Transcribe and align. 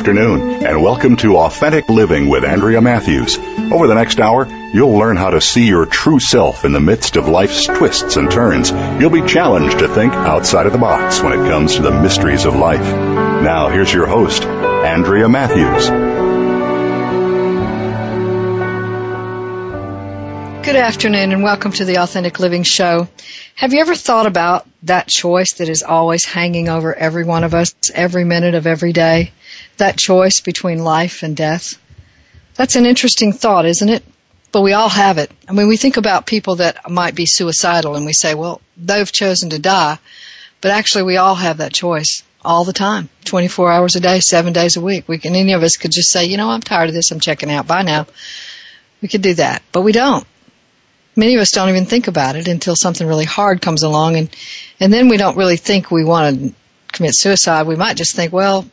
Afternoon, 0.00 0.64
and 0.64 0.82
welcome 0.82 1.14
to 1.14 1.36
Authentic 1.36 1.90
Living 1.90 2.30
with 2.30 2.42
Andrea 2.42 2.80
Matthews. 2.80 3.36
Over 3.36 3.86
the 3.86 3.94
next 3.94 4.18
hour, 4.18 4.46
you'll 4.72 4.96
learn 4.96 5.18
how 5.18 5.28
to 5.28 5.42
see 5.42 5.66
your 5.66 5.84
true 5.84 6.18
self 6.18 6.64
in 6.64 6.72
the 6.72 6.80
midst 6.80 7.16
of 7.16 7.28
life's 7.28 7.66
twists 7.66 8.16
and 8.16 8.30
turns. 8.30 8.70
You'll 8.70 9.10
be 9.10 9.26
challenged 9.26 9.80
to 9.80 9.88
think 9.88 10.14
outside 10.14 10.64
of 10.64 10.72
the 10.72 10.78
box 10.78 11.20
when 11.20 11.34
it 11.34 11.50
comes 11.50 11.74
to 11.74 11.82
the 11.82 11.90
mysteries 11.90 12.46
of 12.46 12.56
life. 12.56 12.80
Now, 12.80 13.68
here's 13.68 13.92
your 13.92 14.06
host, 14.06 14.42
Andrea 14.44 15.28
Matthews. 15.28 16.09
Good 20.70 20.78
afternoon 20.78 21.32
and 21.32 21.42
welcome 21.42 21.72
to 21.72 21.84
the 21.84 21.98
Authentic 21.98 22.38
Living 22.38 22.62
Show. 22.62 23.08
Have 23.56 23.72
you 23.72 23.80
ever 23.80 23.96
thought 23.96 24.26
about 24.26 24.68
that 24.84 25.08
choice 25.08 25.54
that 25.54 25.68
is 25.68 25.82
always 25.82 26.24
hanging 26.24 26.68
over 26.68 26.94
every 26.94 27.24
one 27.24 27.42
of 27.42 27.54
us 27.54 27.74
every 27.92 28.22
minute 28.22 28.54
of 28.54 28.68
every 28.68 28.92
day? 28.92 29.32
that 29.78 29.98
choice 29.98 30.38
between 30.38 30.84
life 30.84 31.24
and 31.24 31.36
death? 31.36 31.74
That's 32.54 32.76
an 32.76 32.86
interesting 32.86 33.32
thought, 33.32 33.66
isn't 33.66 33.88
it? 33.88 34.04
But 34.52 34.62
we 34.62 34.72
all 34.72 34.88
have 34.88 35.18
it. 35.18 35.32
I 35.48 35.54
mean, 35.54 35.66
we 35.66 35.76
think 35.76 35.96
about 35.96 36.24
people 36.24 36.54
that 36.56 36.88
might 36.88 37.16
be 37.16 37.26
suicidal 37.26 37.96
and 37.96 38.06
we 38.06 38.12
say, 38.12 38.36
well, 38.36 38.60
they've 38.76 39.10
chosen 39.10 39.50
to 39.50 39.58
die. 39.58 39.98
But 40.60 40.70
actually, 40.70 41.02
we 41.02 41.16
all 41.16 41.34
have 41.34 41.56
that 41.56 41.74
choice 41.74 42.22
all 42.44 42.64
the 42.64 42.72
time, 42.72 43.08
24 43.24 43.72
hours 43.72 43.96
a 43.96 44.00
day, 44.00 44.20
seven 44.20 44.52
days 44.52 44.76
a 44.76 44.80
week. 44.80 45.08
We 45.08 45.18
can, 45.18 45.34
any 45.34 45.52
of 45.52 45.64
us 45.64 45.76
could 45.76 45.90
just 45.90 46.10
say, 46.10 46.26
you 46.26 46.36
know, 46.36 46.48
I'm 46.48 46.60
tired 46.60 46.90
of 46.90 46.94
this. 46.94 47.10
I'm 47.10 47.18
checking 47.18 47.50
out. 47.50 47.66
Bye 47.66 47.82
now. 47.82 48.06
We 49.02 49.08
could 49.08 49.22
do 49.22 49.34
that, 49.34 49.64
but 49.72 49.80
we 49.80 49.90
don't. 49.90 50.24
Many 51.20 51.34
of 51.34 51.42
us 51.42 51.50
don't 51.50 51.68
even 51.68 51.84
think 51.84 52.08
about 52.08 52.36
it 52.36 52.48
until 52.48 52.74
something 52.74 53.06
really 53.06 53.26
hard 53.26 53.60
comes 53.60 53.82
along 53.82 54.16
and, 54.16 54.34
and 54.80 54.90
then 54.90 55.08
we 55.08 55.18
don't 55.18 55.36
really 55.36 55.58
think 55.58 55.90
we 55.90 56.02
want 56.02 56.40
to 56.40 56.54
commit 56.92 57.14
suicide. 57.14 57.66
We 57.66 57.76
might 57.76 57.98
just 57.98 58.16
think, 58.16 58.32
well, 58.32 58.66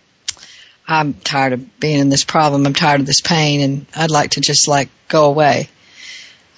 I'm 0.88 1.14
tired 1.14 1.52
of 1.52 1.80
being 1.82 2.00
in 2.00 2.08
this 2.08 2.24
problem. 2.24 2.66
I'm 2.66 2.74
tired 2.74 3.02
of 3.02 3.06
this 3.06 3.20
pain, 3.20 3.60
and 3.60 3.86
I'd 3.94 4.12
like 4.12 4.32
to 4.32 4.42
just 4.42 4.70
like 4.70 4.88
go 5.10 5.26
away. 5.26 5.68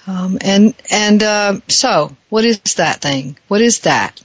Um, 0.06 0.38
and 0.40 0.74
and 0.88 1.22
uh, 1.22 1.60
so, 1.66 2.16
what 2.28 2.44
is 2.44 2.60
that 2.76 3.00
thing? 3.00 3.36
What 3.48 3.60
is 3.60 3.80
that 3.80 4.22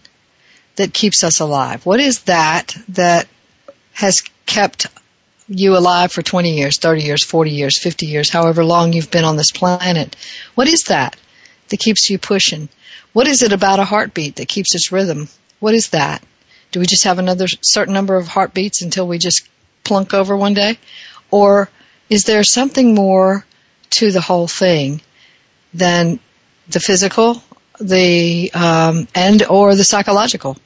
that 0.75 0.93
keeps 0.93 1.23
us 1.23 1.39
alive? 1.39 1.83
What 1.83 1.99
is 1.99 2.19
that 2.23 2.77
that 2.89 3.27
has 3.93 4.21
kept 4.45 4.86
you 5.47 5.75
alive 5.75 6.11
for 6.11 6.21
20 6.21 6.55
years, 6.55 6.77
30 6.77 7.02
years, 7.02 7.23
40 7.23 7.49
years, 7.49 7.80
50 7.80 8.05
years, 8.05 8.30
however 8.30 8.63
long 8.63 8.93
you've 8.93 9.09
been 9.09 9.25
on 9.25 9.38
this 9.38 9.52
planet? 9.52 10.16
What 10.53 10.67
is 10.67 10.83
that 10.83 11.16
that 11.69 11.80
keeps 11.80 12.09
you 12.09 12.17
pushing? 12.17 12.69
What 13.13 13.27
is 13.27 13.44
it 13.44 13.53
about 13.53 13.80
a 13.80 13.85
heartbeat 13.85 14.37
that 14.37 14.48
keeps 14.48 14.76
its 14.76 14.92
rhythm? 14.92 15.30
What 15.59 15.73
is 15.73 15.89
that? 15.89 16.23
Do 16.71 16.80
we 16.80 16.86
just 16.86 17.05
have 17.05 17.20
another 17.20 17.48
certain 17.61 17.93
number 17.93 18.15
of 18.17 18.27
heartbeats 18.27 18.81
until 18.81 19.08
we 19.08 19.17
just 19.17 19.48
plunk 19.83 20.14
over 20.14 20.36
one 20.36 20.54
day? 20.54 20.77
Or 21.31 21.70
is 22.09 22.25
there 22.25 22.43
something 22.43 22.93
more 22.93 23.45
to 23.92 24.11
the 24.11 24.21
whole 24.21 24.48
thing 24.48 25.02
than 25.73 26.20
the 26.67 26.80
physical, 26.80 27.42
the 27.80 28.52
um, 28.54 29.08
and 29.15 29.43
or 29.43 29.75
the 29.75 29.83
psychological? 29.83 30.58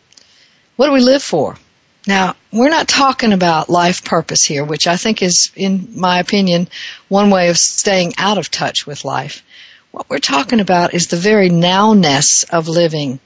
What 0.75 0.87
do 0.87 0.93
we 0.93 1.01
live 1.01 1.23
for? 1.23 1.57
Now, 2.07 2.35
we're 2.51 2.69
not 2.69 2.87
talking 2.87 3.33
about 3.33 3.69
life 3.69 4.03
purpose 4.03 4.43
here, 4.43 4.63
which 4.63 4.87
I 4.87 4.97
think 4.97 5.21
is, 5.21 5.51
in 5.55 5.89
my 5.95 6.19
opinion, 6.19 6.69
one 7.07 7.29
way 7.29 7.49
of 7.49 7.57
staying 7.57 8.13
out 8.17 8.37
of 8.37 8.49
touch 8.49 8.87
with 8.87 9.05
life. 9.05 9.43
What 9.91 10.07
we're 10.07 10.19
talking 10.19 10.59
about 10.59 10.93
is 10.93 11.07
the 11.07 11.17
very 11.17 11.49
nowness 11.49 12.47
of 12.51 12.67
living. 12.67 13.19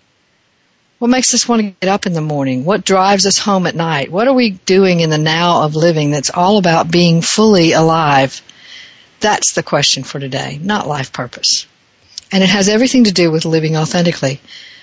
What 0.98 1.10
makes 1.10 1.34
us 1.34 1.48
want 1.48 1.62
to 1.62 1.76
get 1.82 1.90
up 1.90 2.06
in 2.06 2.14
the 2.14 2.22
morning? 2.22 2.64
What 2.64 2.86
drives 2.86 3.26
us 3.26 3.38
home 3.38 3.68
at 3.68 3.76
night? 3.76 4.10
What 4.10 4.30
are 4.30 4.34
we 4.34 4.52
doing 4.52 5.02
in 5.02 5.10
the 5.10 5.18
now 5.18 5.64
of 5.64 5.76
living 5.76 6.12
that's 6.12 6.30
all 6.30 6.58
about 6.58 6.90
being 6.90 7.22
fully 7.22 7.74
alive? 7.74 8.42
That's 9.20 9.52
the 9.54 9.64
question 9.64 10.04
for 10.04 10.20
today, 10.20 10.58
not 10.62 10.88
life 10.88 11.12
purpose. 11.12 11.68
And 12.32 12.42
it 12.42 12.50
has 12.50 12.70
everything 12.70 13.04
to 13.06 13.12
do 13.12 13.30
with 13.30 13.44
living 13.44 13.76
authentically. 13.76 14.40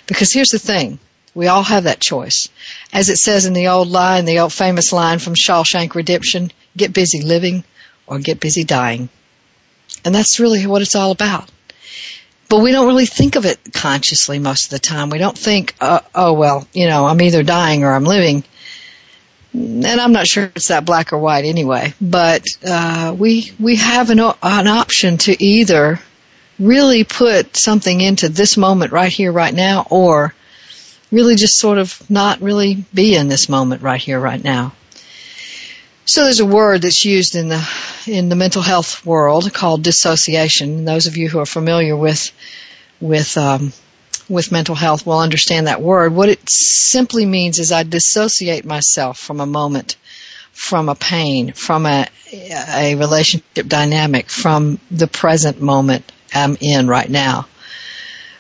Because 0.06 0.32
here's 0.32 0.50
the 0.50 0.58
thing. 0.58 0.98
We 1.34 1.46
all 1.46 1.62
have 1.62 1.84
that 1.84 2.00
choice. 2.00 2.50
As 2.92 3.08
it 3.08 3.16
says 3.16 3.46
in 3.46 3.54
the 3.54 3.68
old 3.68 3.88
line, 3.88 4.26
the 4.26 4.40
old 4.40 4.52
famous 4.52 4.92
line 4.92 5.18
from 5.18 5.34
Shawshank 5.34 5.94
Redemption, 5.94 6.52
get 6.76 6.92
busy 6.92 7.22
living 7.22 7.64
or 8.06 8.18
get 8.18 8.38
busy 8.38 8.64
dying. 8.64 9.08
And 10.04 10.14
that's 10.14 10.40
really 10.40 10.66
what 10.66 10.82
it's 10.82 10.94
all 10.94 11.12
about 11.12 11.50
but 12.50 12.58
we 12.58 12.72
don't 12.72 12.88
really 12.88 13.06
think 13.06 13.36
of 13.36 13.46
it 13.46 13.60
consciously 13.72 14.40
most 14.40 14.64
of 14.64 14.70
the 14.70 14.80
time. 14.80 15.08
We 15.08 15.18
don't 15.18 15.38
think, 15.38 15.74
uh, 15.80 16.00
oh 16.14 16.32
well, 16.32 16.66
you 16.72 16.88
know, 16.88 17.06
I'm 17.06 17.22
either 17.22 17.44
dying 17.44 17.84
or 17.84 17.92
I'm 17.92 18.04
living. 18.04 18.42
And 19.54 19.86
I'm 19.86 20.12
not 20.12 20.26
sure 20.26 20.50
it's 20.54 20.68
that 20.68 20.84
black 20.84 21.12
or 21.12 21.18
white 21.18 21.44
anyway. 21.44 21.94
But 22.00 22.44
uh, 22.66 23.14
we 23.16 23.52
we 23.58 23.76
have 23.76 24.10
an 24.10 24.18
an 24.18 24.68
option 24.68 25.18
to 25.18 25.42
either 25.42 26.00
really 26.58 27.04
put 27.04 27.56
something 27.56 28.00
into 28.00 28.28
this 28.28 28.56
moment 28.56 28.92
right 28.92 29.12
here, 29.12 29.32
right 29.32 29.54
now, 29.54 29.86
or 29.88 30.34
really 31.12 31.36
just 31.36 31.56
sort 31.56 31.78
of 31.78 32.10
not 32.10 32.42
really 32.42 32.84
be 32.92 33.14
in 33.14 33.28
this 33.28 33.48
moment 33.48 33.82
right 33.82 34.00
here, 34.00 34.20
right 34.20 34.42
now. 34.42 34.72
So 36.10 36.24
there's 36.24 36.40
a 36.40 36.44
word 36.44 36.82
that's 36.82 37.04
used 37.04 37.36
in 37.36 37.46
the 37.46 37.64
in 38.04 38.30
the 38.30 38.34
mental 38.34 38.62
health 38.62 39.06
world 39.06 39.54
called 39.54 39.84
dissociation. 39.84 40.78
And 40.78 40.88
those 40.88 41.06
of 41.06 41.16
you 41.16 41.28
who 41.28 41.38
are 41.38 41.46
familiar 41.46 41.96
with 41.96 42.32
with 43.00 43.38
um, 43.38 43.72
with 44.28 44.50
mental 44.50 44.74
health 44.74 45.06
will 45.06 45.20
understand 45.20 45.68
that 45.68 45.80
word. 45.80 46.12
What 46.12 46.28
it 46.28 46.40
simply 46.50 47.24
means 47.26 47.60
is 47.60 47.70
I 47.70 47.84
dissociate 47.84 48.64
myself 48.64 49.20
from 49.20 49.38
a 49.38 49.46
moment, 49.46 49.94
from 50.50 50.88
a 50.88 50.96
pain, 50.96 51.52
from 51.52 51.86
a 51.86 52.08
a 52.32 52.96
relationship 52.96 53.68
dynamic, 53.68 54.30
from 54.30 54.80
the 54.90 55.06
present 55.06 55.62
moment 55.62 56.10
I'm 56.34 56.56
in 56.60 56.88
right 56.88 57.08
now. 57.08 57.46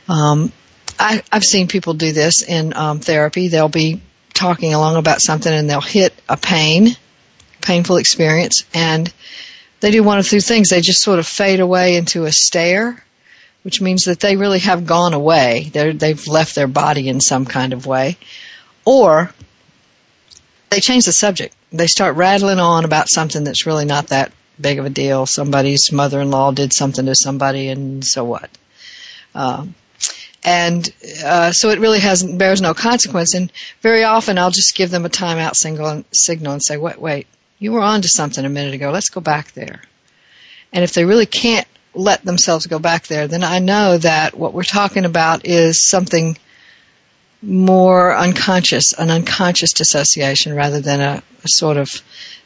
Um, 0.08 0.50
I, 0.98 1.22
I've 1.30 1.44
seen 1.44 1.68
people 1.68 1.94
do 1.94 2.10
this 2.10 2.42
in 2.42 2.74
um, 2.74 2.98
therapy. 2.98 3.46
They'll 3.46 3.68
be 3.68 4.00
talking 4.34 4.74
along 4.74 4.96
about 4.96 5.20
something 5.20 5.52
and 5.52 5.70
they'll 5.70 5.80
hit 5.80 6.12
a 6.28 6.36
pain 6.36 6.96
painful 7.60 7.96
experience 7.96 8.64
and 8.74 9.12
they 9.80 9.90
do 9.90 10.02
one 10.02 10.18
of 10.18 10.28
two 10.28 10.40
things. 10.40 10.68
They 10.68 10.80
just 10.80 11.02
sort 11.02 11.18
of 11.18 11.26
fade 11.26 11.60
away 11.60 11.96
into 11.96 12.24
a 12.24 12.32
stare, 12.32 13.02
which 13.62 13.80
means 13.80 14.04
that 14.04 14.20
they 14.20 14.36
really 14.36 14.58
have 14.60 14.86
gone 14.86 15.14
away. 15.14 15.70
They're, 15.72 15.94
they've 15.94 16.26
left 16.28 16.54
their 16.54 16.68
body 16.68 17.08
in 17.08 17.20
some 17.20 17.46
kind 17.46 17.72
of 17.72 17.86
way. 17.86 18.18
Or 18.84 19.32
they 20.68 20.80
change 20.80 21.06
the 21.06 21.12
subject. 21.12 21.54
They 21.72 21.86
start 21.86 22.16
rattling 22.16 22.60
on 22.60 22.84
about 22.84 23.08
something 23.08 23.44
that's 23.44 23.66
really 23.66 23.86
not 23.86 24.08
that 24.08 24.32
big 24.60 24.78
of 24.78 24.84
a 24.84 24.90
deal. 24.90 25.24
Somebody's 25.24 25.90
mother-in-law 25.90 26.52
did 26.52 26.72
something 26.72 27.06
to 27.06 27.14
somebody 27.14 27.68
and 27.68 28.04
so 28.04 28.24
what? 28.24 28.50
Um, 29.34 29.74
and 30.42 30.92
uh, 31.24 31.52
so 31.52 31.70
it 31.70 31.80
really 31.80 32.00
has 32.00 32.22
bears 32.22 32.60
no 32.60 32.74
consequence. 32.74 33.34
And 33.34 33.50
very 33.80 34.04
often 34.04 34.36
I'll 34.36 34.50
just 34.50 34.74
give 34.74 34.90
them 34.90 35.06
a 35.06 35.10
timeout 35.10 35.54
signal, 35.54 36.04
signal 36.12 36.52
and 36.52 36.62
say, 36.62 36.76
wait, 36.76 37.00
wait, 37.00 37.26
you 37.60 37.72
were 37.72 37.82
on 37.82 38.02
to 38.02 38.08
something 38.08 38.44
a 38.44 38.48
minute 38.48 38.74
ago. 38.74 38.90
Let's 38.90 39.10
go 39.10 39.20
back 39.20 39.52
there. 39.52 39.82
And 40.72 40.82
if 40.82 40.92
they 40.92 41.04
really 41.04 41.26
can't 41.26 41.68
let 41.94 42.24
themselves 42.24 42.66
go 42.66 42.78
back 42.78 43.06
there, 43.06 43.28
then 43.28 43.44
I 43.44 43.58
know 43.58 43.98
that 43.98 44.34
what 44.34 44.54
we're 44.54 44.62
talking 44.62 45.04
about 45.04 45.44
is 45.44 45.86
something 45.88 46.36
more 47.42 48.16
unconscious, 48.16 48.92
an 48.92 49.10
unconscious 49.10 49.72
dissociation 49.72 50.54
rather 50.54 50.80
than 50.80 51.00
a, 51.00 51.22
a 51.44 51.48
sort 51.48 51.76
of 51.76 52.02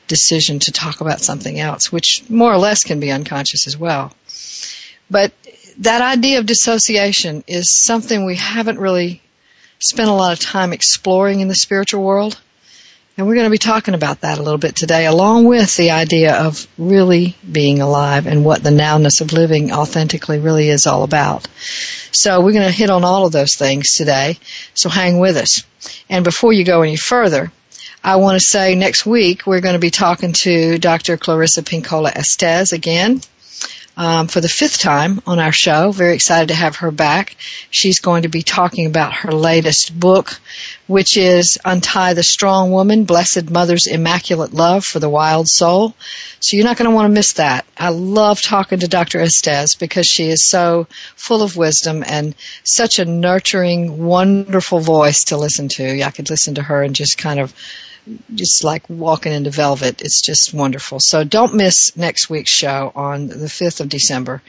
decision 0.09 0.59
to 0.61 0.73
talk 0.73 1.01
about 1.01 1.21
something 1.21 1.59
else, 1.59 1.91
which 1.91 2.29
more 2.29 2.53
or 2.53 2.59
less 2.59 2.85
can 2.85 3.01
be 3.01 3.11
unconscious 3.11 3.67
as 3.67 3.77
well. 3.77 4.13
But 5.11 5.33
that 5.79 6.01
idea 6.01 6.39
of 6.39 6.47
dissociation 6.47 7.45
is 7.47 7.73
something 7.73 8.25
we 8.25 8.37
haven't 8.37 8.79
really 8.79 9.23
spent 9.79 10.09
a 10.09 10.15
lot 10.15 10.33
of 10.33 10.41
time 10.41 10.73
exploring 10.73 11.41
in 11.41 11.49
the 11.49 11.55
spiritual 11.55 12.03
world. 12.03 12.41
And 13.17 13.29
we're 13.29 13.37
going 13.37 13.47
to 13.47 13.51
be 13.51 13.59
talking 13.59 13.95
about 13.95 14.23
that 14.23 14.39
a 14.39 14.43
little 14.43 14.59
bit 14.59 14.75
today, 14.75 15.07
along 15.07 15.45
with 15.45 15.77
the 15.77 15.93
idea 15.93 16.35
of 16.35 16.67
really 16.77 17.37
being 17.51 17.81
alive 17.81 18.27
and 18.27 18.45
what 18.45 18.61
the 18.61 18.71
nowness 18.71 19.21
of 19.21 19.33
living 19.33 19.71
authentically 19.71 20.41
really 20.41 20.69
is 20.69 20.89
all 20.89 21.05
about. 21.05 21.47
So 22.11 22.41
we're 22.41 22.53
going 22.53 22.67
to 22.67 22.73
hit 22.73 22.91
on 22.91 23.05
all 23.05 23.25
of 23.25 23.31
those 23.31 23.55
things 23.55 23.93
today. 23.93 24.39
So 24.75 24.89
hang 24.89 25.21
with 25.21 25.37
us. 25.37 25.63
And 26.09 26.25
before 26.25 26.53
you 26.53 26.65
go 26.65 26.83
any 26.83 26.97
further, 26.97 27.53
I 28.03 28.17
want 28.17 28.35
to 28.35 28.45
say 28.45 28.75
next 28.75 29.07
week 29.07 29.47
we're 29.47 29.61
going 29.61 29.75
to 29.75 29.79
be 29.79 29.91
talking 29.91 30.33
to 30.43 30.79
Dr. 30.79 31.17
Clarissa 31.17 31.63
Pinkola 31.63 32.11
Estes 32.17 32.73
again 32.73 33.21
um, 33.97 34.27
for 34.27 34.41
the 34.41 34.49
fifth 34.49 34.81
time 34.81 35.21
on 35.27 35.39
our 35.39 35.53
show. 35.53 35.93
Very 35.93 36.15
excited 36.15 36.49
to 36.49 36.55
have 36.55 36.77
her 36.77 36.91
back. 36.91 37.37
She's 37.71 38.01
going 38.01 38.23
to 38.23 38.29
be 38.29 38.43
talking 38.43 38.87
about 38.87 39.13
her 39.13 39.33
latest 39.33 39.99
book, 39.99 40.41
which 40.87 41.17
is 41.17 41.59
Untie 41.65 42.15
the 42.15 42.23
Strong 42.23 42.73
Woman, 42.73 43.05
Blessed 43.05 43.51
Mother's 43.51 43.87
Immaculate 43.87 44.53
Love 44.53 44.85
for 44.85 44.99
the 44.99 45.09
Wild 45.09 45.49
Soul. 45.49 45.95
So 46.41 46.57
you're 46.57 46.67
not 46.67 46.77
going 46.77 46.91
to 46.91 46.95
want 46.95 47.07
to 47.07 47.15
miss 47.15 47.35
that. 47.35 47.65
I 47.79 47.91
love 47.91 48.43
talking 48.43 48.81
to 48.81 48.89
Dr. 48.89 49.21
Estes 49.21 49.77
because 49.77 50.07
she 50.07 50.29
is 50.29 50.49
so 50.49 50.87
full 51.17 51.43
of 51.43 51.57
wisdom 51.57 52.03
and 52.07 52.35
such 52.65 52.99
a 52.99 53.05
nurturing, 53.05 54.05
wonderful 54.05 54.81
voice 54.81 55.25
to 55.25 55.37
listen 55.37 55.69
to. 55.69 56.03
I 56.03 56.11
could 56.11 56.31
listen 56.31 56.57
to 56.57 56.63
her 56.63 56.83
and 56.83 56.95
just 56.95 57.19
kind 57.19 57.41
of 57.41 57.55
just 58.35 58.65
like 58.65 58.89
walking 58.89 59.33
into 59.33 59.51
velvet. 59.51 60.03
It's 60.03 60.21
just 60.21 60.53
wonderful. 60.53 60.99
So 61.01 61.25
don't 61.25 61.55
miss 61.55 61.97
next 61.97 62.29
week's 62.29 62.51
show 62.51 62.93
on 62.95 63.29
the 63.29 63.47
5th 63.47 63.81
of 63.81 63.89
December. 63.89 64.43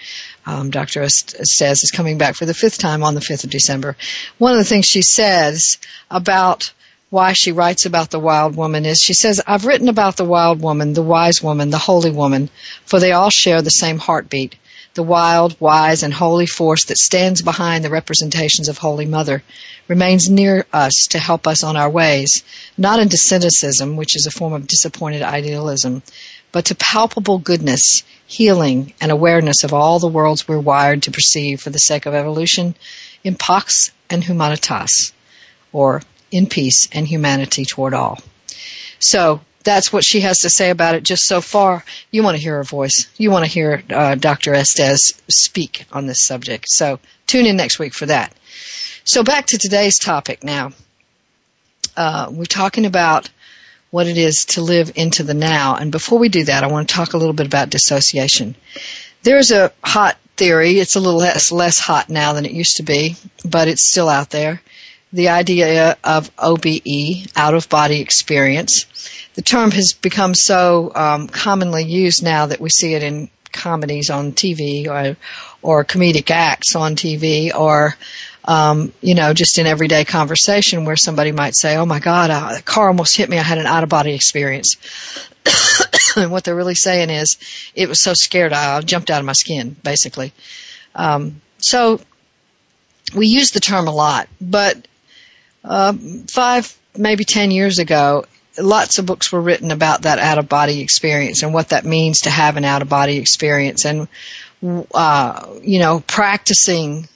Um, 0.46 0.70
Dr. 0.70 1.02
Estes 1.02 1.84
is 1.84 1.92
coming 1.92 2.18
back 2.18 2.36
for 2.36 2.46
the 2.46 2.54
fifth 2.54 2.78
time 2.78 3.04
on 3.04 3.16
the 3.16 3.22
5th 3.22 3.46
of 3.46 3.50
December. 3.50 3.96
One 4.38 4.52
of 4.52 4.58
the 4.58 4.66
things 4.66 4.86
she 4.86 5.02
says 5.02 5.78
about 6.12 6.74
why 7.10 7.34
she 7.34 7.52
writes 7.52 7.86
about 7.86 8.10
the 8.10 8.20
wild 8.20 8.58
woman 8.58 8.86
is 8.86 9.00
she 9.00 9.14
says, 9.14 9.42
I've 9.46 9.66
written 9.66 9.88
about 9.88 10.18
the 10.18 10.26
wild 10.26 10.62
woman, 10.62 10.94
the 10.94 11.02
wise 11.02 11.42
woman, 11.42 11.70
the 11.70 11.78
holy 11.78 12.12
woman, 12.12 12.50
for 12.86 13.00
they 13.00 13.14
all 13.14 13.30
share 13.30 13.62
the 13.62 13.70
same 13.70 14.00
heartbeat 14.00 14.56
the 14.96 15.04
wild, 15.04 15.60
wise, 15.60 16.04
and 16.04 16.14
holy 16.14 16.46
force 16.46 16.86
that 16.86 16.98
stands 16.98 17.42
behind 17.42 17.84
the 17.84 17.90
representations 17.90 18.70
of 18.70 18.78
Holy 18.78 19.06
Mother 19.06 19.44
remains 19.90 20.30
near 20.30 20.66
us 20.72 21.08
to 21.10 21.20
help 21.20 21.48
us 21.48 21.64
on 21.64 21.76
our 21.76 21.90
ways, 21.90 22.44
not 22.78 23.00
into 23.00 23.18
cynicism, 23.18 23.98
which 23.98 24.16
is 24.16 24.26
a 24.26 24.32
form 24.32 24.54
of 24.54 24.68
disappointed 24.68 25.22
idealism, 25.22 26.02
but 26.54 26.66
to 26.66 26.76
palpable 26.76 27.38
goodness, 27.38 28.04
healing, 28.26 28.94
and 29.02 29.12
awareness 29.12 29.66
of 29.66 29.74
all 29.74 30.00
the 30.00 30.08
worlds 30.08 30.48
we're 30.48 30.58
wired 30.58 31.04
to 31.04 31.12
perceive 31.12 31.62
for 31.62 31.70
the 31.70 31.78
sake 31.78 32.06
of 32.06 32.14
evolution, 32.14 32.74
in 33.22 33.36
pax 33.36 33.92
and 34.10 34.24
humanitas, 34.24 35.12
or 35.74 36.02
in 36.32 36.48
peace 36.48 36.88
and 36.94 37.06
humanity 37.06 37.66
toward 37.66 37.94
all. 37.94 38.18
So, 39.00 39.42
that's 39.66 39.92
what 39.92 40.06
she 40.06 40.22
has 40.22 40.40
to 40.40 40.50
say 40.50 40.70
about 40.70 40.96
it 40.96 41.04
just 41.04 41.26
so 41.26 41.42
far. 41.42 41.84
You 42.12 42.24
want 42.24 42.38
to 42.38 42.42
hear 42.42 42.56
her 42.58 42.64
voice. 42.64 43.08
You 43.18 43.32
want 43.32 43.44
to 43.44 43.52
hear 43.52 43.84
uh, 43.90 44.16
Dr. 44.16 44.54
Estes 44.54 45.22
speak 45.28 45.86
on 45.92 46.06
this 46.06 46.24
subject. 46.24 46.70
So 46.70 47.00
tune 47.28 47.48
in 47.48 47.58
next 47.58 47.80
week 47.80 47.94
for 47.94 48.06
that. 48.06 48.34
So 49.04 49.24
back 49.24 49.48
to 49.48 49.58
today's 49.58 50.00
topic 50.00 50.44
now. 50.44 50.72
Uh, 51.98 52.30
we're 52.32 52.46
talking 52.46 52.86
about 52.86 53.30
what 53.90 54.08
it 54.08 54.18
is 54.18 54.46
to 54.46 54.62
live 54.62 54.92
into 54.96 55.24
the 55.24 55.34
now. 55.34 55.76
And 55.76 55.92
before 55.92 56.20
we 56.20 56.30
do 56.30 56.44
that, 56.46 56.64
I 56.64 56.68
want 56.68 56.88
to 56.88 56.96
talk 56.96 57.14
a 57.14 57.18
little 57.18 57.34
bit 57.34 57.48
about 57.48 57.70
dissociation. 57.70 58.56
There's 59.24 59.52
a 59.52 59.74
hot 59.84 60.18
theory. 60.38 60.80
It's 60.80 60.96
a 60.96 61.00
little 61.00 61.20
less, 61.20 61.52
less 61.52 61.80
hot 61.80 62.10
now 62.10 62.34
than 62.34 62.46
it 62.46 62.52
used 62.52 62.78
to 62.78 62.84
be, 62.84 63.16
but 63.44 63.68
it's 63.68 63.90
still 63.90 64.10
out 64.10 64.30
there. 64.30 64.62
The 65.14 65.30
idea 65.30 65.98
of 66.04 66.30
OBE, 66.38 67.28
out 67.36 67.54
of 67.54 67.70
body 67.70 68.02
experience 68.02 68.86
the 69.36 69.42
term 69.42 69.72
has 69.72 69.94
become 69.94 70.34
so 70.34 70.92
um, 70.96 71.28
commonly 71.28 71.84
used 71.84 72.24
now 72.24 72.48
that 72.48 72.60
we 72.60 72.70
see 72.70 72.94
it 72.94 73.04
in 73.04 73.30
comedies 73.52 74.10
on 74.10 74.34
TV 74.34 74.88
or 74.88 75.16
or 75.62 75.86
comedic 75.86 76.30
acts 76.30 76.76
on 76.76 76.96
TV 76.96 77.54
or 77.54 77.96
um, 78.44 78.94
you 79.02 79.16
know 79.16 79.34
just 79.34 79.58
in 79.58 79.66
everyday 79.66 80.06
conversation 80.06 80.86
where 80.86 80.96
somebody 80.96 81.32
might 81.32 81.56
say, 81.56 81.76
"Oh 81.76 81.86
my 81.86 82.00
God, 82.00 82.30
uh, 82.30 82.56
the 82.56 82.62
car 82.62 82.88
almost 82.88 83.16
hit 83.16 83.30
me. 83.30 83.38
I 83.38 83.44
had 83.44 83.58
an 83.58 83.66
out 83.66 83.84
of 83.84 83.90
body 83.90 84.14
experience." 84.14 84.78
and 86.16 86.32
what 86.32 86.44
they're 86.44 86.56
really 86.56 86.76
saying 86.76 87.10
is, 87.10 87.38
it 87.74 87.90
was 87.90 88.02
so 88.02 88.14
scared 88.14 88.54
I 88.54 88.80
jumped 88.82 89.10
out 89.10 89.20
of 89.20 89.26
my 89.26 89.34
skin, 89.34 89.76
basically. 89.84 90.34
Um, 90.94 91.42
so 91.58 92.00
we 93.16 93.28
use 93.28 93.52
the 93.52 93.60
term 93.60 93.88
a 93.88 93.94
lot, 93.94 94.28
but 94.40 94.88
uh, 95.64 95.94
five 96.28 96.78
maybe 96.98 97.26
ten 97.26 97.52
years 97.52 97.80
ago, 97.80 98.26
lots 98.58 99.00
of 99.00 99.06
books 99.06 99.32
were 99.32 99.42
written 99.42 99.72
about 99.72 100.04
that 100.04 100.20
out 100.20 100.38
of 100.38 100.50
body 100.50 100.82
experience 100.82 101.44
and 101.44 101.54
what 101.54 101.70
that 101.70 101.86
means 101.86 102.22
to 102.22 102.30
have 102.30 102.58
an 102.58 102.66
out 102.66 102.82
of 102.82 102.90
body 102.90 103.18
experience 103.18 103.86
and 103.86 104.08
uh, 104.94 105.48
you 105.62 105.80
know 105.80 106.02
practicing 106.08 107.08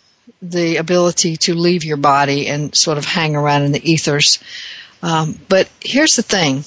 the 0.42 0.78
ability 0.78 1.38
to 1.38 1.56
leave 1.56 1.84
your 1.84 1.98
body 1.98 2.48
and 2.48 2.76
sort 2.76 2.98
of 2.98 3.06
hang 3.06 3.36
around 3.36 3.64
in 3.64 3.72
the 3.72 3.92
ethers 3.92 4.40
um, 5.02 5.40
but 5.48 5.70
here's 5.82 6.14
the 6.14 6.24
thing 6.24 6.64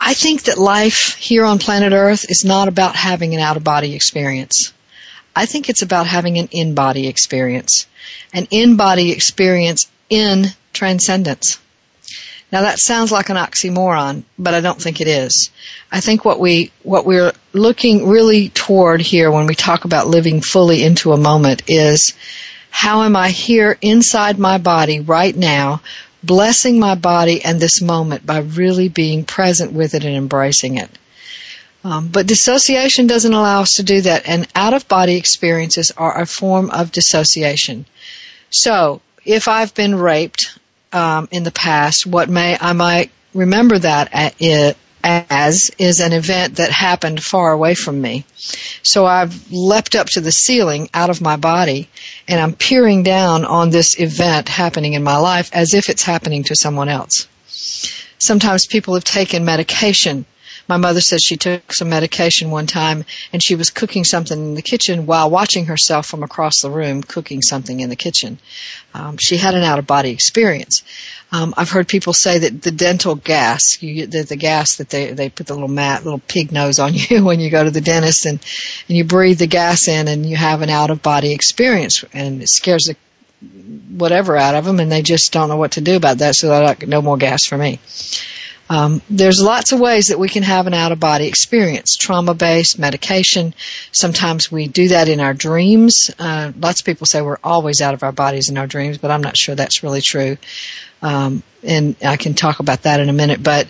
I 0.00 0.14
think 0.14 0.44
that 0.44 0.58
life 0.58 1.16
here 1.16 1.44
on 1.44 1.58
planet 1.58 1.92
Earth 1.92 2.30
is 2.30 2.44
not 2.44 2.68
about 2.68 2.94
having 2.94 3.34
an 3.34 3.40
out 3.40 3.56
of 3.56 3.64
body 3.64 3.94
experience. 3.94 4.72
I 5.34 5.46
think 5.46 5.68
it's 5.68 5.82
about 5.82 6.06
having 6.06 6.38
an 6.38 6.48
in 6.50 6.74
body 6.74 7.08
experience. 7.08 7.86
An 8.32 8.46
in 8.50 8.76
body 8.76 9.12
experience 9.12 9.90
in 10.08 10.46
transcendence. 10.72 11.58
Now 12.50 12.62
that 12.62 12.78
sounds 12.78 13.12
like 13.12 13.28
an 13.28 13.36
oxymoron, 13.36 14.22
but 14.38 14.54
I 14.54 14.60
don't 14.60 14.80
think 14.80 15.00
it 15.00 15.08
is. 15.08 15.50
I 15.92 16.00
think 16.00 16.24
what 16.24 16.40
we, 16.40 16.72
what 16.82 17.04
we're 17.04 17.32
looking 17.52 18.08
really 18.08 18.48
toward 18.48 19.02
here 19.02 19.30
when 19.30 19.46
we 19.46 19.54
talk 19.54 19.84
about 19.84 20.06
living 20.06 20.40
fully 20.40 20.82
into 20.82 21.12
a 21.12 21.18
moment 21.18 21.64
is 21.68 22.14
how 22.70 23.02
am 23.02 23.16
I 23.16 23.30
here 23.30 23.76
inside 23.82 24.38
my 24.38 24.58
body 24.58 25.00
right 25.00 25.36
now, 25.36 25.82
blessing 26.22 26.78
my 26.78 26.94
body 26.94 27.44
and 27.44 27.60
this 27.60 27.82
moment 27.82 28.24
by 28.24 28.38
really 28.38 28.88
being 28.88 29.24
present 29.24 29.72
with 29.72 29.94
it 29.94 30.04
and 30.04 30.16
embracing 30.16 30.78
it. 30.78 30.90
Um, 31.84 32.08
but 32.08 32.26
dissociation 32.26 33.06
doesn't 33.06 33.32
allow 33.32 33.62
us 33.62 33.74
to 33.74 33.82
do 33.82 34.00
that, 34.00 34.28
and 34.28 34.48
out 34.54 34.74
of 34.74 34.88
body 34.88 35.16
experiences 35.16 35.92
are 35.96 36.20
a 36.20 36.26
form 36.26 36.70
of 36.70 36.92
dissociation. 36.92 37.86
So, 38.50 39.00
if 39.24 39.46
I've 39.46 39.74
been 39.74 39.94
raped, 39.94 40.57
um, 40.92 41.28
in 41.30 41.42
the 41.42 41.50
past, 41.50 42.06
what 42.06 42.28
may 42.28 42.56
I 42.60 42.72
might 42.72 43.10
remember 43.34 43.78
that 43.78 44.10
it 44.40 44.76
as 45.02 45.70
is 45.78 46.00
an 46.00 46.12
event 46.12 46.56
that 46.56 46.70
happened 46.70 47.22
far 47.22 47.52
away 47.52 47.74
from 47.74 48.00
me. 48.00 48.24
So 48.82 49.06
I've 49.06 49.50
leapt 49.50 49.94
up 49.94 50.08
to 50.08 50.20
the 50.20 50.32
ceiling 50.32 50.90
out 50.92 51.10
of 51.10 51.20
my 51.20 51.36
body 51.36 51.88
and 52.26 52.40
I'm 52.40 52.54
peering 52.54 53.04
down 53.04 53.44
on 53.44 53.70
this 53.70 53.98
event 53.98 54.48
happening 54.48 54.94
in 54.94 55.02
my 55.02 55.16
life 55.16 55.50
as 55.52 55.74
if 55.74 55.88
it's 55.88 56.02
happening 56.02 56.44
to 56.44 56.56
someone 56.56 56.88
else. 56.88 57.28
Sometimes 58.18 58.66
people 58.66 58.94
have 58.94 59.04
taken 59.04 59.44
medication 59.44 60.26
my 60.68 60.76
mother 60.76 61.00
says 61.00 61.22
she 61.22 61.36
took 61.36 61.72
some 61.72 61.88
medication 61.88 62.50
one 62.50 62.66
time 62.66 63.04
and 63.32 63.42
she 63.42 63.54
was 63.54 63.70
cooking 63.70 64.04
something 64.04 64.38
in 64.38 64.54
the 64.54 64.62
kitchen 64.62 65.06
while 65.06 65.30
watching 65.30 65.66
herself 65.66 66.06
from 66.06 66.22
across 66.22 66.60
the 66.60 66.70
room 66.70 67.02
cooking 67.02 67.40
something 67.42 67.80
in 67.80 67.88
the 67.88 67.96
kitchen. 67.96 68.38
Um, 68.94 69.16
she 69.16 69.38
had 69.38 69.54
an 69.54 69.62
out 69.62 69.78
of 69.78 69.86
body 69.86 70.10
experience. 70.10 70.82
Um, 71.32 71.54
I've 71.56 71.70
heard 71.70 71.88
people 71.88 72.12
say 72.12 72.38
that 72.38 72.62
the 72.62 72.70
dental 72.70 73.14
gas, 73.14 73.82
you, 73.82 74.06
the, 74.06 74.22
the 74.22 74.36
gas 74.36 74.76
that 74.76 74.88
they 74.88 75.12
they 75.12 75.28
put 75.28 75.46
the 75.46 75.54
little 75.54 75.68
mat, 75.68 76.04
little 76.04 76.20
pig 76.20 76.52
nose 76.52 76.78
on 76.78 76.92
you 76.94 77.24
when 77.24 77.40
you 77.40 77.50
go 77.50 77.64
to 77.64 77.70
the 77.70 77.80
dentist, 77.80 78.24
and 78.26 78.40
and 78.88 78.96
you 78.96 79.04
breathe 79.04 79.38
the 79.38 79.46
gas 79.46 79.88
in, 79.88 80.08
and 80.08 80.24
you 80.24 80.36
have 80.36 80.62
an 80.62 80.70
out 80.70 80.90
of 80.90 81.02
body 81.02 81.32
experience, 81.32 82.04
and 82.14 82.42
it 82.42 82.48
scares 82.48 82.84
the 82.84 82.96
whatever 83.90 84.36
out 84.36 84.54
of 84.54 84.64
them, 84.64 84.80
and 84.80 84.90
they 84.90 85.02
just 85.02 85.32
don't 85.32 85.48
know 85.48 85.56
what 85.56 85.72
to 85.72 85.80
do 85.80 85.96
about 85.96 86.18
that. 86.18 86.34
So 86.34 86.48
they're 86.48 86.64
like, 86.64 86.88
no 86.88 87.02
more 87.02 87.16
gas 87.16 87.44
for 87.44 87.58
me. 87.58 87.78
Um, 88.70 89.00
there's 89.08 89.42
lots 89.42 89.72
of 89.72 89.80
ways 89.80 90.08
that 90.08 90.18
we 90.18 90.28
can 90.28 90.42
have 90.42 90.66
an 90.66 90.74
out 90.74 90.92
of 90.92 91.00
body 91.00 91.26
experience. 91.26 91.96
Trauma 91.96 92.34
based 92.34 92.78
medication. 92.78 93.54
Sometimes 93.92 94.52
we 94.52 94.68
do 94.68 94.88
that 94.88 95.08
in 95.08 95.20
our 95.20 95.34
dreams. 95.34 96.10
Uh, 96.18 96.52
lots 96.58 96.80
of 96.80 96.86
people 96.86 97.06
say 97.06 97.22
we're 97.22 97.38
always 97.42 97.80
out 97.80 97.94
of 97.94 98.02
our 98.02 98.12
bodies 98.12 98.50
in 98.50 98.58
our 98.58 98.66
dreams, 98.66 98.98
but 98.98 99.10
I'm 99.10 99.22
not 99.22 99.36
sure 99.36 99.54
that's 99.54 99.82
really 99.82 100.02
true. 100.02 100.36
Um, 101.00 101.42
and 101.62 101.96
I 102.04 102.16
can 102.16 102.34
talk 102.34 102.60
about 102.60 102.82
that 102.82 103.00
in 103.00 103.08
a 103.08 103.12
minute. 103.12 103.42
But 103.42 103.68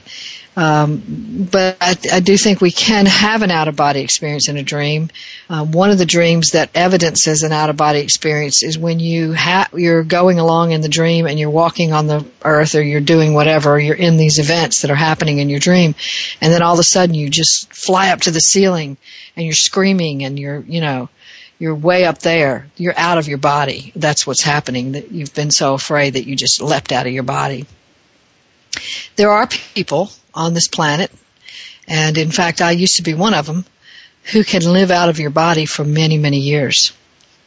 um, 0.59 1.47
but 1.53 1.77
I, 1.81 1.97
I, 2.15 2.19
do 2.19 2.37
think 2.37 2.61
we 2.61 2.73
can 2.73 3.07
have 3.07 3.43
an 3.43 3.53
out 3.53 3.69
of 3.69 3.77
body 3.77 4.01
experience 4.01 4.49
in 4.49 4.57
a 4.57 4.65
dream. 4.65 5.09
Um, 5.49 5.71
one 5.71 5.91
of 5.91 5.99
the 5.99 6.05
dreams 6.05 6.51
that 6.51 6.71
evidences 6.75 7.45
an 7.45 7.53
out 7.53 7.71
of 7.71 7.77
body 7.77 8.01
experience 8.01 8.65
is 8.65 8.77
when 8.77 8.99
you 8.99 9.33
ha- 9.35 9.69
you're 9.73 10.03
going 10.03 10.41
along 10.41 10.73
in 10.73 10.81
the 10.81 10.89
dream 10.89 11.29
and 11.29 11.39
you're 11.39 11.49
walking 11.49 11.93
on 11.93 12.09
the 12.09 12.27
earth 12.43 12.75
or 12.75 12.83
you're 12.83 13.01
doing 13.01 13.35
whatever, 13.35 13.79
you're 13.79 13.95
in 13.95 14.17
these 14.17 14.41
events 14.41 14.83
that 14.83 14.91
are 14.91 14.97
happening 14.97 15.39
in 15.39 15.49
your 15.49 15.61
dream, 15.61 15.95
and 16.41 16.53
then 16.53 16.61
all 16.61 16.73
of 16.73 16.81
a 16.81 16.83
sudden 16.83 17.15
you 17.15 17.31
just 17.31 17.73
fly 17.73 18.09
up 18.09 18.23
to 18.23 18.33
the 18.33 18.41
ceiling 18.41 18.97
and 19.37 19.47
you're 19.47 19.55
screaming 19.55 20.25
and 20.25 20.41
you're 20.41 20.59
you 20.63 20.81
know 20.81 21.09
you're 21.61 21.77
way 21.77 22.05
up 22.05 22.19
there. 22.19 22.67
You're 22.77 22.99
out 22.99 23.19
of 23.19 23.29
your 23.29 23.39
body. 23.39 23.93
That's 23.95 24.27
what's 24.27 24.43
happening. 24.43 24.93
That 24.93 25.13
you've 25.13 25.35
been 25.35 25.53
so 25.53 25.75
afraid 25.75 26.15
that 26.15 26.27
you 26.27 26.35
just 26.35 26.61
leapt 26.61 26.91
out 26.91 27.07
of 27.07 27.13
your 27.13 27.23
body. 27.23 27.67
There 29.15 29.31
are 29.31 29.47
people 29.47 30.11
on 30.39 30.55
this 30.55 30.69
planet, 30.69 31.11
and 31.89 32.17
in 32.17 32.31
fact, 32.31 32.63
I 32.63 32.71
used 32.71 32.97
to 32.97 33.03
be 33.03 33.15
one 33.15 33.35
of 33.35 33.47
them, 33.47 33.65
who 34.33 34.45
can 34.45 34.63
live 34.63 34.91
out 34.91 35.09
of 35.09 35.19
your 35.19 35.31
body 35.31 35.67
for 35.67 35.85
many, 35.85 36.19
many 36.19 36.39
years. 36.39 36.93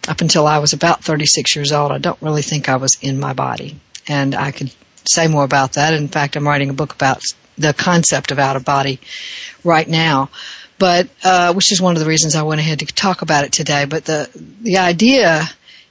Up 0.08 0.22
until 0.22 0.48
I 0.48 0.58
was 0.58 0.74
about 0.74 1.04
36 1.04 1.56
years 1.56 1.72
old, 1.72 1.92
I 1.92 2.00
don't 2.00 2.22
really 2.22 2.42
think 2.42 2.68
I 2.68 2.78
was 2.78 2.98
in 3.02 3.20
my 3.20 3.34
body. 3.34 3.80
And 4.08 4.34
I 4.34 4.52
could 4.52 4.72
say 5.06 5.28
more 5.28 5.44
about 5.44 5.74
that. 5.74 5.94
In 5.94 6.08
fact, 6.08 6.36
I'm 6.36 6.48
writing 6.48 6.72
a 6.72 6.74
book 6.74 6.94
about 6.94 7.22
the 7.58 7.74
concept 7.74 8.32
of 8.32 8.40
out 8.40 8.56
of 8.56 8.66
body 8.66 9.00
right 9.64 9.88
now. 9.88 10.32
But, 10.80 11.10
uh, 11.24 11.54
which 11.54 11.72
is 11.72 11.80
one 11.80 11.96
of 11.96 12.00
the 12.00 12.10
reasons 12.10 12.34
I 12.34 12.42
went 12.42 12.62
ahead 12.62 12.80
to 12.80 12.88
talk 12.88 13.22
about 13.22 13.46
it 13.46 13.52
today. 13.52 13.86
But 13.86 14.06
the, 14.06 14.28
the 14.62 14.80
idea 14.80 15.44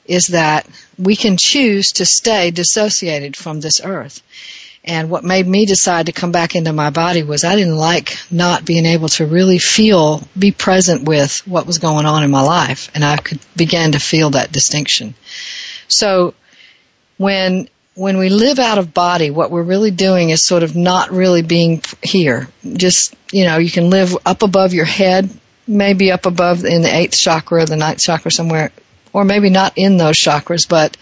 is 0.05 0.29
that 0.29 0.67
we 0.99 1.15
can 1.15 1.37
choose 1.37 1.93
to 1.93 2.05
stay 2.05 2.51
dissociated 2.51 3.37
from 3.37 3.61
this 3.61 3.81
earth. 3.85 4.23
And 4.85 5.11
what 5.11 5.25
made 5.25 5.47
me 5.47 5.67
decide 5.67 6.07
to 6.07 6.13
come 6.13 6.33
back 6.33 6.55
into 6.57 6.73
my 6.73 6.91
body 6.91 7.23
was 7.23 7.45
I 7.45 7.55
didn't 7.55 7.77
like 7.77 8.17
not 8.31 8.65
being 8.65 8.87
able 8.87 9.09
to 9.11 9.27
really 9.27 9.59
feel, 9.59 10.27
be 10.39 10.53
present 10.53 11.07
with 11.07 11.47
what 11.47 11.67
was 11.67 11.79
going 11.79 12.07
on 12.07 12.25
in 12.25 12.31
my 12.31 12.41
life. 12.41 12.91
And 12.95 13.05
I 13.05 13.19
could 13.19 13.41
begin 13.55 13.93
to 13.93 13.99
feel 13.99 14.31
that 14.31 14.53
distinction. 14.53 15.15
So 15.87 16.35
when, 17.19 17.69
when 17.95 18.17
we 18.17 18.31
live 18.31 18.59
out 18.59 18.79
of 18.79 18.95
body, 18.95 19.31
what 19.31 19.51
we're 19.51 19.63
really 19.63 19.91
doing 19.91 20.31
is 20.31 20.47
sort 20.47 20.63
of 20.63 20.75
not 20.75 21.11
really 21.11 21.43
being 21.43 21.83
here. 22.03 22.49
Just, 22.65 23.15
you 23.33 23.45
know, 23.45 23.59
you 23.59 23.71
can 23.71 23.91
live 23.91 24.17
up 24.25 24.43
above 24.43 24.73
your 24.73 24.87
head, 24.87 25.29
maybe 25.67 26.11
up 26.11 26.25
above 26.25 26.65
in 26.65 26.81
the 26.81 26.95
eighth 26.95 27.19
chakra, 27.19 27.67
the 27.67 27.77
ninth 27.77 28.01
chakra 28.01 28.31
somewhere, 28.31 28.73
or 29.13 29.25
maybe 29.27 29.51
not 29.51 29.75
in 29.77 29.99
those 29.99 30.17
chakras, 30.17 30.67
but 30.67 30.97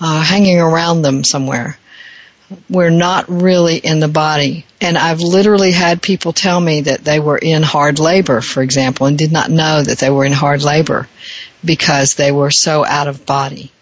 uh, 0.00 0.20
hanging 0.20 0.58
around 0.58 1.02
them 1.02 1.22
somewhere 1.22 1.78
we're 2.68 2.90
not 2.90 3.28
really 3.28 3.76
in 3.76 4.00
the 4.00 4.08
body. 4.08 4.66
And 4.80 4.98
I've 4.98 5.20
literally 5.20 5.72
had 5.72 6.02
people 6.02 6.32
tell 6.32 6.60
me 6.60 6.82
that 6.82 7.04
they 7.04 7.20
were 7.20 7.38
in 7.38 7.62
hard 7.62 7.98
labor, 7.98 8.40
for 8.40 8.62
example, 8.62 9.06
and 9.06 9.18
did 9.18 9.32
not 9.32 9.50
know 9.50 9.82
that 9.82 9.98
they 9.98 10.10
were 10.10 10.24
in 10.24 10.32
hard 10.32 10.62
labor 10.62 11.08
because 11.64 12.14
they 12.14 12.32
were 12.32 12.50
so 12.50 12.84
out 12.84 13.08
of 13.08 13.24
body. 13.24 13.72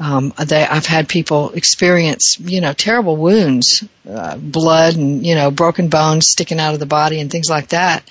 Um, 0.00 0.32
they, 0.46 0.64
I've 0.64 0.86
had 0.86 1.08
people 1.08 1.50
experience, 1.50 2.38
you 2.38 2.60
know, 2.60 2.72
terrible 2.72 3.16
wounds, 3.16 3.84
uh, 4.08 4.36
blood 4.36 4.96
and, 4.96 5.26
you 5.26 5.34
know, 5.34 5.50
broken 5.50 5.88
bones 5.88 6.30
sticking 6.30 6.60
out 6.60 6.74
of 6.74 6.80
the 6.80 6.86
body 6.86 7.20
and 7.20 7.30
things 7.30 7.50
like 7.50 7.70
that. 7.70 8.08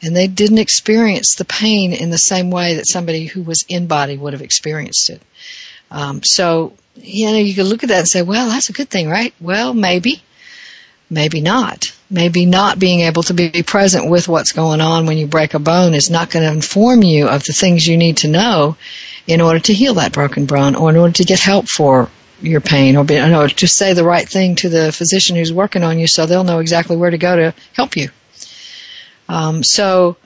And 0.00 0.14
they 0.14 0.28
didn't 0.28 0.58
experience 0.58 1.34
the 1.34 1.44
pain 1.44 1.92
in 1.92 2.10
the 2.10 2.18
same 2.18 2.50
way 2.50 2.74
that 2.74 2.86
somebody 2.86 3.24
who 3.24 3.42
was 3.42 3.64
in 3.68 3.88
body 3.88 4.16
would 4.16 4.32
have 4.32 4.42
experienced 4.42 5.10
it. 5.10 5.20
Um, 5.90 6.22
so 6.22 6.72
you 6.96 7.26
know, 7.26 7.38
you 7.38 7.54
could 7.54 7.66
look 7.66 7.82
at 7.82 7.88
that 7.88 8.00
and 8.00 8.08
say, 8.08 8.22
well, 8.22 8.48
that's 8.48 8.68
a 8.68 8.72
good 8.72 8.88
thing, 8.88 9.08
right? 9.08 9.34
Well, 9.40 9.74
maybe, 9.74 10.22
maybe 11.10 11.40
not. 11.40 11.86
Maybe 12.10 12.46
not 12.46 12.78
being 12.78 13.00
able 13.00 13.22
to 13.24 13.34
be 13.34 13.62
present 13.62 14.08
with 14.08 14.28
what's 14.28 14.52
going 14.52 14.80
on 14.80 15.06
when 15.06 15.18
you 15.18 15.26
break 15.26 15.54
a 15.54 15.58
bone 15.58 15.94
is 15.94 16.10
not 16.10 16.30
going 16.30 16.44
to 16.44 16.52
inform 16.52 17.02
you 17.02 17.28
of 17.28 17.42
the 17.42 17.52
things 17.52 17.86
you 17.86 17.96
need 17.96 18.18
to 18.18 18.28
know 18.28 18.76
in 19.26 19.40
order 19.40 19.58
to 19.58 19.74
heal 19.74 19.94
that 19.94 20.12
broken 20.12 20.46
bone 20.46 20.74
or 20.76 20.90
in 20.90 20.96
order 20.96 21.14
to 21.14 21.24
get 21.24 21.40
help 21.40 21.68
for 21.68 22.08
your 22.40 22.60
pain 22.60 22.96
or, 22.96 23.04
be, 23.04 23.16
to 23.16 23.66
say 23.66 23.94
the 23.94 24.04
right 24.04 24.28
thing 24.28 24.54
to 24.56 24.68
the 24.68 24.92
physician 24.92 25.36
who's 25.36 25.52
working 25.52 25.82
on 25.82 25.98
you 25.98 26.06
so 26.06 26.26
they'll 26.26 26.44
know 26.44 26.58
exactly 26.58 26.96
where 26.96 27.10
to 27.10 27.18
go 27.18 27.34
to 27.36 27.54
help 27.72 27.96
you. 27.96 28.10
Um, 29.28 29.62
so 29.62 30.16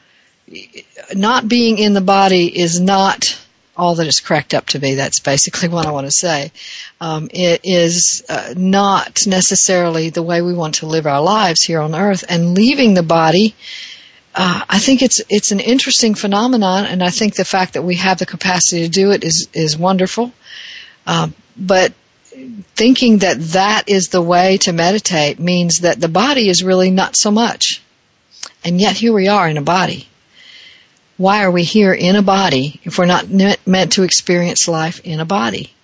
not 1.14 1.48
being 1.48 1.78
in 1.78 1.94
the 1.94 2.00
body 2.00 2.60
is 2.60 2.80
not 2.80 3.38
all 3.78 3.94
that 3.94 4.06
it's 4.06 4.20
cracked 4.20 4.52
up 4.52 4.66
to 4.66 4.78
be. 4.78 4.94
That's 4.94 5.20
basically 5.20 5.68
what 5.74 5.86
I 5.86 5.92
want 5.92 6.06
to 6.06 6.12
say. 6.12 6.52
Um, 7.00 7.28
it 7.32 7.60
is 7.64 8.24
uh, 8.28 8.54
not 8.56 9.20
necessarily 9.26 10.10
the 10.10 10.22
way 10.22 10.42
we 10.42 10.52
want 10.52 10.76
to 10.76 10.86
live 10.86 11.06
our 11.06 11.22
lives 11.22 11.62
here 11.62 11.80
on 11.80 11.94
earth, 11.94 12.24
and 12.28 12.54
leaving 12.54 12.94
the 12.94 13.02
body. 13.02 13.54
Uh, 14.34 14.62
I 14.68 14.78
think 14.78 15.02
it's 15.02 15.22
it's 15.28 15.52
an 15.52 15.60
interesting 15.60 16.14
phenomenon, 16.14 16.84
and 16.84 17.02
I 17.02 17.10
think 17.10 17.34
the 17.34 17.44
fact 17.44 17.74
that 17.74 17.82
we 17.82 17.96
have 17.96 18.18
the 18.18 18.26
capacity 18.26 18.82
to 18.82 18.88
do 18.88 19.12
it 19.12 19.24
is 19.24 19.48
is 19.52 19.78
wonderful. 19.78 20.32
Um, 21.06 21.34
but 21.56 21.92
thinking 22.74 23.18
that 23.18 23.40
that 23.52 23.88
is 23.88 24.08
the 24.08 24.22
way 24.22 24.58
to 24.58 24.72
meditate 24.72 25.40
means 25.40 25.80
that 25.80 26.00
the 26.00 26.08
body 26.08 26.48
is 26.48 26.62
really 26.62 26.90
not 26.90 27.16
so 27.16 27.30
much, 27.30 27.82
and 28.64 28.80
yet 28.80 28.96
here 28.96 29.12
we 29.12 29.28
are 29.28 29.48
in 29.48 29.56
a 29.56 29.62
body 29.62 30.08
why 31.18 31.44
are 31.44 31.50
we 31.50 31.64
here 31.64 31.92
in 31.92 32.16
a 32.16 32.22
body 32.22 32.80
if 32.84 32.96
we're 32.96 33.06
not 33.06 33.28
meant 33.28 33.92
to 33.92 34.04
experience 34.04 34.68
life 34.68 35.00
in 35.04 35.20
a 35.20 35.26
body? 35.26 35.74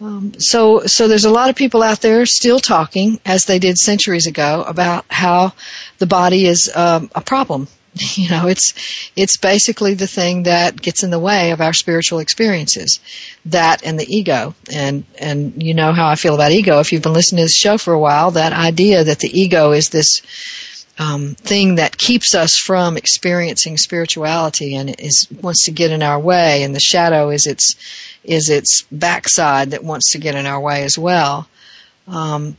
Um, 0.00 0.32
so, 0.38 0.86
so 0.86 1.08
there's 1.08 1.24
a 1.24 1.30
lot 1.30 1.50
of 1.50 1.56
people 1.56 1.82
out 1.82 2.00
there 2.00 2.24
still 2.24 2.60
talking, 2.60 3.20
as 3.26 3.44
they 3.44 3.58
did 3.58 3.76
centuries 3.76 4.26
ago, 4.26 4.64
about 4.66 5.04
how 5.10 5.52
the 5.98 6.06
body 6.06 6.46
is 6.46 6.70
um, 6.74 7.10
a 7.14 7.20
problem. 7.20 7.68
You 8.14 8.30
know, 8.30 8.46
it's 8.46 8.74
it's 9.16 9.36
basically 9.36 9.94
the 9.94 10.06
thing 10.06 10.44
that 10.44 10.80
gets 10.80 11.02
in 11.02 11.10
the 11.10 11.18
way 11.18 11.50
of 11.50 11.60
our 11.60 11.72
spiritual 11.72 12.20
experiences, 12.20 13.00
that 13.46 13.84
and 13.84 13.98
the 13.98 14.16
ego. 14.16 14.54
And 14.72 15.02
and 15.18 15.60
you 15.60 15.74
know 15.74 15.92
how 15.92 16.06
I 16.06 16.14
feel 16.14 16.36
about 16.36 16.52
ego. 16.52 16.78
If 16.78 16.92
you've 16.92 17.02
been 17.02 17.12
listening 17.12 17.40
to 17.40 17.44
this 17.46 17.56
show 17.56 17.78
for 17.78 17.92
a 17.92 17.98
while, 17.98 18.30
that 18.32 18.52
idea 18.52 19.02
that 19.02 19.18
the 19.18 19.40
ego 19.40 19.72
is 19.72 19.88
this 19.88 20.22
um, 21.00 21.34
thing 21.34 21.76
that 21.76 21.96
keeps 21.96 22.34
us 22.34 22.58
from 22.58 22.98
experiencing 22.98 23.78
spirituality 23.78 24.76
and 24.76 25.00
is 25.00 25.26
wants 25.30 25.64
to 25.64 25.70
get 25.70 25.90
in 25.90 26.02
our 26.02 26.20
way, 26.20 26.62
and 26.62 26.74
the 26.74 26.80
shadow 26.80 27.30
is 27.30 27.46
its 27.46 27.76
is 28.22 28.50
its 28.50 28.84
backside 28.92 29.70
that 29.70 29.82
wants 29.82 30.12
to 30.12 30.18
get 30.18 30.34
in 30.34 30.44
our 30.44 30.60
way 30.60 30.84
as 30.84 30.98
well. 30.98 31.48
Um, 32.06 32.54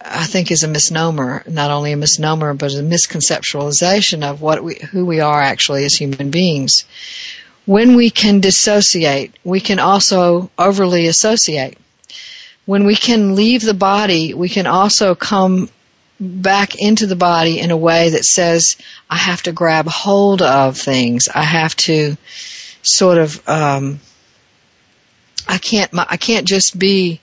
I 0.00 0.26
think 0.26 0.52
is 0.52 0.62
a 0.62 0.68
misnomer, 0.68 1.42
not 1.48 1.72
only 1.72 1.90
a 1.90 1.96
misnomer, 1.96 2.54
but 2.54 2.72
a 2.72 2.76
misconceptualization 2.76 4.22
of 4.22 4.40
what 4.40 4.62
we, 4.62 4.76
who 4.76 5.04
we 5.04 5.18
are 5.18 5.40
actually 5.40 5.84
as 5.84 5.96
human 5.96 6.30
beings. 6.30 6.84
When 7.64 7.96
we 7.96 8.10
can 8.10 8.38
dissociate, 8.38 9.34
we 9.42 9.58
can 9.58 9.80
also 9.80 10.52
overly 10.56 11.08
associate. 11.08 11.78
When 12.64 12.84
we 12.84 12.94
can 12.94 13.34
leave 13.34 13.62
the 13.62 13.74
body, 13.74 14.34
we 14.34 14.48
can 14.48 14.68
also 14.68 15.16
come 15.16 15.68
back 16.18 16.76
into 16.76 17.06
the 17.06 17.16
body 17.16 17.60
in 17.60 17.70
a 17.70 17.76
way 17.76 18.10
that 18.10 18.24
says 18.24 18.76
I 19.10 19.16
have 19.16 19.42
to 19.42 19.52
grab 19.52 19.86
hold 19.86 20.42
of 20.42 20.78
things. 20.78 21.28
I 21.28 21.42
have 21.42 21.76
to 21.76 22.16
sort 22.82 23.18
of 23.18 23.46
um, 23.48 24.00
I 25.48 25.58
can't 25.58 25.90
I 25.94 26.16
can't 26.16 26.46
just 26.46 26.78
be 26.78 27.20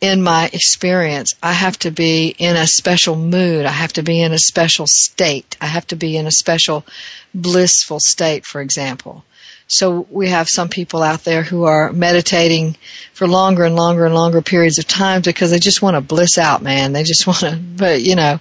in 0.00 0.22
my 0.22 0.48
experience. 0.52 1.34
I 1.42 1.52
have 1.52 1.78
to 1.80 1.90
be 1.90 2.28
in 2.28 2.56
a 2.56 2.66
special 2.66 3.16
mood. 3.16 3.66
I 3.66 3.70
have 3.70 3.92
to 3.94 4.02
be 4.02 4.20
in 4.22 4.32
a 4.32 4.38
special 4.38 4.86
state. 4.86 5.56
I 5.60 5.66
have 5.66 5.86
to 5.88 5.96
be 5.96 6.16
in 6.16 6.26
a 6.26 6.30
special 6.30 6.86
blissful 7.34 8.00
state, 8.00 8.46
for 8.46 8.60
example. 8.60 9.24
So 9.70 10.04
we 10.10 10.30
have 10.30 10.48
some 10.48 10.68
people 10.68 11.00
out 11.00 11.22
there 11.22 11.44
who 11.44 11.64
are 11.64 11.92
meditating 11.92 12.76
for 13.12 13.28
longer 13.28 13.64
and 13.64 13.76
longer 13.76 14.04
and 14.04 14.14
longer 14.14 14.42
periods 14.42 14.78
of 14.78 14.86
time 14.88 15.22
because 15.22 15.52
they 15.52 15.60
just 15.60 15.80
want 15.80 15.94
to 15.94 16.00
bliss 16.00 16.38
out, 16.38 16.60
man. 16.60 16.92
They 16.92 17.04
just 17.04 17.26
want 17.26 17.38
to, 17.40 17.56
but 17.56 18.02
you 18.02 18.16
know, 18.16 18.40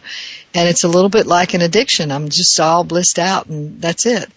and 0.56 0.68
it's 0.68 0.84
a 0.84 0.88
little 0.88 1.10
bit 1.10 1.28
like 1.28 1.54
an 1.54 1.62
addiction. 1.62 2.12
I'm 2.12 2.30
just 2.30 2.60
all 2.60 2.84
blissed 2.84 3.20
out 3.20 3.46
and 3.46 3.80
that's 3.80 4.08
it. 4.08 4.28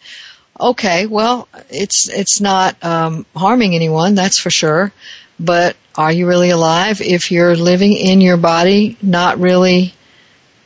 Okay, 0.61 1.07
well, 1.07 1.49
it's, 1.71 2.11
it's 2.11 2.43
not, 2.43 2.77
um, 2.85 3.25
harming 3.35 3.75
anyone, 3.75 4.15
that's 4.15 4.39
for 4.39 4.51
sure. 4.51 4.93
But 5.41 5.77
are 5.97 6.13
you 6.13 6.29
really 6.29 6.51
alive 6.51 7.01
if 7.01 7.33
you're 7.33 7.57
living 7.57 7.95
in 7.95 8.21
your 8.21 8.37
body, 8.37 8.99
not 9.01 9.39
really 9.39 9.95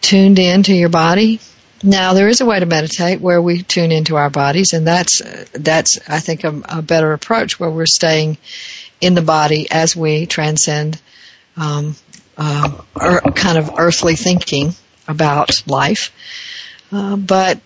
tuned 0.00 0.40
in 0.40 0.64
to 0.64 0.74
your 0.74 0.88
body? 0.88 1.38
Now 1.82 2.14
there 2.14 2.28
is 2.28 2.40
a 2.40 2.46
way 2.46 2.58
to 2.58 2.66
meditate 2.66 3.20
where 3.20 3.40
we 3.40 3.62
tune 3.62 3.92
into 3.92 4.16
our 4.16 4.30
bodies, 4.30 4.72
and 4.72 4.86
that's 4.86 5.20
that's 5.52 5.98
I 6.08 6.20
think 6.20 6.44
a, 6.44 6.62
a 6.68 6.82
better 6.82 7.12
approach 7.12 7.60
where 7.60 7.70
we're 7.70 7.86
staying 7.86 8.38
in 9.00 9.14
the 9.14 9.22
body 9.22 9.68
as 9.70 9.94
we 9.94 10.26
transcend 10.26 11.00
um, 11.56 11.94
uh, 12.36 12.80
er, 13.00 13.20
kind 13.34 13.58
of 13.58 13.78
earthly 13.78 14.16
thinking 14.16 14.74
about 15.06 15.50
life. 15.66 16.12
Uh, 16.90 17.16
but 17.16 17.60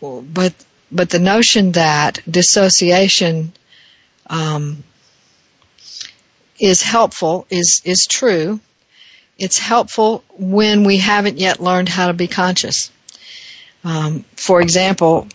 but 0.00 0.54
but 0.90 1.10
the 1.10 1.18
notion 1.18 1.72
that 1.72 2.20
dissociation 2.28 3.52
um, 4.28 4.82
is 6.58 6.82
helpful 6.82 7.46
is 7.50 7.82
is 7.84 8.06
true. 8.06 8.60
It's 9.36 9.58
helpful 9.58 10.22
when 10.38 10.84
we 10.84 10.98
haven't 10.98 11.38
yet 11.38 11.60
learned 11.60 11.88
how 11.88 12.06
to 12.06 12.12
be 12.12 12.28
conscious. 12.28 12.90
Um, 13.84 14.24
for 14.36 14.62
example, 14.62 15.28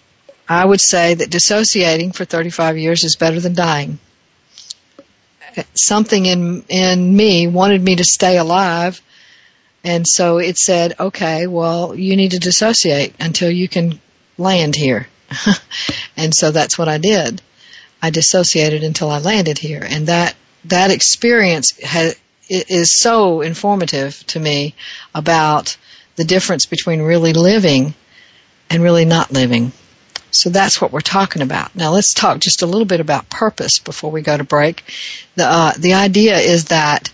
I 0.48 0.65
would 0.65 0.82
say 0.82 1.13
that 1.13 1.29
dissociating 1.29 2.12
for 2.12 2.25
35 2.25 2.77
years 2.79 3.03
is 3.03 3.15
better 3.15 3.39
than 3.39 3.53
dying. 3.53 4.00
Something 5.75 6.25
in 6.25 6.63
in 6.70 7.15
me 7.15 7.48
wanted 7.48 7.84
me 7.84 7.96
to 7.98 8.03
stay 8.03 8.38
alive, 8.38 9.01
and 9.84 10.08
so 10.08 10.38
it 10.38 10.58
said, 10.58 10.96
"Okay, 11.00 11.48
well, 11.48 11.96
you 11.96 12.15
need 12.15 12.32
to 12.32 12.39
dissociate 12.39 13.13
until 13.20 13.50
you 13.50 13.68
can 13.68 14.00
land 14.38 14.75
here." 14.75 15.08
and 16.18 16.34
so 16.34 16.51
that's 16.51 16.77
what 16.77 16.88
I 16.88 16.98
did. 16.98 17.41
I 18.01 18.10
dissociated 18.10 18.84
until 18.84 19.10
I 19.10 19.20
landed 19.20 19.58
here, 19.58 19.86
and 19.88 20.08
that 20.08 20.36
that 20.65 20.91
experience 20.91 21.74
ha- 21.84 22.13
is 22.48 22.96
so 22.96 23.41
informative 23.41 24.25
to 24.27 24.39
me 24.39 24.75
about 25.13 25.77
the 26.15 26.24
difference 26.24 26.65
between 26.65 27.01
really 27.01 27.34
living 27.34 27.96
and 28.70 28.84
really 28.84 29.06
not 29.06 29.32
living. 29.32 29.72
So 30.32 30.50
that's 30.50 30.80
what 30.80 30.92
we're 30.92 31.00
talking 31.02 31.42
about. 31.42 31.76
Now 31.76 31.92
let's 31.92 32.14
talk 32.14 32.40
just 32.40 32.62
a 32.62 32.68
little 32.68 32.86
bit 32.86 33.00
about 33.00 33.30
purpose 33.30 33.80
before 33.80 34.12
we 34.12 34.22
go 34.22 34.38
to 34.38 34.44
break. 34.44 34.84
The 35.36 35.46
uh, 35.46 35.74
the 35.78 35.96
idea 35.96 36.38
is 36.38 36.66
that 36.66 37.12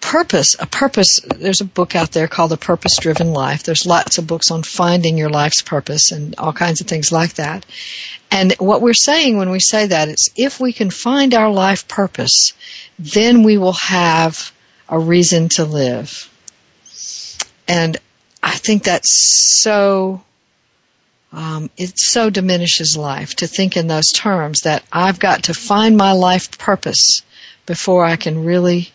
purpose, 0.00 0.56
a 0.58 0.66
purpose, 0.66 1.20
there's 1.36 1.60
a 1.60 1.66
book 1.66 1.94
out 1.94 2.12
there 2.12 2.28
called 2.28 2.50
The 2.50 2.56
Purpose 2.56 2.96
Driven 2.98 3.32
Life. 3.32 3.64
There's 3.64 3.86
lots 3.86 4.18
of 4.18 4.26
books 4.26 4.50
on 4.50 4.62
finding 4.62 5.18
your 5.18 5.28
life's 5.28 5.62
purpose 5.62 6.12
and 6.12 6.34
all 6.38 6.52
kinds 6.52 6.80
of 6.80 6.86
things 6.86 7.12
like 7.12 7.34
that. 7.34 7.66
And 8.30 8.52
what 8.58 8.80
we're 8.80 8.94
saying 8.94 9.36
when 9.36 9.50
we 9.50 9.60
say 9.60 9.86
that 9.86 10.08
is 10.08 10.30
if 10.36 10.60
we 10.60 10.72
can 10.72 10.90
find 10.90 11.34
our 11.34 11.50
life 11.50 11.88
purpose, 11.88 12.54
then 12.98 13.42
we 13.42 13.58
will 13.58 13.72
have 13.74 14.52
a 14.88 14.98
reason 14.98 15.48
to 15.50 15.64
live. 15.64 16.30
And 17.66 17.96
I 18.42 18.52
think 18.52 18.84
that's 18.84 19.60
so 19.62 20.22
um, 21.32 21.70
it 21.76 21.98
so 21.98 22.30
diminishes 22.30 22.96
life 22.96 23.36
to 23.36 23.46
think 23.46 23.76
in 23.76 23.86
those 23.86 24.12
terms 24.12 24.62
that 24.62 24.82
I've 24.92 25.18
got 25.18 25.44
to 25.44 25.54
find 25.54 25.96
my 25.96 26.12
life 26.12 26.56
purpose 26.58 27.22
before 27.66 28.04
I 28.04 28.16
can 28.16 28.44
really 28.44 28.90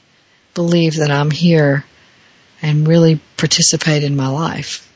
believe 0.56 0.96
that 0.98 1.12
I'm 1.12 1.32
here 1.32 1.86
and 2.62 2.88
really 2.88 3.20
participate 3.38 4.04
in 4.04 4.16
my 4.16 4.30
life. 4.30 4.90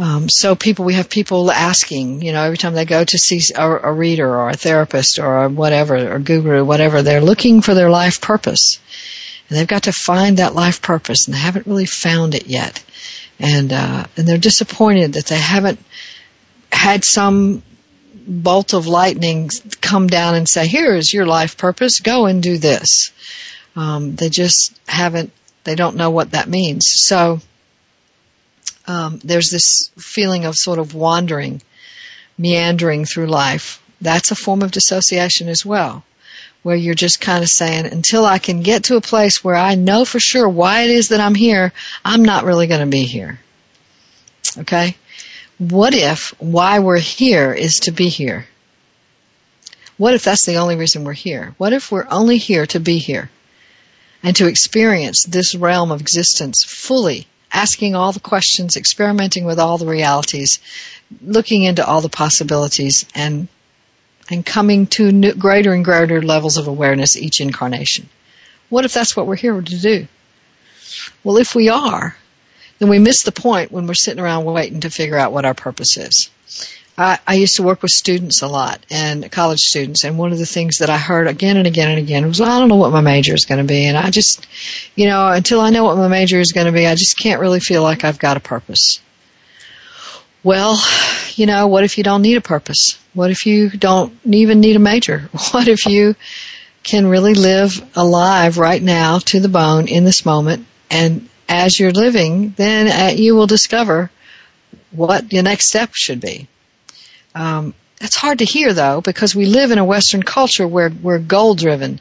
Um, 0.00 0.28
so 0.28 0.54
people, 0.54 0.84
we 0.84 0.94
have 0.94 1.10
people 1.10 1.50
asking, 1.50 2.22
you 2.22 2.32
know, 2.32 2.42
every 2.42 2.56
time 2.56 2.74
they 2.74 2.84
go 2.84 3.04
to 3.04 3.18
see 3.18 3.40
a, 3.54 3.68
a 3.68 3.92
reader 3.92 4.28
or 4.28 4.48
a 4.48 4.56
therapist 4.56 5.18
or 5.18 5.44
a 5.44 5.48
whatever, 5.48 6.14
or 6.14 6.18
guru, 6.20 6.64
whatever, 6.64 7.02
they're 7.02 7.20
looking 7.20 7.62
for 7.62 7.74
their 7.74 7.90
life 7.90 8.20
purpose. 8.20 8.80
And 9.48 9.58
they've 9.58 9.66
got 9.66 9.84
to 9.84 9.92
find 9.92 10.36
that 10.36 10.54
life 10.54 10.82
purpose 10.82 11.26
and 11.26 11.34
they 11.34 11.40
haven't 11.40 11.66
really 11.66 11.86
found 11.86 12.34
it 12.34 12.46
yet. 12.46 12.82
And, 13.40 13.72
uh, 13.72 14.06
and 14.16 14.26
they're 14.26 14.38
disappointed 14.38 15.14
that 15.14 15.26
they 15.26 15.38
haven't 15.38 15.80
had 16.70 17.04
some 17.04 17.62
bolt 18.26 18.74
of 18.74 18.86
lightning 18.86 19.50
come 19.80 20.06
down 20.06 20.34
and 20.34 20.48
say, 20.48 20.66
here 20.66 20.94
is 20.94 21.12
your 21.12 21.26
life 21.26 21.56
purpose, 21.56 22.00
go 22.00 22.26
and 22.26 22.42
do 22.42 22.58
this. 22.58 23.10
Um, 23.74 24.16
they 24.16 24.28
just 24.28 24.78
haven't, 24.86 25.32
they 25.64 25.74
don't 25.74 25.96
know 25.96 26.10
what 26.10 26.32
that 26.32 26.48
means. 26.48 26.90
So, 26.92 27.40
um, 28.86 29.20
there's 29.22 29.50
this 29.50 29.90
feeling 29.98 30.44
of 30.44 30.56
sort 30.56 30.78
of 30.78 30.94
wandering, 30.94 31.62
meandering 32.36 33.04
through 33.04 33.26
life. 33.26 33.82
That's 34.00 34.30
a 34.30 34.36
form 34.36 34.62
of 34.62 34.70
dissociation 34.70 35.48
as 35.48 35.64
well, 35.64 36.04
where 36.62 36.76
you're 36.76 36.94
just 36.94 37.20
kind 37.20 37.42
of 37.42 37.50
saying, 37.50 37.86
until 37.86 38.24
I 38.24 38.38
can 38.38 38.62
get 38.62 38.84
to 38.84 38.96
a 38.96 39.02
place 39.02 39.44
where 39.44 39.56
I 39.56 39.74
know 39.74 40.04
for 40.04 40.20
sure 40.20 40.48
why 40.48 40.82
it 40.82 40.90
is 40.90 41.10
that 41.10 41.20
I'm 41.20 41.34
here, 41.34 41.72
I'm 42.04 42.24
not 42.24 42.44
really 42.44 42.66
going 42.66 42.80
to 42.80 42.86
be 42.86 43.04
here. 43.04 43.40
Okay? 44.56 44.96
What 45.58 45.92
if 45.92 46.34
why 46.38 46.78
we're 46.78 46.98
here 46.98 47.52
is 47.52 47.80
to 47.80 47.90
be 47.90 48.08
here? 48.08 48.46
What 49.96 50.14
if 50.14 50.22
that's 50.22 50.46
the 50.46 50.56
only 50.56 50.76
reason 50.76 51.02
we're 51.02 51.12
here? 51.12 51.54
What 51.58 51.72
if 51.72 51.90
we're 51.90 52.06
only 52.08 52.38
here 52.38 52.66
to 52.66 52.78
be 52.78 52.98
here? 52.98 53.28
And 54.22 54.36
to 54.36 54.46
experience 54.46 55.24
this 55.24 55.56
realm 55.56 55.90
of 55.90 56.00
existence 56.00 56.64
fully, 56.64 57.26
asking 57.52 57.96
all 57.96 58.12
the 58.12 58.20
questions, 58.20 58.76
experimenting 58.76 59.44
with 59.44 59.58
all 59.58 59.78
the 59.78 59.86
realities, 59.86 60.60
looking 61.20 61.64
into 61.64 61.84
all 61.84 62.00
the 62.00 62.08
possibilities, 62.08 63.04
and 63.14 63.48
and 64.30 64.44
coming 64.44 64.86
to 64.86 65.10
new, 65.10 65.34
greater 65.34 65.72
and 65.72 65.84
greater 65.84 66.22
levels 66.22 66.56
of 66.56 66.68
awareness 66.68 67.16
each 67.16 67.40
incarnation. 67.40 68.08
What 68.68 68.84
if 68.84 68.92
that's 68.92 69.16
what 69.16 69.26
we're 69.26 69.36
here 69.36 69.60
to 69.60 69.78
do? 69.80 70.06
Well, 71.24 71.38
if 71.38 71.54
we 71.54 71.68
are, 71.68 72.16
then 72.78 72.88
we 72.88 72.98
miss 72.98 73.22
the 73.22 73.32
point 73.32 73.72
when 73.72 73.86
we're 73.86 73.94
sitting 73.94 74.22
around 74.22 74.44
waiting 74.44 74.80
to 74.80 74.90
figure 74.90 75.18
out 75.18 75.32
what 75.32 75.44
our 75.44 75.54
purpose 75.54 75.96
is. 75.96 76.30
I, 76.96 77.20
I 77.26 77.34
used 77.34 77.56
to 77.56 77.62
work 77.62 77.82
with 77.82 77.92
students 77.92 78.42
a 78.42 78.48
lot 78.48 78.84
and 78.90 79.30
college 79.30 79.60
students, 79.60 80.02
and 80.02 80.18
one 80.18 80.32
of 80.32 80.38
the 80.38 80.46
things 80.46 80.78
that 80.78 80.90
I 80.90 80.98
heard 80.98 81.28
again 81.28 81.56
and 81.56 81.66
again 81.66 81.90
and 81.90 81.98
again 82.00 82.26
was, 82.26 82.40
well, 82.40 82.50
I 82.50 82.58
don't 82.58 82.68
know 82.68 82.76
what 82.76 82.90
my 82.90 83.00
major 83.00 83.34
is 83.34 83.44
going 83.44 83.64
to 83.64 83.72
be, 83.72 83.84
and 83.84 83.96
I 83.96 84.10
just, 84.10 84.46
you 84.96 85.06
know, 85.06 85.28
until 85.28 85.60
I 85.60 85.70
know 85.70 85.84
what 85.84 85.96
my 85.96 86.08
major 86.08 86.40
is 86.40 86.52
going 86.52 86.66
to 86.66 86.72
be, 86.72 86.88
I 86.88 86.96
just 86.96 87.16
can't 87.16 87.40
really 87.40 87.60
feel 87.60 87.82
like 87.82 88.02
I've 88.02 88.18
got 88.18 88.36
a 88.36 88.40
purpose. 88.40 89.00
Well, 90.42 90.82
you 91.34 91.46
know, 91.46 91.68
what 91.68 91.84
if 91.84 91.98
you 91.98 92.04
don't 92.04 92.22
need 92.22 92.36
a 92.36 92.40
purpose? 92.40 92.98
What 93.14 93.30
if 93.30 93.46
you 93.46 93.70
don't 93.70 94.12
even 94.24 94.60
need 94.60 94.76
a 94.76 94.80
major? 94.80 95.28
What 95.52 95.68
if 95.68 95.86
you 95.86 96.16
can 96.82 97.06
really 97.06 97.34
live 97.34 97.80
alive 97.96 98.58
right 98.58 98.82
now 98.82 99.18
to 99.18 99.40
the 99.40 99.48
bone 99.48 99.88
in 99.88 100.04
this 100.04 100.24
moment 100.24 100.66
and 100.90 101.28
as 101.48 101.78
you're 101.78 101.92
living, 101.92 102.54
then 102.56 102.88
uh, 102.88 103.14
you 103.14 103.34
will 103.34 103.46
discover 103.46 104.10
what 104.90 105.32
your 105.32 105.42
next 105.42 105.68
step 105.68 105.90
should 105.94 106.20
be. 106.20 106.48
Um, 107.34 107.74
it's 108.00 108.16
hard 108.16 108.38
to 108.38 108.44
hear 108.44 108.72
though 108.72 109.00
because 109.00 109.34
we 109.34 109.46
live 109.46 109.72
in 109.72 109.78
a 109.78 109.84
Western 109.84 110.22
culture 110.22 110.66
where 110.66 110.90
we're 110.90 111.18
goal 111.18 111.54
driven. 111.54 112.00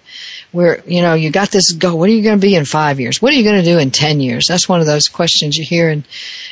Where 0.52 0.82
you 0.86 1.02
know 1.02 1.16
you 1.16 1.32
got 1.32 1.50
this 1.50 1.72
goal. 1.72 1.98
What 1.98 2.10
are 2.10 2.14
you 2.14 2.24
going 2.24 2.40
to 2.40 2.46
be 2.46 2.56
in 2.56 2.66
five 2.66 3.00
years? 3.00 3.22
What 3.22 3.34
are 3.34 3.36
you 3.36 3.44
going 3.44 3.64
to 3.64 3.70
do 3.70 3.80
in 3.80 3.92
ten 3.92 4.22
years? 4.22 4.48
That's 4.48 4.70
one 4.70 4.80
of 4.80 4.86
those 4.86 5.08
questions 5.08 5.58
you 5.58 5.66
hear 5.66 5.90
in 5.90 6.06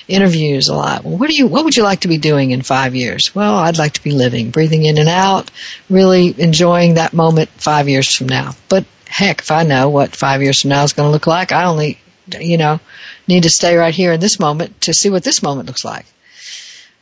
interviews 0.08 0.68
a 0.68 0.76
lot. 0.76 1.04
Well, 1.04 1.18
what 1.18 1.30
do 1.30 1.36
you? 1.36 1.48
What 1.48 1.64
would 1.64 1.78
you 1.78 1.84
like 1.84 2.02
to 2.02 2.08
be 2.08 2.18
doing 2.18 2.52
in 2.52 2.62
five 2.62 2.96
years? 2.96 3.34
Well, 3.36 3.56
I'd 3.56 3.78
like 3.78 3.94
to 3.94 4.04
be 4.04 4.12
living, 4.12 4.50
breathing 4.50 4.84
in 4.84 4.98
and 4.98 5.10
out, 5.10 5.50
really 5.90 6.34
enjoying 6.40 6.96
that 6.96 7.14
moment 7.14 7.50
five 7.52 7.88
years 7.88 8.14
from 8.14 8.28
now. 8.28 8.56
But 8.68 8.86
heck, 9.08 9.42
if 9.42 9.52
I 9.52 9.64
know 9.64 9.90
what 9.90 10.16
five 10.16 10.42
years 10.42 10.62
from 10.62 10.70
now 10.70 10.84
is 10.84 10.94
going 10.94 11.08
to 11.08 11.14
look 11.14 11.28
like, 11.28 11.52
I 11.52 11.66
only 11.66 12.00
you 12.40 12.58
know, 12.58 12.80
need 13.28 13.44
to 13.44 13.50
stay 13.50 13.76
right 13.76 13.94
here 13.94 14.14
in 14.14 14.20
this 14.20 14.40
moment 14.40 14.82
to 14.82 14.94
see 14.94 15.10
what 15.10 15.24
this 15.24 15.44
moment 15.44 15.68
looks 15.68 15.86
like. 15.86 16.06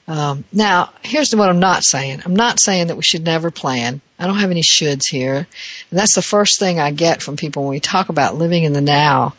Um, 0.08 0.44
now, 0.52 0.92
here's 1.02 1.34
what 1.34 1.50
I'm 1.50 1.60
not 1.60 1.84
saying. 1.84 2.22
I'm 2.26 2.36
not 2.36 2.60
saying 2.60 2.88
that 2.88 2.98
we 2.98 3.04
should 3.04 3.24
never 3.24 3.52
plan. 3.52 4.02
I 4.20 4.28
don't 4.28 4.38
have 4.38 4.52
any 4.52 4.62
shoulds 4.62 5.08
here. 5.10 5.36
And 5.36 6.00
that's 6.00 6.16
the 6.16 6.22
first 6.22 6.60
thing 6.60 6.80
I 6.80 6.92
get 6.92 7.22
from 7.22 7.38
people 7.38 7.64
when 7.64 7.72
we 7.72 7.80
talk 7.80 8.10
about 8.10 8.36
living 8.36 8.64
in 8.64 8.74
the 8.74 8.82
now. 8.82 9.36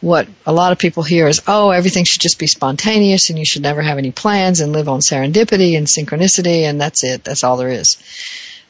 What 0.00 0.28
a 0.46 0.52
lot 0.52 0.70
of 0.70 0.78
people 0.78 1.02
hear 1.02 1.26
is, 1.26 1.42
oh, 1.48 1.70
everything 1.70 2.04
should 2.04 2.20
just 2.20 2.38
be 2.38 2.46
spontaneous 2.46 3.30
and 3.30 3.38
you 3.38 3.44
should 3.44 3.62
never 3.62 3.82
have 3.82 3.98
any 3.98 4.12
plans 4.12 4.60
and 4.60 4.72
live 4.72 4.88
on 4.88 5.00
serendipity 5.00 5.76
and 5.76 5.88
synchronicity 5.88 6.62
and 6.62 6.80
that's 6.80 7.02
it. 7.02 7.24
That's 7.24 7.42
all 7.42 7.56
there 7.56 7.68
is. 7.68 7.96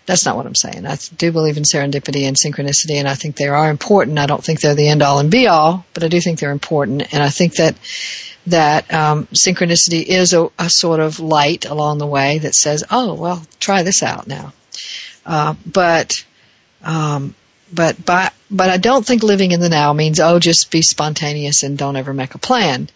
That's 0.08 0.24
not 0.24 0.36
what 0.36 0.46
I'm 0.46 0.54
saying. 0.54 0.86
I 0.86 0.96
do 1.18 1.32
believe 1.32 1.58
in 1.58 1.64
serendipity 1.64 2.22
and 2.22 2.34
synchronicity, 2.34 2.94
and 2.94 3.06
I 3.06 3.14
think 3.14 3.36
they 3.36 3.46
are 3.46 3.68
important. 3.68 4.18
I 4.18 4.24
don't 4.24 4.42
think 4.42 4.58
they're 4.58 4.74
the 4.74 4.88
end 4.88 5.02
all 5.02 5.18
and 5.18 5.30
be 5.30 5.48
all, 5.48 5.84
but 5.92 6.02
I 6.02 6.08
do 6.08 6.18
think 6.18 6.40
they're 6.40 6.50
important, 6.50 7.12
and 7.12 7.22
I 7.22 7.28
think 7.28 7.56
that 7.56 7.76
that 8.46 8.90
um, 8.90 9.26
synchronicity 9.34 10.02
is 10.02 10.32
a, 10.32 10.48
a, 10.58 10.70
sort 10.70 11.00
of 11.00 11.20
light 11.20 11.66
along 11.66 11.98
the 11.98 12.06
way 12.06 12.38
that 12.38 12.54
says, 12.54 12.84
"Oh, 12.90 13.12
well, 13.12 13.42
try 13.60 13.82
this 13.82 14.02
out 14.02 14.26
now." 14.26 14.54
Uh, 15.26 15.54
but 15.66 16.24
um, 16.82 17.34
but 17.70 18.02
but 18.02 18.32
but 18.50 18.70
I 18.70 18.78
don't 18.78 19.04
think 19.04 19.22
living 19.22 19.50
in 19.50 19.60
the 19.60 19.68
now 19.68 19.92
means 19.92 20.20
oh, 20.20 20.38
just 20.38 20.70
be 20.70 20.80
spontaneous 20.80 21.64
and 21.64 21.76
don't 21.76 21.96
ever 21.96 22.14
make 22.14 22.34
a 22.34 22.38
plan. 22.38 22.88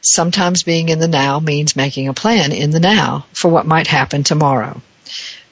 Sometimes 0.00 0.64
being 0.64 0.88
in 0.88 0.98
the 0.98 1.06
now 1.06 1.38
means 1.38 1.76
making 1.76 2.08
a 2.08 2.14
plan 2.14 2.50
in 2.50 2.72
the 2.72 2.80
now 2.80 3.26
for 3.32 3.48
what 3.48 3.64
might 3.64 3.86
happen 3.86 4.24
tomorrow. 4.24 4.82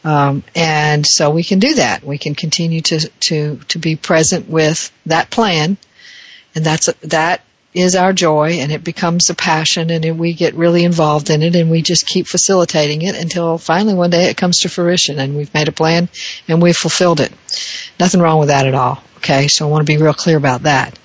Um, 0.07 0.45
and 0.55 1.05
so 1.05 1.31
we 1.31 1.43
can 1.43 1.59
do 1.59 1.75
that. 1.75 2.05
We 2.05 2.17
can 2.17 2.37
continue 2.37 2.81
to 2.83 3.09
to 3.09 3.57
to 3.69 3.79
be 3.81 3.97
present 3.97 4.49
with 4.49 4.93
that 5.07 5.31
plan, 5.31 5.77
and 6.55 6.65
that's 6.65 6.87
that 7.03 7.43
is 7.75 7.97
our 7.97 8.13
joy, 8.13 8.61
and 8.61 8.71
it 8.71 8.85
becomes 8.85 9.31
a 9.31 9.35
passion, 9.35 9.91
and 9.91 10.17
we 10.17 10.33
get 10.33 10.55
really 10.55 10.85
involved 10.85 11.29
in 11.29 11.43
it, 11.43 11.57
and 11.57 11.73
we 11.73 11.83
just 11.83 12.07
keep 12.07 12.29
facilitating 12.29 13.03
it 13.03 13.17
until 13.17 13.59
finally 13.59 13.95
one 13.95 14.11
day 14.11 14.31
it 14.31 14.37
comes 14.37 14.61
to 14.61 14.69
fruition, 14.69 15.19
and 15.19 15.37
we've 15.37 15.53
made 15.53 15.67
a 15.67 15.73
plan 15.73 16.09
and 16.47 16.63
we've 16.63 16.77
fulfilled 16.77 17.19
it. 17.19 17.33
Nothing 17.99 18.21
wrong 18.21 18.39
with 18.39 18.49
that 18.49 18.67
at 18.67 18.75
all. 18.75 19.03
Okay, 19.17 19.49
so 19.49 19.67
I 19.67 19.71
want 19.71 19.85
to 19.85 19.93
be 19.93 20.01
real 20.01 20.15
clear 20.15 20.37
about 20.37 20.63
that. 20.63 20.97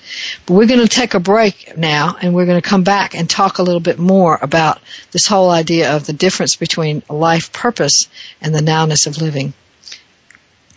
But 0.46 0.54
we're 0.54 0.68
going 0.68 0.82
to 0.82 0.88
take 0.88 1.14
a 1.14 1.20
break 1.20 1.78
now 1.78 2.18
and 2.22 2.34
we're 2.34 2.46
going 2.46 2.62
to 2.62 2.68
come 2.68 2.84
back 2.84 3.16
and 3.16 3.30
talk 3.30 3.58
a 3.58 3.64
little 3.64 3.80
bit 3.80 4.00
more 4.00 4.38
about 4.42 4.80
this 5.12 5.28
whole 5.28 5.50
idea 5.50 5.96
of 5.96 6.06
the 6.06 6.14
difference 6.14 6.56
between 6.56 7.04
life 7.10 7.54
purpose 7.54 8.08
and 8.42 8.54
the 8.54 8.62
nowness 8.62 9.08
of 9.08 9.22
living. 9.22 9.54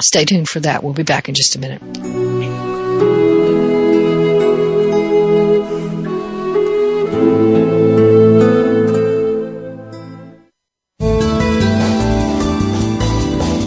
Stay 0.01 0.25
tuned 0.25 0.49
for 0.49 0.61
that. 0.61 0.83
We'll 0.83 0.93
be 0.93 1.03
back 1.03 1.29
in 1.29 1.35
just 1.35 1.57
a 1.57 1.59
minute. 1.59 1.83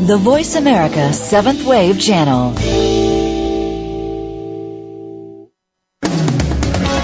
The 0.07 0.17
Voice 0.17 0.55
America 0.55 1.11
Seventh 1.11 1.65
Wave 1.65 1.99
Channel. 1.99 2.96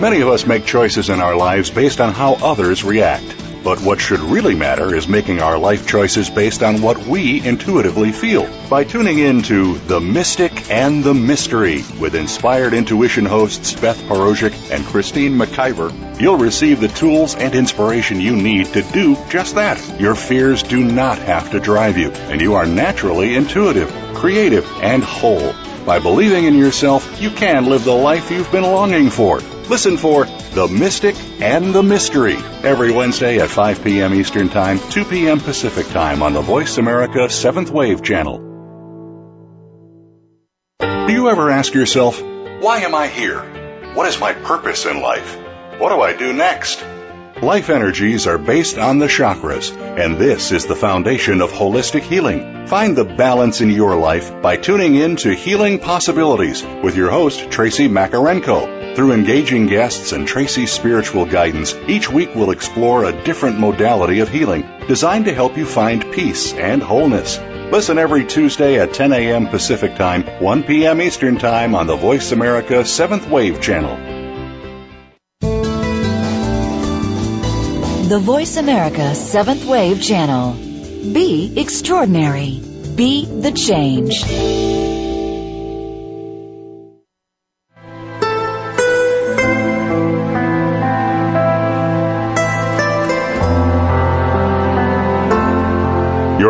Many 0.00 0.22
of 0.22 0.28
us 0.28 0.46
make 0.46 0.64
choices 0.64 1.10
in 1.10 1.20
our 1.20 1.36
lives 1.36 1.68
based 1.68 2.00
on 2.00 2.14
how 2.14 2.32
others 2.36 2.82
react. 2.82 3.36
But 3.62 3.82
what 3.82 4.00
should 4.00 4.20
really 4.20 4.54
matter 4.54 4.94
is 4.94 5.06
making 5.06 5.42
our 5.42 5.58
life 5.58 5.86
choices 5.86 6.30
based 6.30 6.62
on 6.62 6.80
what 6.80 7.06
we 7.06 7.46
intuitively 7.46 8.10
feel. 8.10 8.48
By 8.70 8.84
tuning 8.84 9.18
in 9.18 9.42
to 9.42 9.76
The 9.76 10.00
Mystic 10.00 10.70
and 10.70 11.04
the 11.04 11.12
Mystery 11.12 11.84
with 12.00 12.14
inspired 12.14 12.72
intuition 12.72 13.26
hosts 13.26 13.78
Beth 13.78 14.00
Parozic 14.04 14.54
and 14.70 14.86
Christine 14.86 15.34
McIver, 15.34 15.92
you'll 16.18 16.38
receive 16.38 16.80
the 16.80 16.88
tools 16.88 17.34
and 17.34 17.54
inspiration 17.54 18.22
you 18.22 18.36
need 18.36 18.72
to 18.72 18.80
do 18.80 19.18
just 19.28 19.56
that. 19.56 20.00
Your 20.00 20.14
fears 20.14 20.62
do 20.62 20.82
not 20.82 21.18
have 21.18 21.50
to 21.50 21.60
drive 21.60 21.98
you, 21.98 22.10
and 22.30 22.40
you 22.40 22.54
are 22.54 22.64
naturally 22.64 23.34
intuitive, 23.34 23.92
creative, 24.14 24.66
and 24.80 25.04
whole. 25.04 25.52
By 25.84 25.98
believing 25.98 26.46
in 26.46 26.56
yourself, 26.56 27.20
you 27.20 27.30
can 27.30 27.66
live 27.66 27.84
the 27.84 27.92
life 27.92 28.30
you've 28.30 28.50
been 28.50 28.62
longing 28.62 29.10
for. 29.10 29.40
Listen 29.70 29.96
for 29.98 30.24
The 30.24 30.66
Mystic 30.66 31.14
and 31.40 31.72
the 31.72 31.84
Mystery 31.84 32.34
every 32.64 32.90
Wednesday 32.90 33.38
at 33.38 33.50
5 33.50 33.84
p.m. 33.84 34.12
Eastern 34.14 34.48
Time, 34.48 34.80
2 34.90 35.04
p.m. 35.04 35.38
Pacific 35.38 35.86
Time 35.86 36.24
on 36.24 36.32
the 36.32 36.40
Voice 36.40 36.76
America 36.76 37.20
7th 37.28 37.70
Wave 37.70 38.02
channel. 38.02 38.38
Do 40.80 41.12
you 41.12 41.30
ever 41.30 41.50
ask 41.50 41.72
yourself, 41.72 42.20
why 42.20 42.80
am 42.80 42.96
I 42.96 43.06
here? 43.06 43.92
What 43.94 44.08
is 44.08 44.18
my 44.18 44.32
purpose 44.32 44.86
in 44.86 45.00
life? 45.00 45.38
What 45.78 45.90
do 45.90 46.00
I 46.00 46.16
do 46.16 46.32
next? 46.32 46.84
Life 47.42 47.70
energies 47.70 48.26
are 48.26 48.36
based 48.36 48.76
on 48.76 48.98
the 48.98 49.06
chakras, 49.06 49.74
and 49.74 50.18
this 50.18 50.52
is 50.52 50.66
the 50.66 50.76
foundation 50.76 51.40
of 51.40 51.50
holistic 51.50 52.02
healing. 52.02 52.66
Find 52.66 52.94
the 52.94 53.06
balance 53.06 53.62
in 53.62 53.70
your 53.70 53.96
life 53.96 54.42
by 54.42 54.58
tuning 54.58 54.94
in 54.94 55.16
to 55.16 55.34
Healing 55.34 55.78
Possibilities 55.78 56.62
with 56.82 56.98
your 56.98 57.08
host, 57.08 57.50
Tracy 57.50 57.88
Makarenko. 57.88 58.94
Through 58.94 59.12
engaging 59.12 59.68
guests 59.68 60.12
and 60.12 60.28
Tracy's 60.28 60.70
spiritual 60.70 61.24
guidance, 61.24 61.74
each 61.88 62.10
week 62.10 62.34
we'll 62.34 62.50
explore 62.50 63.04
a 63.04 63.24
different 63.24 63.58
modality 63.58 64.20
of 64.20 64.28
healing 64.28 64.68
designed 64.86 65.24
to 65.24 65.32
help 65.32 65.56
you 65.56 65.64
find 65.64 66.12
peace 66.12 66.52
and 66.52 66.82
wholeness. 66.82 67.38
Listen 67.72 67.96
every 67.96 68.26
Tuesday 68.26 68.78
at 68.78 68.92
10 68.92 69.14
a.m. 69.14 69.46
Pacific 69.46 69.94
Time, 69.96 70.24
1 70.42 70.64
p.m. 70.64 71.00
Eastern 71.00 71.38
Time 71.38 71.74
on 71.74 71.86
the 71.86 71.96
Voice 71.96 72.32
America 72.32 72.82
7th 72.82 73.30
Wave 73.30 73.62
channel. 73.62 74.19
The 78.10 78.18
Voice 78.18 78.56
America 78.56 79.12
7th 79.14 79.64
Wave 79.66 80.02
channel. 80.02 80.54
Be 81.12 81.52
extraordinary. 81.56 82.60
Be 82.96 83.24
the 83.24 83.52
change. 83.52 84.79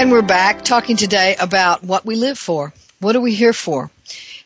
And 0.00 0.10
we're 0.10 0.22
back 0.22 0.64
talking 0.64 0.96
today 0.96 1.36
about 1.38 1.84
what 1.84 2.06
we 2.06 2.16
live 2.16 2.38
for. 2.38 2.72
What 3.00 3.16
are 3.16 3.20
we 3.20 3.34
here 3.34 3.52
for? 3.52 3.90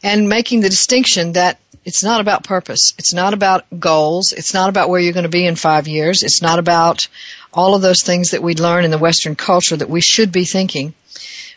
And 0.02 0.28
making 0.28 0.62
the 0.62 0.68
distinction 0.68 1.34
that 1.34 1.60
it's 1.84 2.02
not 2.02 2.20
about 2.20 2.42
purpose. 2.42 2.92
It's 2.98 3.14
not 3.14 3.34
about 3.34 3.64
goals. 3.78 4.32
It's 4.32 4.52
not 4.52 4.68
about 4.68 4.88
where 4.88 4.98
you're 4.98 5.12
going 5.12 5.22
to 5.22 5.28
be 5.28 5.46
in 5.46 5.54
five 5.54 5.86
years. 5.86 6.24
It's 6.24 6.42
not 6.42 6.58
about 6.58 7.06
all 7.52 7.76
of 7.76 7.82
those 7.82 8.02
things 8.02 8.32
that 8.32 8.42
we 8.42 8.56
learn 8.56 8.84
in 8.84 8.90
the 8.90 8.98
Western 8.98 9.36
culture 9.36 9.76
that 9.76 9.88
we 9.88 10.00
should 10.00 10.32
be 10.32 10.44
thinking. 10.44 10.92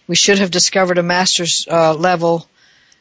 We 0.06 0.16
should 0.16 0.38
have 0.38 0.52
discovered 0.52 1.00
a 1.00 1.04
master's 1.04 1.66
uh, 1.68 1.96
level 1.96 2.48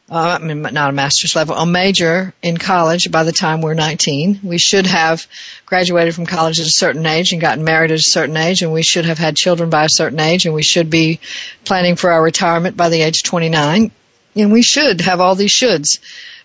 uh, 0.08 0.38
I 0.40 0.44
mean, 0.44 0.62
not 0.62 0.90
a 0.90 0.92
master's 0.92 1.34
level, 1.34 1.56
a 1.56 1.66
major 1.66 2.32
in 2.40 2.58
college 2.58 3.10
by 3.10 3.24
the 3.24 3.32
time 3.32 3.60
we're 3.60 3.74
19. 3.74 4.40
We 4.44 4.58
should 4.58 4.86
have 4.86 5.26
graduated 5.64 6.14
from 6.14 6.26
college 6.26 6.60
at 6.60 6.66
a 6.66 6.70
certain 6.70 7.04
age 7.04 7.32
and 7.32 7.40
gotten 7.40 7.64
married 7.64 7.90
at 7.90 7.98
a 7.98 8.02
certain 8.02 8.36
age, 8.36 8.62
and 8.62 8.72
we 8.72 8.82
should 8.82 9.06
have 9.06 9.18
had 9.18 9.34
children 9.34 9.68
by 9.68 9.84
a 9.84 9.88
certain 9.88 10.20
age, 10.20 10.46
and 10.46 10.54
we 10.54 10.62
should 10.62 10.90
be 10.90 11.18
planning 11.64 11.96
for 11.96 12.12
our 12.12 12.22
retirement 12.22 12.76
by 12.76 12.88
the 12.88 13.02
age 13.02 13.18
of 13.18 13.22
29. 13.24 13.90
And 14.36 14.52
we 14.52 14.62
should 14.62 15.00
have 15.00 15.20
all 15.20 15.34
these 15.34 15.50
shoulds, 15.50 15.98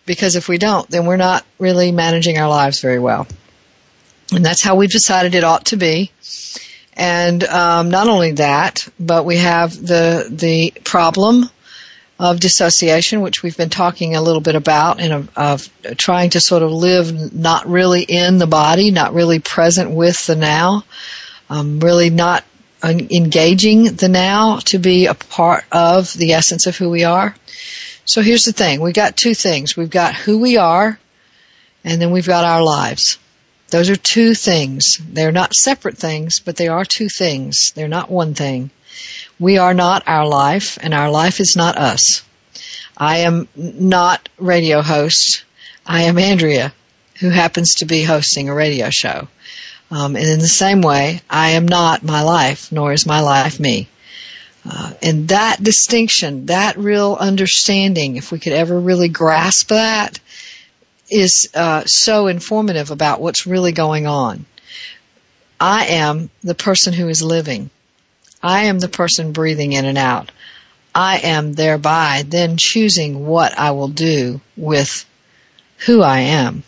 because 0.08 0.36
if 0.36 0.48
we 0.48 0.58
don't, 0.58 0.90
then 0.90 1.06
we're 1.06 1.18
not 1.18 1.46
really 1.60 1.92
managing 1.92 2.40
our 2.40 2.50
lives 2.50 2.80
very 2.80 3.00
well. 3.00 3.28
And 4.34 4.44
that's 4.44 4.64
how 4.64 4.76
we've 4.76 4.90
decided 4.90 5.36
it 5.36 5.44
ought 5.44 5.66
to 5.66 5.78
be. 5.78 6.12
And 6.94 7.44
um, 7.44 7.92
not 7.92 8.08
only 8.08 8.34
that, 8.34 8.88
but 9.00 9.24
we 9.24 9.38
have 9.38 9.74
the 9.74 10.28
the 10.30 10.74
problem 10.84 11.50
of 12.22 12.40
dissociation, 12.40 13.22
which 13.22 13.42
we've 13.42 13.58
been 13.58 13.72
talking 13.72 14.16
a 14.16 14.22
little 14.22 14.42
bit 14.42 14.54
about, 14.54 15.02
and 15.02 15.12
of, 15.12 15.38
of, 15.38 15.98
trying 15.98 16.30
to 16.30 16.40
sort 16.40 16.62
of 16.62 16.72
live 16.72 17.34
not 17.34 17.68
really 17.68 18.04
in 18.04 18.38
the 18.38 18.46
body, 18.46 18.92
not 18.92 19.16
really 19.16 19.40
present 19.40 19.90
with 19.90 20.28
the 20.28 20.36
now, 20.36 20.84
um, 21.50 21.80
really 21.80 22.12
not 22.12 22.44
engaging 22.84 23.86
the 23.86 24.08
now 24.08 24.58
to 24.58 24.78
be 24.78 25.08
a 25.08 25.16
part 25.16 25.64
of 25.72 26.14
the 26.14 26.34
essence 26.34 26.68
of 26.68 26.78
who 26.78 26.92
we 26.92 27.06
are. 27.06 27.36
So 28.06 28.22
here's 28.22 28.46
the 28.46 28.54
thing. 28.54 28.82
We've 28.82 28.94
got 28.94 29.18
two 29.18 29.34
things. 29.34 29.76
We've 29.76 29.90
got 29.90 30.14
who 30.14 30.38
we 30.38 30.58
are, 30.58 31.00
and 31.84 32.00
then 32.00 32.12
we've 32.12 32.28
got 32.28 32.46
our 32.46 32.62
lives. 32.62 33.18
Those 33.72 33.90
are 33.90 33.96
two 33.96 34.36
things. 34.36 35.00
They're 35.04 35.32
not 35.32 35.56
separate 35.56 35.98
things, 35.98 36.40
but 36.40 36.56
they 36.56 36.68
are 36.68 36.86
two 36.86 37.10
things. 37.10 37.72
They're 37.74 37.88
not 37.88 38.12
one 38.12 38.36
thing. 38.36 38.70
We 39.42 39.58
are 39.58 39.74
not 39.74 40.04
our 40.06 40.28
life, 40.28 40.78
and 40.80 40.94
our 40.94 41.10
life 41.10 41.40
is 41.40 41.56
not 41.56 41.76
us. 41.76 42.22
I 42.96 43.22
am 43.30 43.48
not 43.56 44.30
radio 44.38 44.84
host. 44.84 45.44
I 45.84 46.04
am 46.04 46.20
Andrea, 46.20 46.72
who 47.20 47.30
happens 47.30 47.74
to 47.76 47.86
be 47.86 48.04
hosting 48.04 48.50
a 48.50 48.54
radio 48.54 48.92
show. 48.92 49.28
Um, 49.90 50.16
and 50.16 50.28
in 50.28 50.38
the 50.38 50.48
same 50.48 50.84
way, 50.84 51.22
I 51.28 51.52
am 51.52 51.68
not 51.68 52.04
my 52.04 52.22
life, 52.22 52.72
nor 52.72 52.94
is 52.94 53.08
my 53.08 53.22
life 53.22 53.60
me. 53.60 53.88
Uh, 54.64 54.94
and 55.02 55.30
that 55.30 55.58
distinction, 55.64 56.46
that 56.46 56.78
real 56.78 57.18
understanding, 57.20 58.18
if 58.18 58.32
we 58.32 58.38
could 58.38 58.54
ever 58.54 58.80
really 58.80 59.10
grasp 59.10 59.70
that, 59.70 60.20
is 61.10 61.50
uh, 61.56 61.82
so 61.88 62.28
informative 62.28 62.92
about 62.92 63.20
what's 63.20 63.48
really 63.48 63.72
going 63.72 64.06
on. 64.06 64.46
I 65.60 65.88
am 65.88 66.30
the 66.44 66.54
person 66.54 66.94
who 66.94 67.10
is 67.10 67.24
living. 67.24 67.72
I 68.44 68.66
am 68.66 68.80
the 68.80 68.88
person 68.88 69.32
breathing 69.32 69.74
in 69.74 69.86
and 69.86 69.98
out. 69.98 70.32
I 70.94 71.20
am 71.20 71.54
thereby 71.54 72.24
then 72.28 72.58
choosing 72.58 73.26
what 73.26 73.58
I 73.58 73.72
will 73.72 73.88
do 73.88 74.42
with 74.58 75.06
who 75.86 76.02
I 76.02 76.20
am. 76.20 76.64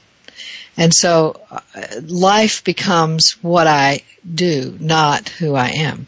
And 0.77 0.93
so 0.93 1.39
uh, 1.51 1.59
life 2.01 2.63
becomes 2.63 3.31
what 3.41 3.67
I 3.67 4.01
do, 4.33 4.77
not 4.79 5.29
who 5.29 5.55
I 5.55 5.69
am. 5.69 6.07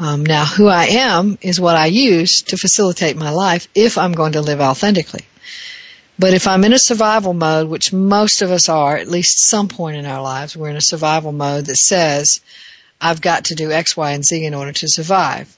Um, 0.00 0.26
now, 0.26 0.44
who 0.44 0.66
I 0.66 0.86
am 0.86 1.38
is 1.42 1.60
what 1.60 1.76
I 1.76 1.86
use 1.86 2.42
to 2.48 2.56
facilitate 2.56 3.16
my 3.16 3.30
life 3.30 3.68
if 3.74 3.98
I'm 3.98 4.12
going 4.12 4.32
to 4.32 4.40
live 4.40 4.60
authentically. 4.60 5.24
But 6.18 6.34
if 6.34 6.48
I'm 6.48 6.64
in 6.64 6.72
a 6.72 6.78
survival 6.78 7.34
mode, 7.34 7.68
which 7.68 7.92
most 7.92 8.42
of 8.42 8.50
us 8.50 8.68
are, 8.68 8.96
at 8.96 9.08
least 9.08 9.48
some 9.48 9.68
point 9.68 9.96
in 9.96 10.06
our 10.06 10.20
lives, 10.20 10.56
we're 10.56 10.70
in 10.70 10.76
a 10.76 10.80
survival 10.80 11.30
mode 11.30 11.66
that 11.66 11.76
says, 11.76 12.40
I've 13.02 13.20
got 13.20 13.46
to 13.46 13.54
do 13.54 13.72
X, 13.72 13.96
Y, 13.96 14.12
and 14.12 14.24
Z 14.24 14.44
in 14.44 14.54
order 14.54 14.72
to 14.72 14.88
survive. 14.88 15.56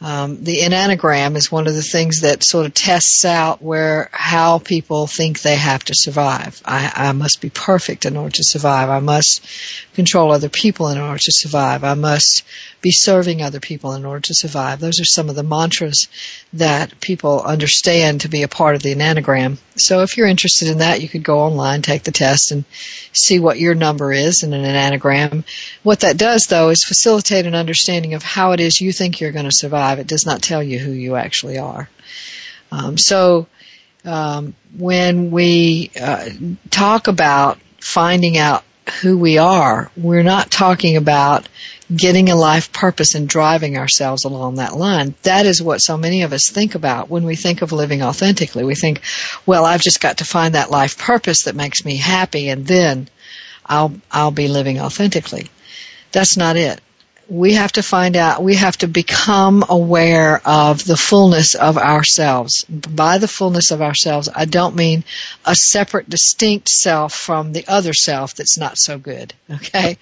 Um, 0.00 0.44
the 0.44 0.60
enneagram 0.60 1.34
is 1.34 1.50
one 1.50 1.66
of 1.66 1.74
the 1.74 1.82
things 1.82 2.20
that 2.20 2.44
sort 2.44 2.66
of 2.66 2.74
tests 2.74 3.24
out 3.24 3.60
where 3.60 4.08
how 4.12 4.60
people 4.60 5.08
think 5.08 5.40
they 5.40 5.56
have 5.56 5.82
to 5.84 5.94
survive. 5.94 6.62
I, 6.64 6.92
I 6.94 7.12
must 7.12 7.40
be 7.40 7.50
perfect 7.50 8.06
in 8.06 8.16
order 8.16 8.36
to 8.36 8.44
survive. 8.44 8.90
I 8.90 9.00
must 9.00 9.44
control 9.94 10.30
other 10.30 10.48
people 10.48 10.88
in 10.88 10.98
order 10.98 11.18
to 11.18 11.32
survive. 11.32 11.82
I 11.82 11.94
must 11.94 12.44
be 12.80 12.90
serving 12.90 13.42
other 13.42 13.60
people 13.60 13.94
in 13.94 14.04
order 14.04 14.20
to 14.20 14.34
survive. 14.34 14.78
Those 14.78 15.00
are 15.00 15.04
some 15.04 15.28
of 15.28 15.34
the 15.34 15.42
mantras 15.42 16.08
that 16.52 17.00
people 17.00 17.42
understand 17.42 18.20
to 18.20 18.28
be 18.28 18.42
a 18.42 18.48
part 18.48 18.76
of 18.76 18.82
the 18.82 18.94
enneagram. 18.94 19.58
So 19.76 20.02
if 20.02 20.16
you're 20.16 20.28
interested 20.28 20.68
in 20.68 20.78
that, 20.78 21.02
you 21.02 21.08
could 21.08 21.24
go 21.24 21.40
online, 21.40 21.82
take 21.82 22.04
the 22.04 22.12
test, 22.12 22.52
and 22.52 22.64
see 23.12 23.40
what 23.40 23.58
your 23.58 23.74
number 23.74 24.12
is 24.12 24.42
in 24.42 24.52
an 24.52 24.64
enneagram. 24.64 25.44
What 25.82 26.00
that 26.00 26.16
does, 26.16 26.46
though, 26.46 26.68
is 26.68 26.84
facilitate 26.84 27.46
an 27.46 27.54
understanding 27.54 28.14
of 28.14 28.22
how 28.22 28.52
it 28.52 28.60
is 28.60 28.80
you 28.80 28.92
think 28.92 29.20
you're 29.20 29.32
going 29.32 29.44
to 29.44 29.52
survive. 29.52 29.98
It 29.98 30.06
does 30.06 30.24
not 30.24 30.42
tell 30.42 30.62
you 30.62 30.78
who 30.78 30.92
you 30.92 31.16
actually 31.16 31.58
are. 31.58 31.88
Um, 32.70 32.96
so 32.96 33.48
um, 34.04 34.54
when 34.76 35.30
we 35.30 35.90
uh, 36.00 36.30
talk 36.70 37.08
about 37.08 37.58
finding 37.80 38.38
out 38.38 38.64
who 38.90 39.18
we 39.18 39.38
are, 39.38 39.90
we're 39.96 40.22
not 40.22 40.50
talking 40.50 40.96
about 40.96 41.48
getting 41.94 42.28
a 42.28 42.36
life 42.36 42.72
purpose 42.72 43.14
and 43.14 43.28
driving 43.28 43.78
ourselves 43.78 44.24
along 44.24 44.56
that 44.56 44.76
line. 44.76 45.14
That 45.22 45.46
is 45.46 45.62
what 45.62 45.80
so 45.80 45.96
many 45.96 46.22
of 46.22 46.32
us 46.32 46.48
think 46.48 46.74
about 46.74 47.08
when 47.08 47.24
we 47.24 47.34
think 47.34 47.62
of 47.62 47.72
living 47.72 48.02
authentically. 48.02 48.64
We 48.64 48.74
think, 48.74 49.00
well, 49.46 49.64
I've 49.64 49.80
just 49.80 50.00
got 50.00 50.18
to 50.18 50.24
find 50.24 50.54
that 50.54 50.70
life 50.70 50.98
purpose 50.98 51.44
that 51.44 51.54
makes 51.54 51.84
me 51.84 51.96
happy 51.96 52.50
and 52.50 52.66
then 52.66 53.08
I'll, 53.64 53.94
I'll 54.10 54.30
be 54.30 54.48
living 54.48 54.80
authentically. 54.80 55.48
That's 56.12 56.36
not 56.36 56.56
it. 56.56 56.80
We 57.28 57.54
have 57.54 57.72
to 57.72 57.82
find 57.82 58.16
out, 58.16 58.42
we 58.42 58.54
have 58.54 58.78
to 58.78 58.88
become 58.88 59.64
aware 59.68 60.40
of 60.46 60.84
the 60.84 60.96
fullness 60.96 61.54
of 61.54 61.76
ourselves. 61.76 62.64
By 62.64 63.18
the 63.18 63.28
fullness 63.28 63.70
of 63.70 63.82
ourselves, 63.82 64.28
I 64.34 64.46
don't 64.46 64.76
mean 64.76 65.04
a 65.44 65.54
separate, 65.54 66.08
distinct 66.08 66.70
self 66.70 67.12
from 67.12 67.52
the 67.52 67.66
other 67.68 67.92
self 67.92 68.34
that's 68.34 68.58
not 68.58 68.78
so 68.78 68.98
good. 68.98 69.34
Okay? 69.50 69.98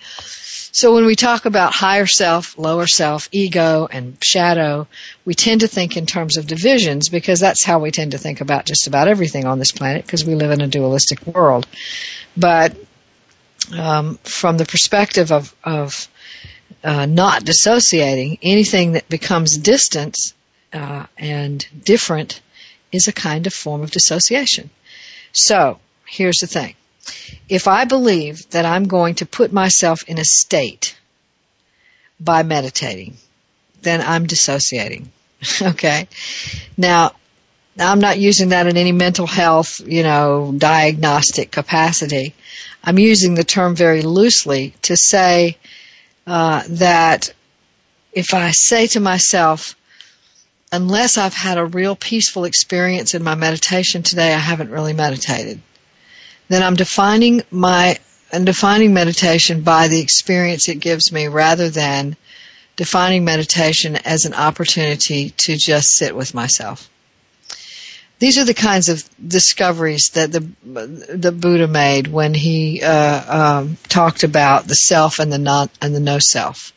So 0.77 0.95
when 0.95 1.07
we 1.07 1.17
talk 1.17 1.47
about 1.47 1.73
higher 1.73 2.05
self, 2.05 2.59
lower 2.59 2.87
self, 2.87 3.31
ego, 3.33 3.89
and 3.91 4.19
shadow, 4.23 4.87
we 5.25 5.33
tend 5.33 5.63
to 5.63 5.69
think 5.69 5.97
in 5.97 6.05
terms 6.05 6.37
of 6.37 6.47
divisions 6.47 7.09
because 7.09 7.41
that's 7.41 7.65
how 7.65 7.79
we 7.79 7.91
tend 7.91 8.11
to 8.11 8.19
think 8.19 8.43
about 8.43 8.67
just 8.67 8.87
about 8.87 9.09
everything 9.09 9.47
on 9.47 9.59
this 9.59 9.73
planet 9.73 10.05
because 10.05 10.27
we 10.27 10.35
live 10.35 10.51
in 10.51 10.61
a 10.61 10.69
dualistic 10.69 11.27
world. 11.27 11.67
But 12.37 12.77
um, 13.75 14.19
from 14.23 14.59
the 14.59 14.67
perspective 14.67 15.33
of, 15.33 15.55
of 15.65 16.09
uh, 16.85 17.07
not 17.07 17.45
dissociating, 17.45 18.39
anything 18.43 18.93
that 18.93 19.09
becomes 19.09 19.57
distance 19.59 20.35
uh, 20.73 21.07
and 21.17 21.67
different 21.85 22.41
is 22.93 23.09
a 23.09 23.13
kind 23.13 23.47
of 23.47 23.55
form 23.55 23.83
of 23.83 23.91
dissociation. 23.91 24.71
So 25.33 25.79
here's 26.07 26.39
the 26.39 26.47
thing 26.47 26.75
if 27.49 27.69
I 27.69 27.85
believe 27.85 28.49
that 28.51 28.65
I'm 28.65 28.85
going 28.85 29.17
to 29.17 29.27
put 29.27 29.53
myself 29.53 30.05
in 30.09 30.19
a 30.19 30.25
state 30.25 30.97
by 32.19 32.43
meditating, 32.43 33.17
then 33.83 34.01
I'm 34.01 34.27
dissociating. 34.27 35.11
okay? 35.63 36.09
Now, 36.77 37.13
I'm 37.79 38.01
not 38.01 38.19
using 38.19 38.49
that 38.51 38.67
in 38.67 38.77
any 38.77 38.93
mental 38.93 39.27
health, 39.27 39.81
you 39.85 40.03
know, 40.03 40.55
diagnostic 40.57 41.51
capacity. 41.51 42.35
I'm 42.83 42.99
using 42.99 43.35
the 43.35 43.45
term 43.45 43.77
very 43.77 44.03
loosely 44.03 44.75
to 44.83 44.97
say 44.97 45.59
uh, 46.27 46.63
that 46.69 47.33
if 48.13 48.35
I 48.35 48.51
say 48.51 48.87
to 48.89 49.01
myself, 49.01 49.77
unless 50.73 51.19
I've 51.19 51.35
had 51.35 51.59
a 51.59 51.67
real 51.67 51.97
peaceful 51.97 52.45
experience 52.45 53.15
in 53.15 53.23
my 53.23 53.35
meditation 53.35 54.03
today, 54.03 54.33
I 54.33 54.39
haven't 54.39 54.71
really 54.71 54.93
meditated 54.93 55.61
then 56.49 56.63
I'm 56.63 56.77
defining 56.77 57.43
my 57.51 57.99
and 58.33 58.45
defining 58.45 58.93
meditation 58.93 59.63
by 59.63 59.89
the 59.89 60.01
experience 60.01 60.69
it 60.69 60.81
gives 60.81 61.13
me 61.13 61.29
rather 61.29 61.71
than 61.71 62.17
defining 62.75 63.25
meditation 63.25 63.97
as 63.97 64.25
an 64.25 64.35
opportunity 64.35 65.31
to 65.31 65.57
just 65.57 65.95
sit 65.95 66.15
with 66.15 66.35
myself. 66.35 66.91
These 68.19 68.39
are 68.39 68.45
the 68.45 68.55
kinds 68.55 68.89
of 68.89 69.05
discoveries 69.27 70.11
that 70.11 70.33
the 70.33 70.41
the 70.65 71.33
Buddha 71.33 71.69
made 71.69 72.07
when 72.07 72.33
he 72.33 72.83
uh, 72.83 73.59
um, 73.59 73.77
talked 73.89 74.25
about 74.25 74.67
the 74.67 74.75
self 74.75 75.19
and 75.19 75.31
the 75.31 75.39
not 75.39 75.71
and 75.83 75.95
the 75.95 76.01
no 76.01 76.19
self. 76.19 76.73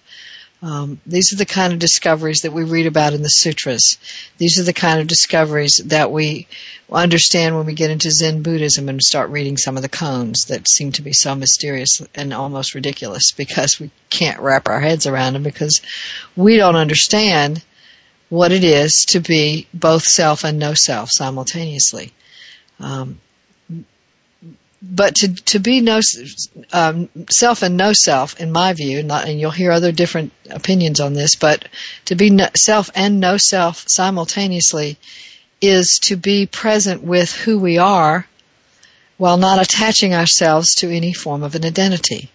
Um, 0.62 1.00
these 1.06 1.32
are 1.32 1.38
the 1.38 1.46
kind 1.46 1.72
of 1.72 1.80
discoveries 1.80 2.42
that 2.42 2.52
we 2.52 2.64
read 2.64 2.86
about 2.86 3.14
in 3.14 3.24
the 3.24 3.30
sutras. 3.30 3.98
These 4.38 4.60
are 4.60 4.64
the 4.64 4.74
kind 4.74 5.00
of 5.00 5.08
discoveries 5.08 5.78
that 5.86 6.12
we 6.12 6.48
understand 6.92 7.56
when 7.56 7.66
we 7.66 7.74
get 7.74 7.92
into 7.92 8.12
Zen 8.12 8.42
Buddhism 8.42 8.90
and 8.90 9.02
start 9.02 9.30
reading 9.30 9.56
some 9.56 9.78
of 9.78 9.84
the 9.84 9.90
koans 9.90 10.48
that 10.48 10.68
seem 10.68 10.92
to 10.94 11.02
be 11.02 11.14
so 11.14 11.34
mysterious 11.34 12.02
and 12.14 12.34
almost 12.34 12.76
ridiculous 12.76 13.32
because 13.32 13.80
we 13.80 13.90
can't 14.10 14.42
wrap 14.42 14.68
our 14.68 14.82
heads 14.82 15.08
around 15.08 15.34
them 15.34 15.44
because 15.44 15.82
we 16.36 16.58
don't 16.58 16.76
understand 16.76 17.64
what 18.30 18.52
it 18.52 18.64
is 18.64 19.06
to 19.10 19.20
be 19.20 19.68
both 19.74 20.04
self 20.04 20.44
and 20.44 20.60
no 20.60 20.74
self 20.74 21.10
simultaneously. 21.12 22.14
Um, 22.80 23.20
but 24.82 25.16
to 25.16 25.34
to 25.36 25.60
be 25.60 25.82
no 25.82 26.00
um, 26.72 27.10
self 27.30 27.64
and 27.64 27.76
no 27.76 27.92
self, 27.92 28.40
in 28.40 28.52
my 28.52 28.74
view, 28.74 29.04
not, 29.04 29.28
and 29.28 29.40
you'll 29.40 29.52
hear 29.52 29.72
other 29.72 29.92
different 29.92 30.32
opinions 30.50 31.00
on 31.02 31.14
this, 31.14 31.36
but 31.36 31.68
to 32.06 32.16
be 32.16 32.30
no, 32.30 32.48
self 32.56 32.90
and 32.96 33.20
no 33.20 33.38
self 33.38 33.84
simultaneously 33.88 34.98
is 35.62 36.00
to 36.04 36.16
be 36.16 36.46
present 36.46 37.04
with 37.04 37.34
who 37.34 37.60
we 37.60 37.78
are, 37.78 38.26
while 39.18 39.38
not 39.38 39.62
attaching 39.62 40.14
ourselves 40.14 40.76
to 40.76 40.90
any 40.90 41.12
form 41.12 41.44
of 41.44 41.56
an 41.56 41.66
identity. 41.66 42.30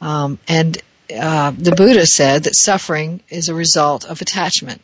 Um, 0.00 0.40
and 0.48 0.76
uh, 1.16 1.52
the 1.52 1.72
Buddha 1.72 2.06
said 2.06 2.44
that 2.44 2.56
suffering 2.56 3.22
is 3.28 3.48
a 3.48 3.54
result 3.54 4.04
of 4.04 4.20
attachment, 4.20 4.82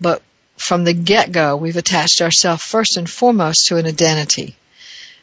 but 0.00 0.22
from 0.56 0.84
the 0.84 0.94
get-go, 0.94 1.56
we've 1.56 1.76
attached 1.76 2.20
ourselves 2.22 2.62
first 2.62 2.96
and 2.96 3.08
foremost 3.08 3.66
to 3.66 3.76
an 3.76 3.86
identity 3.86 4.56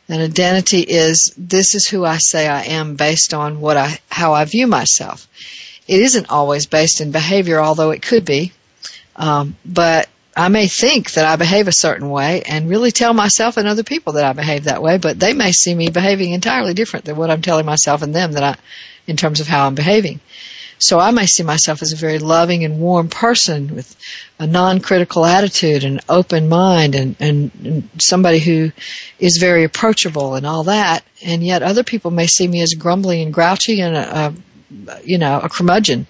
an 0.09 0.21
identity 0.21 0.81
is 0.81 1.33
this 1.37 1.75
is 1.75 1.87
who 1.87 2.03
I 2.03 2.17
say 2.17 2.47
I 2.47 2.63
am 2.63 2.95
based 2.95 3.33
on 3.33 3.61
what 3.61 3.77
I 3.77 3.99
how 4.09 4.33
I 4.33 4.45
view 4.45 4.67
myself. 4.67 5.27
It 5.87 6.01
isn't 6.01 6.29
always 6.29 6.65
based 6.65 7.01
in 7.01 7.11
behavior, 7.11 7.61
although 7.61 7.91
it 7.91 8.01
could 8.01 8.25
be. 8.25 8.51
Um, 9.15 9.55
but 9.65 10.09
I 10.35 10.47
may 10.49 10.67
think 10.67 11.11
that 11.13 11.25
I 11.25 11.35
behave 11.35 11.67
a 11.67 11.73
certain 11.73 12.09
way 12.09 12.41
and 12.41 12.69
really 12.69 12.91
tell 12.91 13.13
myself 13.13 13.57
and 13.57 13.67
other 13.67 13.83
people 13.83 14.13
that 14.13 14.25
I 14.25 14.33
behave 14.33 14.63
that 14.63 14.81
way, 14.81 14.97
but 14.97 15.19
they 15.19 15.33
may 15.33 15.51
see 15.51 15.75
me 15.75 15.89
behaving 15.89 16.31
entirely 16.31 16.73
different 16.73 17.05
than 17.05 17.15
what 17.15 17.29
I'm 17.29 17.41
telling 17.41 17.65
myself 17.65 18.01
and 18.01 18.15
them 18.15 18.33
that 18.33 18.43
I, 18.43 18.55
in 19.05 19.15
terms 19.15 19.39
of 19.39 19.47
how 19.47 19.67
I'm 19.67 19.75
behaving. 19.75 20.19
So 20.79 20.99
I 20.99 21.11
may 21.11 21.25
see 21.25 21.43
myself 21.43 21.81
as 21.81 21.93
a 21.93 21.97
very 21.97 22.19
loving 22.19 22.63
and 22.63 22.79
warm 22.79 23.09
person 23.09 23.75
with 23.75 23.95
a 24.39 24.47
non-critical 24.47 25.25
attitude 25.25 25.83
and 25.83 26.01
open 26.09 26.49
mind 26.49 26.95
and, 26.95 27.15
and, 27.19 27.51
and 27.63 27.89
somebody 27.99 28.39
who 28.39 28.71
is 29.19 29.37
very 29.37 29.63
approachable 29.63 30.35
and 30.35 30.45
all 30.45 30.65
that. 30.65 31.03
And 31.23 31.43
yet 31.43 31.63
other 31.63 31.83
people 31.83 32.11
may 32.11 32.27
see 32.27 32.47
me 32.47 32.61
as 32.61 32.73
grumbly 32.73 33.21
and 33.21 33.33
grouchy 33.33 33.81
and 33.81 33.95
a, 33.95 34.17
a 34.17 34.33
you 35.03 35.17
know, 35.17 35.39
a 35.39 35.49
curmudgeon. 35.49 36.07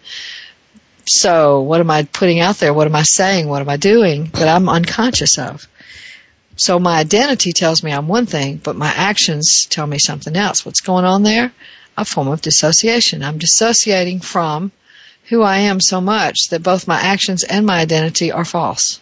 So 1.06 1.62
what 1.62 1.82
am 1.82 1.92
I 1.92 2.04
putting 2.04 2.40
out 2.40 2.58
there? 2.58 2.74
What 2.74 2.88
am 2.88 2.96
I 2.96 3.04
saying? 3.04 3.48
What 3.48 3.62
am 3.62 3.70
I 3.70 3.78
doing 3.78 4.26
that 4.34 4.48
I'm 4.48 4.70
unconscious 4.70 5.38
of? 5.38 5.68
So 6.56 6.80
my 6.80 7.00
identity 7.00 7.52
tells 7.52 7.84
me 7.84 7.92
I'm 7.92 8.08
one 8.08 8.26
thing, 8.26 8.58
but 8.58 8.76
my 8.76 8.92
actions 8.96 9.66
tell 9.70 9.88
me 9.88 10.00
something 10.00 10.36
else. 10.36 10.66
What's 10.66 10.82
going 10.82 11.04
on 11.04 11.24
there? 11.24 11.52
A 11.98 12.06
form 12.06 12.28
of 12.28 12.42
dissociation. 12.42 13.24
I'm 13.24 13.38
dissociating 13.38 14.20
from 14.20 14.72
who 15.26 15.42
I 15.42 15.58
am 15.58 15.80
so 15.80 16.02
much 16.02 16.50
that 16.50 16.64
both 16.64 16.88
my 16.88 17.00
actions 17.00 17.44
and 17.44 17.66
my 17.66 17.80
identity 17.80 18.32
are 18.32 18.46
false. 18.46 19.00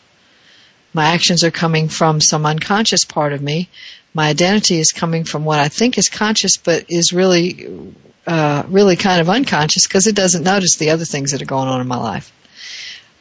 My 0.93 1.05
actions 1.05 1.43
are 1.43 1.51
coming 1.51 1.89
from 1.89 2.21
some 2.21 2.45
unconscious 2.45 3.05
part 3.05 3.33
of 3.33 3.41
me. 3.41 3.69
My 4.13 4.27
identity 4.27 4.79
is 4.79 4.91
coming 4.91 5.23
from 5.23 5.45
what 5.45 5.59
I 5.59 5.69
think 5.69 5.97
is 5.97 6.09
conscious, 6.09 6.57
but 6.57 6.85
is 6.89 7.13
really, 7.13 7.93
uh, 8.27 8.63
really 8.67 8.97
kind 8.97 9.21
of 9.21 9.29
unconscious 9.29 9.87
because 9.87 10.07
it 10.07 10.15
doesn't 10.15 10.43
notice 10.43 10.75
the 10.75 10.89
other 10.89 11.05
things 11.05 11.31
that 11.31 11.41
are 11.41 11.45
going 11.45 11.69
on 11.69 11.79
in 11.79 11.87
my 11.87 11.97
life. 11.97 12.31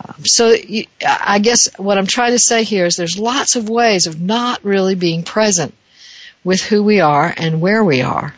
Um, 0.05 0.25
so 0.25 0.55
I 1.07 1.39
guess 1.39 1.79
what 1.79 1.97
I'm 1.99 2.07
trying 2.07 2.33
to 2.33 2.39
say 2.39 2.65
here 2.65 2.87
is 2.87 2.97
there's 2.97 3.19
lots 3.19 3.55
of 3.55 3.69
ways 3.69 4.07
of 4.07 4.21
not 4.21 4.65
really 4.65 4.95
being 4.95 5.23
present 5.23 5.75
with 6.43 6.63
who 6.63 6.83
we 6.83 7.01
are 7.01 7.33
and 7.37 7.61
where 7.61 7.85
we 7.85 8.01
are. 8.01 8.35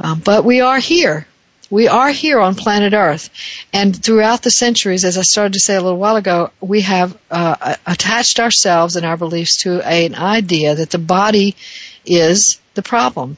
Um, 0.00 0.20
but 0.20 0.44
we 0.44 0.60
are 0.60 0.78
here. 0.78 1.26
We 1.70 1.88
are 1.88 2.10
here 2.10 2.40
on 2.40 2.54
planet 2.54 2.92
Earth. 2.92 3.30
And 3.72 3.96
throughout 3.96 4.42
the 4.42 4.50
centuries, 4.50 5.04
as 5.04 5.18
I 5.18 5.22
started 5.22 5.54
to 5.54 5.60
say 5.60 5.74
a 5.74 5.80
little 5.80 5.98
while 5.98 6.16
ago, 6.16 6.50
we 6.60 6.82
have 6.82 7.18
uh, 7.30 7.76
attached 7.86 8.38
ourselves 8.38 8.96
and 8.96 9.06
our 9.06 9.16
beliefs 9.16 9.62
to 9.62 9.80
a, 9.80 10.06
an 10.06 10.14
idea 10.14 10.74
that 10.74 10.90
the 10.90 10.98
body 10.98 11.56
is 12.04 12.60
the 12.74 12.82
problem. 12.82 13.36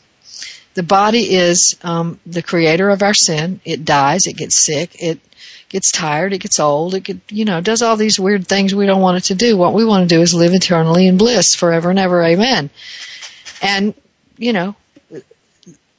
The 0.74 0.82
body 0.82 1.34
is 1.34 1.78
um, 1.82 2.20
the 2.26 2.42
creator 2.42 2.90
of 2.90 3.02
our 3.02 3.14
sin. 3.14 3.60
It 3.64 3.84
dies. 3.84 4.26
It 4.26 4.36
gets 4.36 4.62
sick. 4.62 4.96
It 5.00 5.20
gets 5.68 5.90
tired. 5.90 6.32
It 6.32 6.38
gets 6.38 6.60
old. 6.60 6.94
It 6.94 7.00
get, 7.00 7.18
you 7.30 7.44
know 7.44 7.60
does 7.60 7.82
all 7.82 7.96
these 7.96 8.20
weird 8.20 8.46
things 8.46 8.74
we 8.74 8.86
don't 8.86 9.00
want 9.00 9.18
it 9.18 9.24
to 9.28 9.34
do. 9.34 9.56
What 9.56 9.72
we 9.72 9.84
want 9.84 10.08
to 10.08 10.14
do 10.14 10.20
is 10.20 10.34
live 10.34 10.52
eternally 10.52 11.06
in 11.06 11.16
bliss 11.16 11.54
forever 11.54 11.90
and 11.90 11.98
ever. 11.98 12.22
Amen. 12.22 12.70
And 13.62 13.94
you 14.36 14.52
know, 14.52 14.76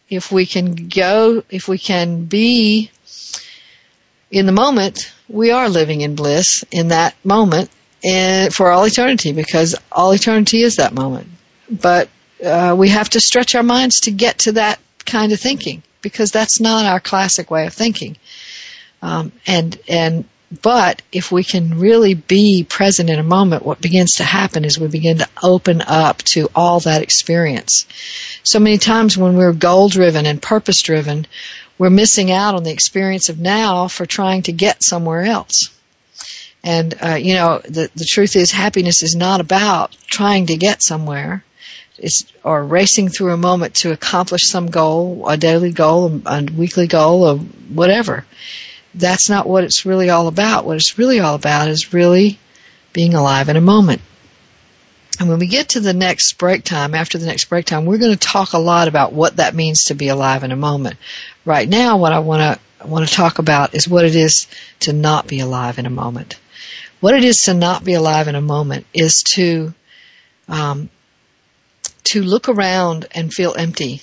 if 0.09 0.31
we 0.31 0.45
can 0.45 0.87
go, 0.87 1.43
if 1.49 1.67
we 1.67 1.77
can 1.77 2.25
be 2.25 2.91
in 4.31 4.45
the 4.45 4.51
moment, 4.51 5.11
we 5.27 5.51
are 5.51 5.69
living 5.69 6.01
in 6.01 6.15
bliss 6.15 6.63
in 6.71 6.89
that 6.89 7.15
moment 7.23 7.69
and 8.03 8.53
for 8.53 8.71
all 8.71 8.85
eternity 8.85 9.33
because 9.33 9.75
all 9.91 10.11
eternity 10.11 10.61
is 10.61 10.77
that 10.77 10.93
moment. 10.93 11.27
But 11.69 12.09
uh, 12.43 12.75
we 12.77 12.89
have 12.89 13.09
to 13.09 13.19
stretch 13.19 13.55
our 13.55 13.63
minds 13.63 14.01
to 14.01 14.11
get 14.11 14.39
to 14.39 14.53
that 14.53 14.79
kind 15.05 15.31
of 15.31 15.39
thinking 15.39 15.83
because 16.01 16.31
that's 16.31 16.59
not 16.59 16.85
our 16.85 16.99
classic 16.99 17.49
way 17.49 17.65
of 17.65 17.73
thinking. 17.73 18.17
Um, 19.01 19.31
and 19.45 19.77
and 19.87 20.25
but 20.61 21.01
if 21.11 21.31
we 21.31 21.43
can 21.43 21.77
really 21.77 22.13
be 22.13 22.63
present 22.63 23.09
in 23.09 23.19
a 23.19 23.23
moment, 23.23 23.65
what 23.65 23.81
begins 23.81 24.13
to 24.13 24.23
happen 24.23 24.63
is 24.63 24.79
we 24.79 24.87
begin 24.87 25.17
to 25.17 25.27
open 25.43 25.81
up 25.81 26.19
to 26.33 26.49
all 26.55 26.79
that 26.81 27.01
experience. 27.01 27.85
So 28.47 28.61
many 28.61 28.77
times 28.77 29.17
when 29.17 29.35
we're 29.35 29.51
goal 29.51 29.89
driven 29.89 30.25
and 30.25 30.41
purpose 30.41 30.81
driven, 30.81 31.27
we're 31.77 31.89
missing 31.89 32.31
out 32.31 32.55
on 32.55 32.63
the 32.63 32.71
experience 32.71 33.27
of 33.27 33.37
now 33.37 33.89
for 33.89 34.05
trying 34.05 34.43
to 34.43 34.53
get 34.53 34.81
somewhere 34.81 35.23
else. 35.23 35.69
And 36.63 36.95
uh, 37.03 37.15
you 37.15 37.33
know, 37.33 37.59
the 37.65 37.89
the 37.93 38.05
truth 38.05 38.37
is, 38.37 38.51
happiness 38.51 39.03
is 39.03 39.17
not 39.17 39.41
about 39.41 39.97
trying 40.07 40.45
to 40.45 40.55
get 40.55 40.81
somewhere. 40.81 41.43
It's 41.97 42.23
or 42.41 42.63
racing 42.63 43.09
through 43.09 43.33
a 43.33 43.43
moment 43.49 43.75
to 43.81 43.91
accomplish 43.91 44.47
some 44.47 44.67
goal, 44.67 45.27
a 45.27 45.35
daily 45.35 45.73
goal, 45.73 46.21
a 46.25 46.43
weekly 46.43 46.87
goal, 46.87 47.23
or 47.27 47.35
whatever. 47.35 48.25
That's 48.95 49.29
not 49.29 49.45
what 49.45 49.65
it's 49.65 49.85
really 49.85 50.09
all 50.09 50.29
about. 50.29 50.63
What 50.63 50.77
it's 50.77 50.97
really 50.97 51.19
all 51.19 51.35
about 51.35 51.67
is 51.67 51.91
really 51.91 52.39
being 52.93 53.13
alive 53.13 53.49
in 53.49 53.57
a 53.57 53.61
moment. 53.75 54.01
And 55.19 55.29
when 55.29 55.39
we 55.39 55.47
get 55.47 55.69
to 55.69 55.79
the 55.79 55.93
next 55.93 56.33
break 56.33 56.63
time, 56.63 56.93
after 56.93 57.17
the 57.17 57.25
next 57.25 57.45
break 57.45 57.65
time, 57.65 57.85
we're 57.85 57.97
going 57.97 58.15
to 58.15 58.27
talk 58.27 58.53
a 58.53 58.59
lot 58.59 58.87
about 58.87 59.13
what 59.13 59.37
that 59.37 59.55
means 59.55 59.85
to 59.85 59.95
be 59.95 60.09
alive 60.09 60.43
in 60.43 60.51
a 60.51 60.55
moment. 60.55 60.97
Right 61.43 61.67
now, 61.67 61.97
what 61.97 62.13
I 62.13 62.19
want 62.19 62.59
to 62.59 62.87
want 62.87 63.07
to 63.07 63.13
talk 63.13 63.39
about 63.39 63.73
is 63.73 63.87
what 63.87 64.05
it 64.05 64.15
is 64.15 64.47
to 64.81 64.93
not 64.93 65.27
be 65.27 65.39
alive 65.39 65.79
in 65.79 65.87
a 65.87 65.91
moment. 65.91 66.35
What 66.99 67.15
it 67.15 67.23
is 67.23 67.37
to 67.43 67.53
not 67.53 67.83
be 67.83 67.93
alive 67.93 68.27
in 68.27 68.35
a 68.35 68.41
moment 68.41 68.85
is 68.93 69.23
to 69.35 69.73
um, 70.47 70.89
to 72.05 72.23
look 72.23 72.47
around 72.47 73.07
and 73.11 73.33
feel 73.33 73.55
empty. 73.57 74.01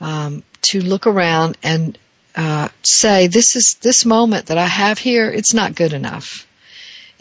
Um, 0.00 0.42
to 0.62 0.80
look 0.80 1.06
around 1.06 1.56
and 1.62 1.96
uh, 2.34 2.68
say, 2.82 3.28
"This 3.28 3.54
is 3.54 3.76
this 3.80 4.04
moment 4.04 4.46
that 4.46 4.58
I 4.58 4.66
have 4.66 4.98
here. 4.98 5.30
It's 5.30 5.54
not 5.54 5.76
good 5.76 5.92
enough." 5.92 6.46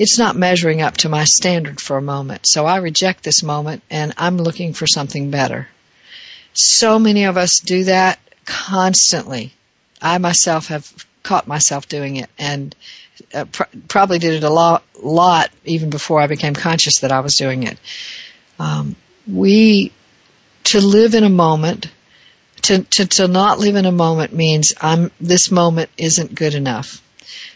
It's 0.02 0.18
not 0.18 0.36
measuring 0.36 0.82
up 0.82 0.98
to 0.98 1.10
my 1.10 1.26
standard 1.26 1.80
for 1.80 1.96
a 1.96 2.02
moment. 2.02 2.48
So 2.48 2.66
I 2.66 2.78
reject 2.78 3.24
this 3.24 3.44
moment 3.44 3.84
and 3.88 4.16
I'm 4.18 4.38
looking 4.38 4.74
for 4.74 4.88
something 4.88 5.30
better. 5.30 5.68
So 6.54 6.98
many 6.98 7.26
of 7.26 7.38
us 7.38 7.60
do 7.60 7.84
that 7.84 8.18
constantly. 8.44 9.54
I 10.02 10.18
myself 10.18 10.70
have 10.70 10.92
caught 11.22 11.46
myself 11.46 11.88
doing 11.88 12.16
it 12.16 12.32
and 12.40 12.76
uh, 13.32 13.46
pr- 13.46 13.66
probably 13.88 14.18
did 14.18 14.34
it 14.34 14.44
a 14.44 14.50
lot, 14.50 14.84
lot 15.00 15.52
even 15.66 15.92
before 15.92 16.20
I 16.20 16.26
became 16.26 16.56
conscious 16.56 17.02
that 17.02 17.12
I 17.12 17.20
was 17.20 17.36
doing 17.36 17.62
it. 17.62 17.78
Um, 18.58 18.96
we, 19.32 19.92
to 20.64 20.82
live 20.82 21.14
in 21.14 21.24
a 21.24 21.30
moment, 21.30 21.92
to, 22.64 22.82
to, 22.86 23.06
to 23.06 23.28
not 23.28 23.60
live 23.60 23.76
in 23.76 23.86
a 23.86 23.92
moment 23.92 24.34
means 24.34 24.74
I'm, 24.82 25.12
this 25.22 25.52
moment 25.52 25.92
isn't 25.96 26.34
good 26.34 26.56
enough. 26.56 27.04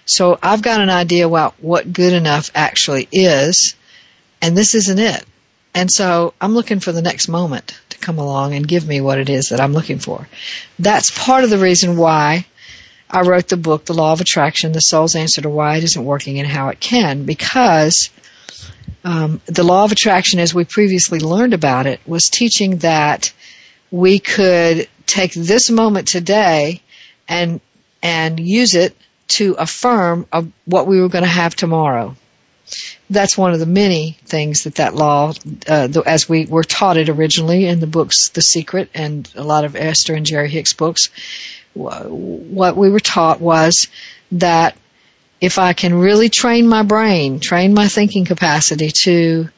So 0.06 0.38
I've 0.42 0.62
got 0.62 0.82
an 0.82 0.90
idea 0.90 1.28
about 1.28 1.56
what 1.60 1.92
good 1.92 2.14
enough 2.14 2.52
actually 2.54 3.08
is, 3.12 3.76
and 4.42 4.56
this 4.56 4.76
isn't 4.76 5.00
it. 5.00 5.26
And 5.74 5.92
so 5.92 6.34
I'm 6.40 6.54
looking 6.54 6.80
for 6.80 6.92
the 6.92 7.02
next 7.02 7.28
moment 7.28 7.78
to 7.90 7.98
come 7.98 8.18
along 8.18 8.54
and 8.54 8.68
give 8.68 8.88
me 8.88 9.02
what 9.02 9.20
it 9.20 9.30
is 9.30 9.50
that 9.50 9.60
I'm 9.60 9.74
looking 9.74 10.00
for. 10.00 10.28
That's 10.80 11.12
part 11.12 11.44
of 11.44 11.50
the 11.50 11.58
reason 11.58 11.98
why 11.98 12.46
I 13.10 13.22
wrote 13.22 13.48
the 13.48 13.58
book, 13.58 13.86
The 13.86 13.94
Law 13.94 14.14
of 14.14 14.22
Attraction, 14.22 14.72
The 14.72 14.80
Soul's 14.80 15.16
Answer 15.16 15.42
to 15.42 15.50
Why 15.50 15.78
It 15.78 15.84
Isn't 15.84 16.06
Working 16.06 16.40
and 16.40 16.48
How 16.48 16.70
It 16.70 16.80
Can, 16.80 17.26
because 17.26 18.10
um, 19.04 19.42
the 19.46 19.64
law 19.64 19.84
of 19.84 19.92
attraction, 19.92 20.40
as 20.40 20.54
we 20.54 20.66
previously 20.66 21.20
learned 21.20 21.54
about 21.54 21.88
it, 21.88 22.00
was 22.06 22.26
teaching 22.26 22.78
that 22.78 23.34
we 23.92 24.20
could 24.20 24.88
take 25.06 25.34
this 25.34 25.70
moment 25.70 26.08
today 26.08 26.82
and 27.28 27.62
and 28.02 28.40
use 28.40 28.76
it 28.76 28.96
to 29.28 29.56
affirm 29.58 30.26
of 30.32 30.52
what 30.66 30.88
we 30.88 31.02
were 31.02 31.10
going 31.10 31.24
to 31.24 31.30
have 31.30 31.56
tomorrow. 31.56 32.16
That's 33.10 33.38
one 33.38 33.54
of 33.54 33.60
the 33.60 33.66
many 33.66 34.18
things 34.26 34.64
that 34.64 34.76
that 34.76 34.96
law, 34.96 35.34
uh, 35.68 35.88
as 36.06 36.28
we 36.28 36.46
were 36.46 36.64
taught 36.64 36.98
it 36.98 37.10
originally 37.10 37.66
in 37.66 37.80
the 37.80 37.88
books 37.88 38.30
The 38.30 38.42
Secret 38.42 38.90
and 38.94 39.32
a 39.36 39.44
lot 39.44 39.66
of 39.66 39.76
Esther 39.76 40.16
and 40.16 40.26
Jerry 40.26 40.50
Hicks 40.50 40.74
books, 40.74 41.10
what 41.74 42.78
we 42.78 42.90
were 42.90 43.00
taught 43.00 43.40
was 43.40 43.88
that 44.32 44.76
if 45.42 45.60
I 45.60 45.74
can 45.74 45.94
really 45.94 46.30
train 46.30 46.68
my 46.68 46.84
brain, 46.84 47.40
train 47.40 47.74
my 47.74 47.88
thinking 47.88 48.26
capacity 48.26 48.90
to 49.04 49.50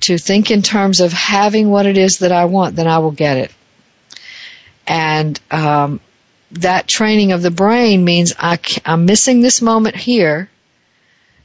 to 0.00 0.18
think 0.18 0.50
in 0.50 0.62
terms 0.62 1.00
of 1.00 1.12
having 1.12 1.70
what 1.70 1.86
it 1.86 1.96
is 1.96 2.18
that 2.18 2.32
I 2.32 2.44
want, 2.44 2.76
then 2.76 2.86
I 2.86 2.98
will 2.98 3.12
get 3.12 3.38
it. 3.38 3.50
And 4.86 5.40
um, 5.50 6.00
that 6.52 6.86
training 6.86 7.32
of 7.32 7.42
the 7.42 7.50
brain 7.50 8.04
means 8.04 8.34
I, 8.38 8.58
I'm 8.84 9.04
missing 9.04 9.40
this 9.40 9.60
moment 9.60 9.96
here 9.96 10.48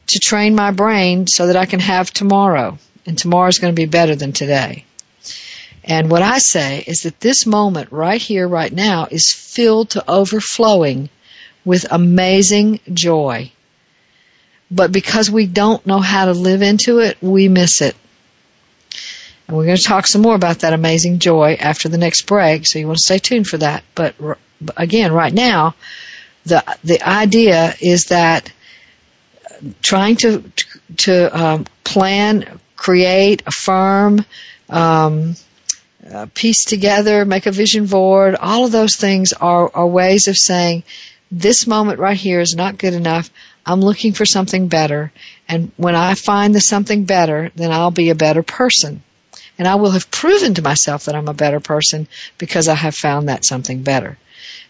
to 0.07 0.19
train 0.19 0.55
my 0.55 0.71
brain 0.71 1.27
so 1.27 1.47
that 1.47 1.55
I 1.55 1.65
can 1.65 1.79
have 1.79 2.11
tomorrow. 2.11 2.77
And 3.05 3.17
tomorrow 3.17 3.47
is 3.47 3.59
going 3.59 3.73
to 3.73 3.81
be 3.81 3.87
better 3.87 4.15
than 4.15 4.31
today. 4.31 4.85
And 5.83 6.11
what 6.11 6.21
I 6.21 6.37
say 6.37 6.83
is 6.85 7.03
that 7.03 7.19
this 7.19 7.45
moment 7.45 7.91
right 7.91 8.21
here, 8.21 8.47
right 8.47 8.71
now 8.71 9.07
is 9.09 9.33
filled 9.33 9.91
to 9.91 10.09
overflowing 10.09 11.09
with 11.65 11.87
amazing 11.89 12.79
joy. 12.93 13.51
But 14.69 14.91
because 14.91 15.29
we 15.29 15.47
don't 15.47 15.85
know 15.85 15.99
how 15.99 16.25
to 16.25 16.33
live 16.33 16.61
into 16.61 16.99
it, 16.99 17.17
we 17.21 17.47
miss 17.47 17.81
it. 17.81 17.95
And 19.51 19.57
we're 19.57 19.65
going 19.65 19.75
to 19.75 19.83
talk 19.83 20.07
some 20.07 20.21
more 20.21 20.35
about 20.35 20.59
that 20.59 20.71
amazing 20.71 21.19
joy 21.19 21.57
after 21.59 21.89
the 21.89 21.97
next 21.97 22.21
break, 22.21 22.65
so 22.65 22.79
you 22.79 22.87
want 22.87 22.99
to 22.99 23.03
stay 23.03 23.19
tuned 23.19 23.47
for 23.47 23.57
that. 23.57 23.83
But 23.95 24.15
again, 24.77 25.11
right 25.11 25.33
now, 25.33 25.75
the 26.45 26.63
the 26.85 27.05
idea 27.05 27.75
is 27.81 28.05
that 28.05 28.49
trying 29.81 30.15
to 30.15 30.49
to 30.99 31.37
um, 31.37 31.65
plan, 31.83 32.61
create, 32.77 33.43
affirm, 33.45 34.23
um, 34.69 35.35
uh, 36.09 36.27
piece 36.33 36.63
together, 36.63 37.25
make 37.25 37.45
a 37.45 37.51
vision 37.51 37.87
board. 37.87 38.35
All 38.35 38.63
of 38.63 38.71
those 38.71 38.95
things 38.95 39.33
are, 39.33 39.69
are 39.73 39.85
ways 39.85 40.29
of 40.29 40.37
saying 40.37 40.83
this 41.29 41.67
moment 41.67 41.99
right 41.99 42.15
here 42.15 42.39
is 42.39 42.55
not 42.55 42.77
good 42.77 42.93
enough. 42.93 43.29
I'm 43.65 43.81
looking 43.81 44.13
for 44.13 44.25
something 44.25 44.69
better, 44.69 45.11
and 45.49 45.73
when 45.75 45.95
I 45.95 46.15
find 46.15 46.55
the 46.55 46.61
something 46.61 47.03
better, 47.03 47.51
then 47.55 47.73
I'll 47.73 47.91
be 47.91 48.11
a 48.11 48.15
better 48.15 48.43
person. 48.43 49.03
And 49.61 49.67
I 49.67 49.75
will 49.75 49.91
have 49.91 50.09
proven 50.09 50.55
to 50.55 50.63
myself 50.63 51.05
that 51.05 51.13
I'm 51.13 51.27
a 51.27 51.35
better 51.35 51.59
person 51.59 52.07
because 52.39 52.67
I 52.67 52.73
have 52.73 52.95
found 52.95 53.29
that 53.29 53.45
something 53.45 53.83
better. 53.83 54.17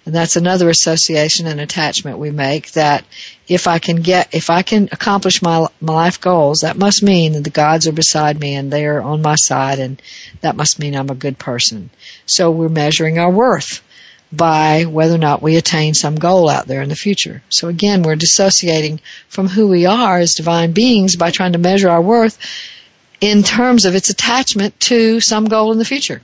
And 0.05 0.13
that's 0.13 0.35
another 0.35 0.69
association 0.69 1.47
and 1.47 1.61
attachment 1.61 2.17
we 2.17 2.29
make 2.29 2.73
that 2.73 3.05
if 3.47 3.67
I 3.67 3.79
can 3.79 4.01
get, 4.01 4.35
if 4.35 4.49
I 4.49 4.63
can 4.63 4.89
accomplish 4.91 5.41
my, 5.41 5.65
my 5.79 5.93
life 5.93 6.19
goals, 6.19 6.59
that 6.59 6.75
must 6.75 7.03
mean 7.03 7.31
that 7.31 7.45
the 7.45 7.49
gods 7.49 7.87
are 7.87 7.93
beside 7.93 8.37
me 8.37 8.55
and 8.55 8.69
they 8.69 8.85
are 8.85 9.01
on 9.01 9.21
my 9.21 9.35
side 9.35 9.79
and 9.79 10.01
that 10.41 10.57
must 10.57 10.77
mean 10.77 10.93
I'm 10.93 11.09
a 11.09 11.15
good 11.15 11.39
person. 11.39 11.89
So 12.25 12.51
we're 12.51 12.67
measuring 12.67 13.17
our 13.17 13.31
worth 13.31 13.81
by 14.29 14.83
whether 14.83 15.15
or 15.15 15.19
not 15.19 15.41
we 15.41 15.55
attain 15.55 15.93
some 15.93 16.15
goal 16.15 16.49
out 16.49 16.67
there 16.67 16.81
in 16.81 16.89
the 16.89 16.95
future. 16.97 17.41
So 17.47 17.69
again, 17.69 18.03
we're 18.03 18.17
dissociating 18.17 18.99
from 19.29 19.47
who 19.47 19.69
we 19.69 19.85
are 19.85 20.19
as 20.19 20.35
divine 20.35 20.73
beings 20.73 21.15
by 21.15 21.31
trying 21.31 21.53
to 21.53 21.59
measure 21.59 21.89
our 21.89 22.01
worth 22.01 22.37
in 23.21 23.43
terms 23.43 23.85
of 23.85 23.95
its 23.95 24.09
attachment 24.09 24.77
to 24.81 25.21
some 25.21 25.45
goal 25.45 25.71
in 25.71 25.77
the 25.77 25.85
future. 25.85 26.21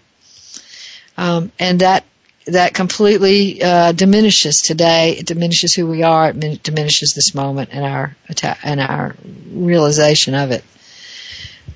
Um, 1.16 1.52
and 1.60 1.82
that 1.82 2.04
that 2.48 2.74
completely 2.74 3.62
uh, 3.62 3.92
diminishes 3.92 4.62
today. 4.62 5.18
It 5.18 5.26
diminishes 5.26 5.74
who 5.74 5.86
we 5.86 6.04
are. 6.04 6.30
It 6.30 6.64
diminishes 6.64 7.14
this 7.14 7.36
moment 7.36 7.70
and 7.72 7.86
our 7.86 8.16
and 8.64 8.80
our 8.80 9.16
realization 9.52 10.34
of 10.34 10.52
it. 10.52 10.64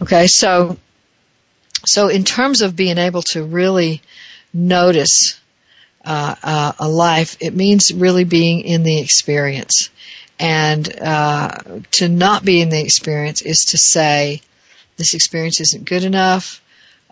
Okay, 0.01 0.27
so 0.27 0.77
so 1.85 2.07
in 2.07 2.23
terms 2.23 2.61
of 2.61 2.75
being 2.75 2.97
able 2.97 3.21
to 3.23 3.43
really 3.43 4.01
notice 4.53 5.39
uh, 6.05 6.35
uh, 6.41 6.71
a 6.79 6.87
life, 6.87 7.37
it 7.39 7.53
means 7.53 7.93
really 7.93 8.23
being 8.23 8.61
in 8.61 8.83
the 8.83 8.99
experience. 8.99 9.89
And 10.39 10.99
uh, 10.99 11.57
to 11.91 12.09
not 12.09 12.43
be 12.43 12.61
in 12.61 12.69
the 12.69 12.81
experience 12.81 13.41
is 13.43 13.65
to 13.69 13.77
say, 13.77 14.41
this 14.97 15.13
experience 15.13 15.59
isn't 15.61 15.85
good 15.85 16.03
enough. 16.03 16.61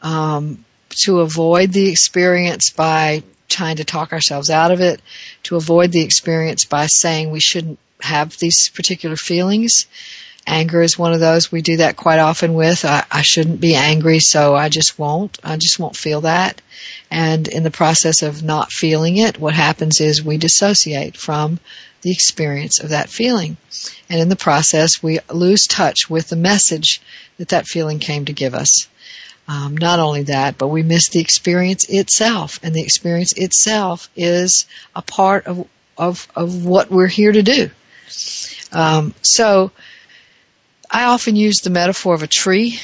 Um, 0.02 0.66
to 0.90 1.20
avoid 1.20 1.72
the 1.72 1.90
experience 1.90 2.72
by 2.72 3.24
trying 3.48 3.78
to 3.78 3.84
talk 3.84 4.14
ourselves 4.14 4.50
out 4.50 4.72
of 4.72 4.82
it, 4.82 5.02
to 5.44 5.56
avoid 5.56 5.92
the 5.92 6.02
experience 6.02 6.66
by 6.66 6.86
saying 6.88 7.32
we 7.32 7.40
shouldn't 7.40 7.80
have 8.02 8.38
these 8.38 8.70
particular 8.70 9.16
feelings. 9.16 9.88
Anger 10.48 10.82
is 10.82 10.98
one 10.98 11.14
of 11.14 11.20
those 11.20 11.52
we 11.52 11.62
do 11.62 11.78
that 11.78 11.96
quite 11.96 12.20
often 12.20 12.54
with. 12.54 12.86
I, 12.86 13.06
I 13.12 13.22
shouldn't 13.22 13.60
be 13.60 13.76
angry, 13.76 14.20
so 14.20 14.56
I 14.56 14.70
just 14.70 14.98
won't. 14.98 15.38
I 15.44 15.58
just 15.58 15.80
won't 15.80 15.96
feel 15.96 16.22
that. 16.22 16.62
And 17.12 17.48
in 17.48 17.64
the 17.64 17.72
process 17.72 18.24
of 18.24 18.42
not 18.42 18.72
feeling 18.72 19.18
it, 19.18 19.40
what 19.40 19.54
happens 19.54 20.02
is 20.02 20.24
we 20.24 20.38
dissociate 20.38 21.18
from 21.18 21.60
the 22.02 22.12
experience 22.12 22.80
of 22.80 22.90
that 22.90 23.10
feeling. 23.10 23.58
And 24.10 24.20
in 24.20 24.30
the 24.30 24.36
process, 24.36 25.04
we 25.04 25.20
lose 25.32 25.68
touch 25.68 26.10
with 26.10 26.30
the 26.30 26.36
message 26.36 27.02
that 27.38 27.50
that 27.50 27.68
feeling 27.68 28.00
came 28.00 28.26
to 28.26 28.34
give 28.34 28.54
us. 28.54 28.88
Um, 29.48 29.76
not 29.76 30.00
only 30.00 30.24
that, 30.24 30.58
but 30.58 30.68
we 30.68 30.84
miss 30.84 31.10
the 31.10 31.20
experience 31.20 31.86
itself, 31.90 32.60
and 32.62 32.74
the 32.74 32.84
experience 32.84 33.34
itself 33.36 34.10
is 34.16 34.68
a 34.96 35.02
part 35.02 35.48
of 35.48 35.68
of, 35.98 36.28
of 36.34 36.66
what 36.66 36.90
we're 36.90 37.08
here 37.08 37.32
to 37.32 37.44
do. 37.44 37.70
Um, 38.72 39.14
so, 39.22 39.72
I 40.90 41.06
often 41.06 41.36
use 41.36 41.60
the 41.60 41.70
metaphor 41.70 42.16
of 42.16 42.24
a 42.24 42.28
tree 42.28 42.80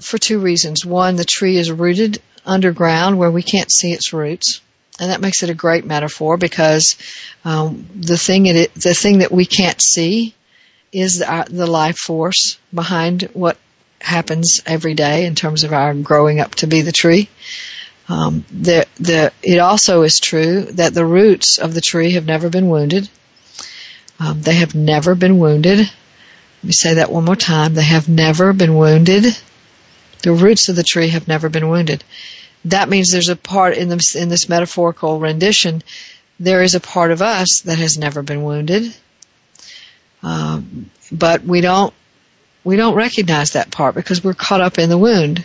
for 0.00 0.18
two 0.18 0.40
reasons. 0.40 0.84
One, 0.84 1.16
the 1.16 1.24
tree 1.24 1.56
is 1.58 1.70
rooted 1.70 2.20
underground 2.44 3.18
where 3.18 3.30
we 3.30 3.42
can't 3.42 3.70
see 3.70 3.92
its 3.92 4.12
roots 4.12 4.60
and 4.98 5.10
that 5.10 5.20
makes 5.20 5.42
it 5.42 5.50
a 5.50 5.54
great 5.54 5.84
metaphor 5.84 6.36
because 6.36 6.96
um, 7.44 7.86
the 7.94 8.16
thing 8.16 8.46
it, 8.46 8.74
the 8.74 8.94
thing 8.94 9.18
that 9.18 9.32
we 9.32 9.44
can't 9.44 9.80
see 9.80 10.34
is 10.92 11.18
the, 11.18 11.46
the 11.50 11.66
life 11.66 11.98
force 11.98 12.58
behind 12.72 13.22
what 13.34 13.58
happens 14.00 14.62
every 14.66 14.94
day 14.94 15.26
in 15.26 15.34
terms 15.34 15.64
of 15.64 15.72
our 15.72 15.94
growing 15.94 16.40
up 16.40 16.54
to 16.54 16.66
be 16.66 16.82
the 16.82 16.92
tree. 16.92 17.28
Um, 18.08 18.44
the, 18.50 18.86
the, 19.00 19.32
it 19.42 19.58
also 19.58 20.02
is 20.02 20.20
true 20.20 20.62
that 20.62 20.94
the 20.94 21.04
roots 21.04 21.58
of 21.58 21.74
the 21.74 21.80
tree 21.80 22.12
have 22.12 22.24
never 22.24 22.48
been 22.48 22.68
wounded. 22.68 23.08
Um, 24.20 24.40
they 24.40 24.54
have 24.54 24.74
never 24.74 25.14
been 25.14 25.38
wounded. 25.38 25.78
Let 25.78 26.64
me 26.64 26.72
say 26.72 26.94
that 26.94 27.10
one 27.10 27.24
more 27.24 27.36
time. 27.36 27.74
They 27.74 27.82
have 27.82 28.08
never 28.08 28.52
been 28.52 28.76
wounded. 28.76 29.24
The 30.22 30.32
roots 30.32 30.68
of 30.68 30.76
the 30.76 30.84
tree 30.84 31.08
have 31.08 31.28
never 31.28 31.48
been 31.48 31.68
wounded 31.68 32.02
that 32.64 32.88
means 32.88 33.10
there's 33.10 33.28
a 33.28 33.36
part 33.36 33.76
in 33.76 33.88
this 33.88 34.14
in 34.16 34.28
this 34.28 34.48
metaphorical 34.48 35.20
rendition. 35.20 35.82
There 36.40 36.62
is 36.62 36.74
a 36.74 36.80
part 36.80 37.12
of 37.12 37.22
us 37.22 37.62
that 37.64 37.78
has 37.78 37.96
never 37.96 38.22
been 38.22 38.42
wounded, 38.42 38.94
um, 40.22 40.90
but 41.12 41.44
we 41.44 41.60
don't 41.60 41.94
we 42.64 42.76
don't 42.76 42.94
recognize 42.94 43.52
that 43.52 43.70
part 43.70 43.94
because 43.94 44.24
we're 44.24 44.34
caught 44.34 44.60
up 44.60 44.78
in 44.78 44.90
the 44.90 44.98
wound. 44.98 45.44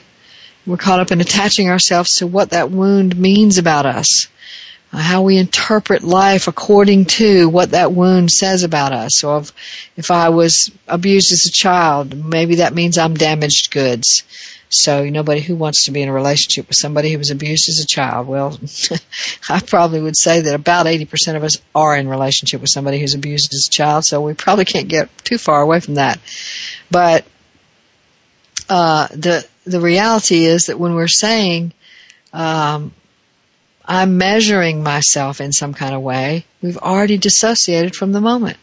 We're 0.66 0.78
caught 0.78 1.00
up 1.00 1.12
in 1.12 1.22
attaching 1.22 1.70
ourselves 1.70 2.16
to 2.16 2.28
what 2.28 2.52
that 2.52 2.72
wound 2.72 3.18
means 3.18 3.58
about 3.58 3.86
us, 3.86 4.28
how 4.92 5.22
we 5.22 5.38
interpret 5.38 6.04
life 6.04 6.48
according 6.48 7.06
to 7.06 7.48
what 7.48 7.72
that 7.72 7.94
wound 7.94 8.32
says 8.32 8.64
about 8.64 8.92
us. 8.92 9.18
So 9.18 9.38
if, 9.38 9.54
if 9.96 10.12
I 10.12 10.30
was 10.30 10.72
abused 10.88 11.32
as 11.32 11.46
a 11.46 11.52
child, 11.52 12.14
maybe 12.14 12.56
that 12.56 12.74
means 12.74 12.98
I'm 12.98 13.14
damaged 13.14 13.72
goods. 13.72 14.24
So 14.68 15.06
nobody 15.06 15.42
who 15.42 15.56
wants 15.56 15.86
to 15.86 15.92
be 15.92 16.02
in 16.02 16.10
a 16.10 16.14
relationship 16.14 16.68
with 16.68 16.78
somebody 16.78 17.12
who 17.12 17.18
was 17.18 17.30
abused 17.30 17.68
as 17.68 17.80
a 17.80 17.88
child. 17.88 18.28
Well, 18.28 18.58
I 19.50 19.60
probably 19.60 20.02
would 20.02 20.18
say 20.18 20.42
that 20.42 20.56
about 20.56 20.86
80% 20.86 21.36
of 21.36 21.44
us 21.44 21.62
are 21.76 21.96
in 21.96 22.08
relationship 22.08 22.62
with 22.62 22.70
somebody 22.70 23.00
who's 23.00 23.14
abused 23.14 23.54
as 23.54 23.68
a 23.68 23.72
child, 23.72 24.06
so 24.06 24.22
we 24.22 24.34
probably 24.34 24.66
can't 24.66 24.88
get 24.88 25.10
too 25.26 25.38
far 25.38 25.62
away 25.62 25.82
from 25.82 25.96
that. 25.96 26.20
But 26.90 27.26
uh, 28.70 29.08
the 29.08 29.46
the 29.66 29.82
reality 29.82 30.46
is 30.46 30.68
that 30.68 30.80
when 30.80 30.96
we're 30.96 31.08
saying 31.08 31.74
um, 32.32 32.94
I'm 33.86 34.18
measuring 34.18 34.84
myself 34.84 35.42
in 35.42 35.52
some 35.52 35.74
kind 35.74 35.94
of 35.94 36.02
way, 36.02 36.46
we've 36.62 36.78
already 36.78 37.18
dissociated 37.18 37.96
from 37.96 38.12
the 38.12 38.22
moment. 38.22 38.58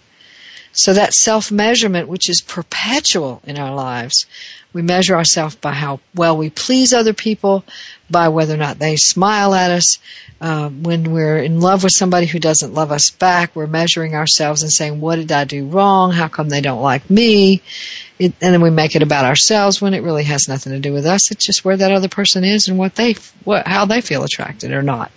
So 0.73 0.93
that 0.93 1.13
self 1.13 1.51
measurement, 1.51 2.09
which 2.09 2.29
is 2.29 2.41
perpetual 2.41 3.43
in 3.45 3.59
our 3.59 3.75
lives, 3.75 4.27
we 4.73 4.83
measure 4.83 5.17
ourselves 5.17 5.57
by 5.57 5.73
how 5.73 6.01
well 6.15 6.37
we 6.37 6.51
please 6.51 6.93
other 6.93 7.15
people, 7.15 7.65
by 8.11 8.29
whether 8.29 8.55
or 8.55 8.59
not 8.59 8.79
they 8.79 8.97
smile 8.97 9.55
at 9.55 9.71
us. 9.71 9.99
Uh, 10.41 10.69
when 10.69 11.11
we're 11.13 11.39
in 11.39 11.61
love 11.61 11.83
with 11.83 11.93
somebody 11.93 12.27
who 12.27 12.39
doesn't 12.39 12.73
love 12.73 12.93
us 12.93 13.11
back, 13.11 13.57
we're 13.57 13.67
measuring 13.67 14.15
ourselves 14.15 14.63
and 14.63 14.71
saying, 14.71 15.01
what 15.01 15.17
did 15.17 15.33
I 15.33 15.45
do 15.45 15.67
wrong? 15.67 16.13
How 16.13 16.29
come 16.29 16.49
they 16.49 16.61
don't 16.61 16.81
like 16.81 17.11
me? 17.11 17.63
It, 18.21 18.35
and 18.41 18.55
then 18.55 18.61
we 18.61 18.71
make 18.71 18.95
it 18.95 19.03
about 19.03 19.25
ourselves 19.25 19.83
when 19.83 19.95
it 19.95 20.05
really 20.05 20.25
has 20.25 20.49
nothing 20.49 20.73
to 20.73 20.79
do 20.79 20.93
with 20.93 21.07
us. 21.07 21.33
It's 21.33 21.45
just 21.45 21.65
where 21.65 21.77
that 21.77 21.91
other 21.91 22.09
person 22.09 22.45
is 22.45 22.69
and 22.69 22.79
what 22.79 22.95
they, 22.95 23.15
what, 23.43 23.67
how 23.67 23.87
they 23.87 24.01
feel 24.01 24.23
attracted 24.23 24.73
or 24.73 24.83
not. 24.83 25.11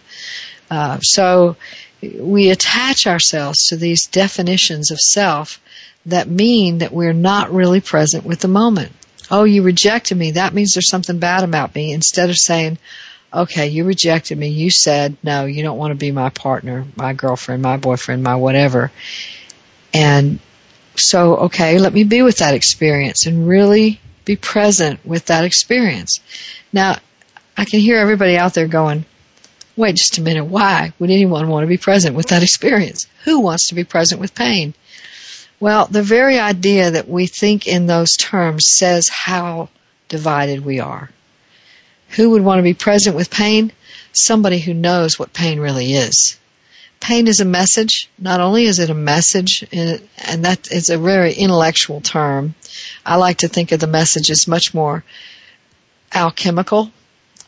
Uh, 0.72 1.00
so 1.02 1.56
we 2.02 2.50
attach 2.50 3.06
ourselves 3.06 3.68
to 3.68 3.76
these 3.76 4.08
definitions 4.08 4.90
of 4.90 5.00
self 5.00 5.62
that 6.08 6.28
mean 6.28 6.80
that 6.80 6.92
we're 6.92 7.14
not 7.14 7.54
really 7.54 7.80
present 7.80 8.26
with 8.26 8.40
the 8.40 8.48
moment 8.48 8.92
oh, 9.32 9.46
you 9.46 9.64
rejected 9.64 10.18
me. 10.18 10.32
That 10.32 10.54
means 10.54 10.74
there's 10.74 10.90
something 10.90 11.18
bad 11.18 11.44
about 11.44 11.74
me. 11.74 11.94
Instead 11.94 12.30
of 12.30 12.38
saying, 12.38 12.78
okay, 13.34 13.68
you 13.68 13.86
rejected 13.86 14.38
me. 14.38 14.50
You 14.50 14.70
said, 14.70 15.18
no, 15.24 15.46
you 15.46 15.64
don't 15.64 15.78
want 15.78 15.92
to 15.92 15.96
be 15.96 16.12
my 16.12 16.30
partner, 16.30 16.86
my 16.96 17.14
girlfriend, 17.14 17.62
my 17.62 17.78
boyfriend, 17.78 18.24
my 18.24 18.36
whatever. 18.36 18.92
And 19.94 20.40
so, 20.96 21.38
okay, 21.38 21.80
let 21.80 21.94
me 21.94 22.04
be 22.04 22.22
with 22.22 22.38
that 22.38 22.54
experience 22.54 23.26
and 23.26 23.48
really 23.48 24.00
be 24.26 24.36
present 24.36 25.06
with 25.06 25.28
that 25.28 25.46
experience. 25.46 26.20
Now, 26.72 26.98
I 27.58 27.66
can 27.66 27.80
hear 27.80 27.98
everybody 27.98 28.38
out 28.38 28.54
there 28.54 28.68
going, 28.68 29.06
wait 29.76 29.96
just 29.96 30.18
a 30.18 30.22
minute, 30.22 30.46
why 30.46 30.94
would 31.00 31.10
anyone 31.10 31.48
want 31.48 31.64
to 31.64 31.68
be 31.68 31.78
present 31.78 32.16
with 32.16 32.28
that 32.28 32.44
experience? 32.44 33.08
Who 33.24 33.40
wants 33.40 33.70
to 33.70 33.76
be 33.76 33.84
present 33.84 34.22
with 34.22 34.36
pain? 34.36 34.74
Well, 35.60 35.86
the 35.86 36.04
very 36.04 36.40
idea 36.40 36.92
that 36.92 37.08
we 37.08 37.28
think 37.28 37.68
in 37.68 37.86
those 37.86 38.18
terms 38.18 38.68
says 38.68 39.10
how 39.10 39.70
divided 40.10 40.66
we 40.66 40.80
are. 40.80 41.10
Who 42.16 42.32
would 42.32 42.42
want 42.42 42.60
to 42.60 42.64
be 42.64 42.74
present 42.74 43.16
with 43.16 43.32
pain? 43.32 43.72
Somebody 44.14 44.60
who 44.60 44.74
knows 44.74 45.18
what 45.18 45.34
pain 45.34 45.60
really 45.60 45.94
is. 45.94 46.38
Pain 47.00 47.28
is 47.28 47.40
a 47.40 47.46
message. 47.46 48.10
Not 48.20 48.42
only 48.42 48.66
is 48.66 48.80
it 48.80 48.90
a 48.90 48.96
message, 48.96 49.66
and 49.72 50.46
that 50.46 50.72
is 50.72 50.90
a 50.90 50.98
very 50.98 51.34
intellectual 51.34 52.02
term. 52.02 52.54
I 53.06 53.16
like 53.16 53.38
to 53.40 53.48
think 53.48 53.72
of 53.72 53.80
the 53.80 53.88
message 53.88 54.30
as 54.30 54.48
much 54.48 54.74
more 54.74 55.04
alchemical 56.14 56.92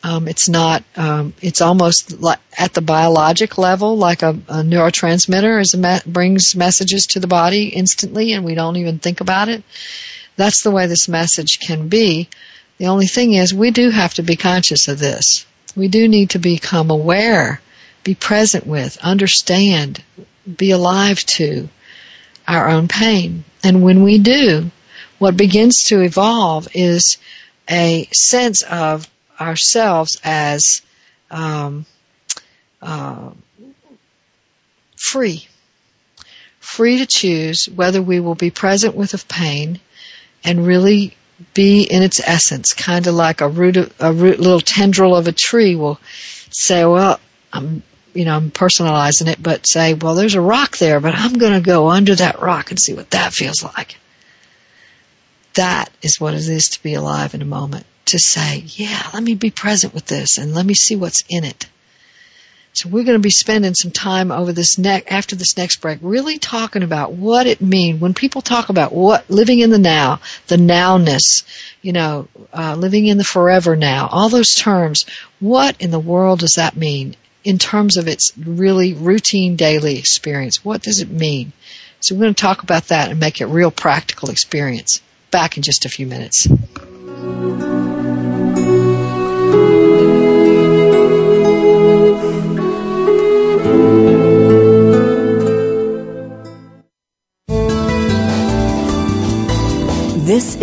um, 0.04 0.28
it's 0.28 0.50
not. 0.50 0.84
Um, 0.98 1.34
it's 1.42 1.62
almost 1.62 2.20
like 2.22 2.40
at 2.58 2.74
the 2.74 2.82
biologic 2.82 3.58
level, 3.58 3.98
like 3.98 4.22
a, 4.22 4.32
a 4.32 4.62
neurotransmitter 4.62 5.62
is 5.62 5.76
me- 5.76 6.02
brings 6.06 6.56
messages 6.56 7.08
to 7.08 7.22
the 7.22 7.28
body 7.28 7.70
instantly, 7.70 8.34
and 8.34 8.44
we 8.44 8.54
don't 8.54 8.76
even 8.76 9.00
think 9.00 9.22
about 9.22 9.48
it. 9.48 9.64
That's 10.36 10.62
the 10.62 10.72
way 10.72 10.88
this 10.88 11.08
message 11.08 11.60
can 11.60 11.88
be. 11.88 12.28
The 12.78 12.88
only 12.88 13.08
thing 13.08 13.34
is, 13.34 13.54
we 13.54 13.72
do 13.72 13.90
have 13.90 14.16
to 14.16 14.24
be 14.24 14.36
conscious 14.36 14.88
of 14.88 15.00
this. 15.00 15.46
We 15.76 15.88
do 15.88 16.08
need 16.08 16.32
to 16.32 16.40
become 16.40 16.90
aware, 16.90 17.62
be 18.04 18.16
present 18.16 18.68
with, 18.68 18.98
understand, 18.98 20.04
be 20.58 20.72
alive 20.72 21.20
to 21.26 21.70
our 22.48 22.70
own 22.70 22.88
pain. 22.88 23.44
And 23.64 23.84
when 23.84 24.04
we 24.04 24.18
do, 24.18 24.72
what 25.20 25.38
begins 25.38 25.84
to 25.84 26.02
evolve 26.02 26.68
is 26.74 27.18
a 27.70 28.08
sense 28.12 28.62
of 28.64 29.10
ourselves 29.40 30.20
as 30.24 30.82
um, 31.32 31.86
uh, 32.82 33.32
free, 34.98 35.48
free 36.60 36.98
to 36.98 37.06
choose 37.06 37.70
whether 37.70 38.02
we 38.02 38.20
will 38.20 38.36
be 38.36 38.52
present 38.52 38.96
with 38.96 39.14
a 39.14 39.26
pain 39.26 39.80
and 40.44 40.68
really 40.68 41.16
be 41.54 41.84
in 41.84 42.04
its 42.04 42.22
essence, 42.24 42.74
kind 42.74 43.08
of 43.08 43.16
like 43.16 43.42
a 43.42 43.48
root, 43.48 43.78
of, 43.78 43.94
a 44.00 44.14
root, 44.14 44.40
little 44.40 44.60
tendril 44.60 45.16
of 45.16 45.28
a 45.28 45.32
tree 45.32 45.76
will 45.76 46.00
say, 46.52 46.86
well, 46.86 47.20
I'm, 47.52 47.84
you 48.14 48.26
know, 48.26 48.36
I'm 48.36 48.52
personalizing 48.52 49.28
it, 49.28 49.42
but 49.42 49.68
say, 49.68 49.94
well, 49.94 50.16
there's 50.16 50.36
a 50.36 50.42
rock 50.42 50.78
there, 50.78 51.00
but 51.00 51.16
I'm 51.16 51.34
going 51.34 51.54
to 51.54 51.66
go 51.66 51.90
under 51.90 52.16
that 52.16 52.42
rock 52.42 52.70
and 52.70 52.80
see 52.80 52.94
what 52.94 53.12
that 53.12 53.34
feels 53.34 53.64
like. 53.64 53.98
That 55.56 55.92
is 56.02 56.20
what 56.20 56.34
it 56.34 56.48
is 56.48 56.70
to 56.70 56.84
be 56.84 56.94
alive 56.96 57.34
in 57.34 57.42
a 57.42 57.46
moment 57.46 57.86
to 58.06 58.20
say, 58.20 58.64
yeah, 58.66 59.10
let 59.14 59.24
me 59.24 59.36
be 59.36 59.52
present 59.52 59.94
with 59.94 60.06
this 60.06 60.38
and 60.38 60.54
let 60.54 60.66
me 60.66 60.74
see 60.74 60.96
what's 60.96 61.24
in 61.30 61.44
it. 61.44 61.68
So 62.76 62.90
we're 62.90 63.04
going 63.04 63.20
to 63.20 63.24
be 63.24 63.30
spending 63.30 63.76
some 63.76 63.92
time 63.92 64.32
over 64.32 64.52
this 64.52 64.80
next, 64.80 65.12
after 65.12 65.36
this 65.36 65.56
next 65.58 65.80
break, 65.80 66.00
really 66.02 66.40
talking 66.40 66.82
about 66.82 67.14
what 67.14 67.46
it 67.46 67.62
means 67.62 68.02
when 68.02 68.16
people 68.16 68.42
talk 68.42 68.70
about 68.70 68.92
what 68.92 69.30
living 69.30 69.60
in 69.60 69.70
the 69.70 69.78
now, 69.78 70.22
the 70.48 70.58
nowness, 70.58 71.44
you 71.84 71.94
know, 71.94 72.28
uh, 72.52 72.76
living 72.76 73.06
in 73.06 73.20
the 73.20 73.24
forever 73.24 73.76
now, 73.76 74.10
all 74.12 74.28
those 74.28 74.56
terms. 74.56 75.06
What 75.40 75.80
in 75.82 75.92
the 75.92 76.00
world 76.00 76.40
does 76.40 76.56
that 76.56 76.76
mean 76.76 77.16
in 77.44 77.60
terms 77.60 77.98
of 77.98 78.08
its 78.08 78.36
really 78.38 78.96
routine 78.96 79.56
daily 79.56 80.00
experience? 80.00 80.66
What 80.66 80.82
does 80.82 81.00
it 81.00 81.12
mean? 81.12 81.54
So 82.00 82.16
we're 82.16 82.22
going 82.22 82.34
to 82.34 82.42
talk 82.42 82.64
about 82.64 82.88
that 82.88 83.12
and 83.12 83.20
make 83.20 83.40
it 83.40 83.46
real 83.46 83.70
practical 83.70 84.32
experience. 84.32 85.00
Back 85.30 85.58
in 85.58 85.64
just 85.64 85.86
a 85.86 85.90
few 85.90 86.08
minutes. 86.08 86.48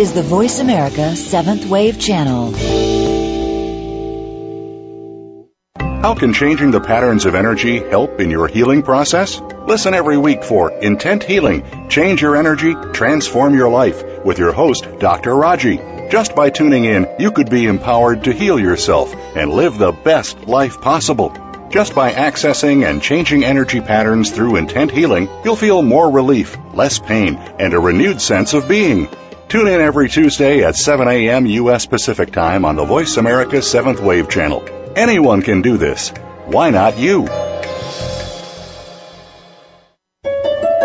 Is 0.01 0.13
the 0.13 0.23
Voice 0.23 0.59
America 0.59 1.15
Seventh 1.15 1.67
Wave 1.67 1.99
Channel. 1.99 2.53
How 6.01 6.15
can 6.15 6.33
changing 6.33 6.71
the 6.71 6.81
patterns 6.81 7.27
of 7.27 7.35
energy 7.35 7.77
help 7.77 8.19
in 8.19 8.31
your 8.31 8.47
healing 8.47 8.81
process? 8.81 9.39
Listen 9.67 9.93
every 9.93 10.17
week 10.17 10.43
for 10.43 10.71
Intent 10.71 11.21
Healing 11.21 11.87
Change 11.87 12.19
Your 12.19 12.35
Energy, 12.35 12.73
Transform 12.93 13.53
Your 13.53 13.69
Life 13.69 14.25
with 14.25 14.39
your 14.39 14.51
host, 14.51 14.87
Dr. 14.97 15.35
Raji. 15.35 15.77
Just 16.09 16.35
by 16.35 16.49
tuning 16.49 16.85
in, 16.85 17.07
you 17.19 17.31
could 17.31 17.51
be 17.51 17.67
empowered 17.67 18.23
to 18.23 18.33
heal 18.33 18.59
yourself 18.59 19.13
and 19.35 19.51
live 19.51 19.77
the 19.77 19.91
best 19.91 20.47
life 20.47 20.81
possible. 20.81 21.31
Just 21.69 21.93
by 21.93 22.11
accessing 22.11 22.89
and 22.89 23.03
changing 23.03 23.43
energy 23.43 23.81
patterns 23.81 24.31
through 24.31 24.55
intent 24.55 24.89
healing, 24.89 25.29
you'll 25.45 25.55
feel 25.55 25.83
more 25.83 26.09
relief, 26.09 26.57
less 26.73 26.97
pain, 26.97 27.35
and 27.35 27.75
a 27.75 27.79
renewed 27.79 28.19
sense 28.19 28.55
of 28.55 28.67
being. 28.67 29.07
Tune 29.51 29.67
in 29.67 29.81
every 29.81 30.07
Tuesday 30.07 30.63
at 30.63 30.77
7 30.77 31.09
a.m. 31.09 31.45
U.S. 31.45 31.85
Pacific 31.85 32.31
Time 32.31 32.63
on 32.63 32.77
the 32.77 32.85
Voice 32.85 33.17
America 33.17 33.57
7th 33.57 33.99
Wave 33.99 34.29
Channel. 34.29 34.63
Anyone 34.95 35.41
can 35.41 35.61
do 35.61 35.75
this. 35.75 36.13
Why 36.45 36.69
not 36.69 36.97
you? 36.97 37.27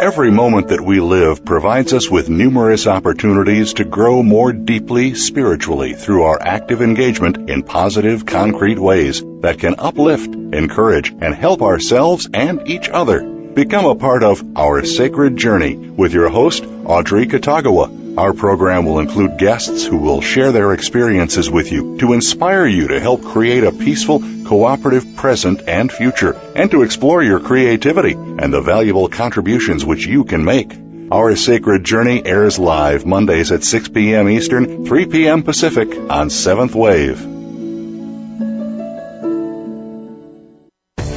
Every 0.03 0.33
moment 0.33 0.67
that 0.71 0.81
we 0.81 0.99
live 0.99 1.45
provides 1.45 1.93
us 1.93 2.11
with 2.11 2.29
numerous 2.29 2.89
opportunities 2.89 3.75
to 3.75 3.85
grow 3.85 4.25
more 4.25 4.53
deeply 4.53 5.15
spiritually 5.15 5.95
through 5.95 6.25
our 6.25 6.43
active 6.43 6.83
engagement 6.83 7.49
in 7.49 7.63
positive, 7.63 8.27
concrete 8.27 8.81
ways 8.81 9.23
that 9.43 9.61
can 9.61 9.77
uplift, 9.79 10.35
encourage, 10.35 11.11
and 11.11 11.37
help 11.37 11.63
ourselves 11.63 12.29
and 12.35 12.69
each 12.69 12.89
other. 12.89 13.23
Become 13.23 13.85
a 13.85 13.95
part 13.95 14.25
of 14.25 14.43
Our 14.57 14.85
Sacred 14.85 15.37
Journey 15.37 15.77
with 15.77 16.13
your 16.13 16.31
host, 16.31 16.65
Audrey 16.85 17.29
Kitagawa 17.29 18.06
our 18.17 18.33
program 18.33 18.85
will 18.85 18.99
include 18.99 19.39
guests 19.39 19.85
who 19.85 19.99
will 19.99 20.21
share 20.21 20.53
their 20.53 20.73
experiences 20.73 21.51
with 21.51 21.71
you 21.71 21.99
to 21.99 22.15
inspire 22.15 22.67
you 22.67 22.89
to 22.89 23.01
help 23.01 23.23
create 23.23 23.65
a 23.65 23.73
peaceful, 23.73 24.21
cooperative 24.47 25.17
present 25.17 25.63
and 25.69 25.93
future, 25.93 26.35
and 26.55 26.71
to 26.71 26.83
explore 26.83 27.23
your 27.23 27.41
creativity 27.41 28.13
and 28.13 28.53
the 28.53 28.63
valuable 28.63 29.09
contributions 29.09 29.85
which 29.85 30.07
you 30.07 30.25
can 30.25 30.45
make. 30.45 30.73
Our 31.13 31.37
Sacred 31.37 31.85
Journey 31.85 32.25
airs 32.25 32.59
live 32.59 33.07
Mondays 33.07 33.53
at 33.53 33.63
6 33.63 33.89
p.m. 33.91 34.29
Eastern, 34.29 34.87
3 34.87 35.07
p.m. 35.07 35.43
Pacific 35.43 35.89
on 35.91 36.31
7th 36.31 36.75
Wave. 36.75 37.37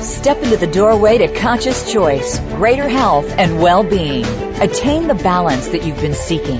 Step 0.03 0.43
into 0.43 0.57
the 0.57 0.67
doorway 0.67 1.17
to 1.17 1.33
conscious 1.33 1.91
choice, 1.91 2.39
greater 2.55 2.89
health, 2.89 3.31
and 3.37 3.61
well-being. 3.61 4.25
Attain 4.61 5.07
the 5.07 5.15
balance 5.15 5.69
that 5.69 5.83
you've 5.83 6.01
been 6.01 6.13
seeking. 6.13 6.59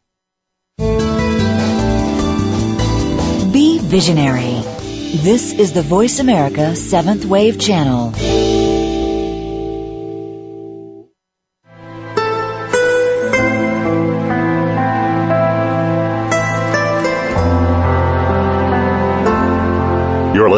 Visionary. 3.91 4.63
This 5.17 5.51
is 5.51 5.73
the 5.73 5.81
Voice 5.81 6.19
America 6.19 6.71
7th 6.71 7.25
Wave 7.25 7.59
Channel. 7.59 8.60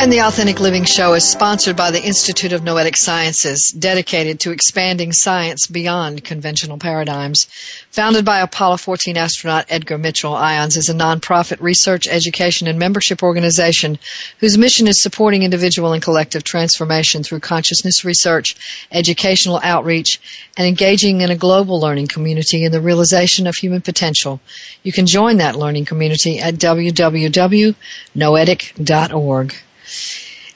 And 0.00 0.10
the 0.10 0.22
Authentic 0.22 0.60
Living 0.60 0.84
Show 0.84 1.12
is 1.12 1.28
sponsored 1.28 1.76
by 1.76 1.90
the 1.90 2.02
Institute 2.02 2.54
of 2.54 2.64
Noetic 2.64 2.96
Sciences, 2.96 3.68
dedicated 3.68 4.40
to 4.40 4.50
expanding 4.50 5.12
science 5.12 5.66
beyond 5.66 6.24
conventional 6.24 6.78
paradigms. 6.78 7.44
Founded 7.90 8.24
by 8.24 8.40
Apollo 8.40 8.78
14 8.78 9.18
astronaut 9.18 9.66
Edgar 9.68 9.98
Mitchell, 9.98 10.32
IONS 10.32 10.78
is 10.78 10.88
a 10.88 10.94
nonprofit 10.94 11.60
research, 11.60 12.08
education, 12.08 12.66
and 12.66 12.78
membership 12.78 13.22
organization 13.22 13.98
whose 14.38 14.56
mission 14.56 14.88
is 14.88 15.02
supporting 15.02 15.42
individual 15.42 15.92
and 15.92 16.02
collective 16.02 16.44
transformation 16.44 17.22
through 17.22 17.40
consciousness 17.40 18.02
research, 18.02 18.56
educational 18.90 19.60
outreach, 19.62 20.18
and 20.56 20.66
engaging 20.66 21.20
in 21.20 21.30
a 21.30 21.36
global 21.36 21.78
learning 21.78 22.06
community 22.06 22.64
in 22.64 22.72
the 22.72 22.80
realization 22.80 23.46
of 23.46 23.54
human 23.54 23.82
potential. 23.82 24.40
You 24.82 24.92
can 24.92 25.04
join 25.04 25.36
that 25.36 25.56
learning 25.56 25.84
community 25.84 26.38
at 26.40 26.54
www.noetic.org. 26.54 27.74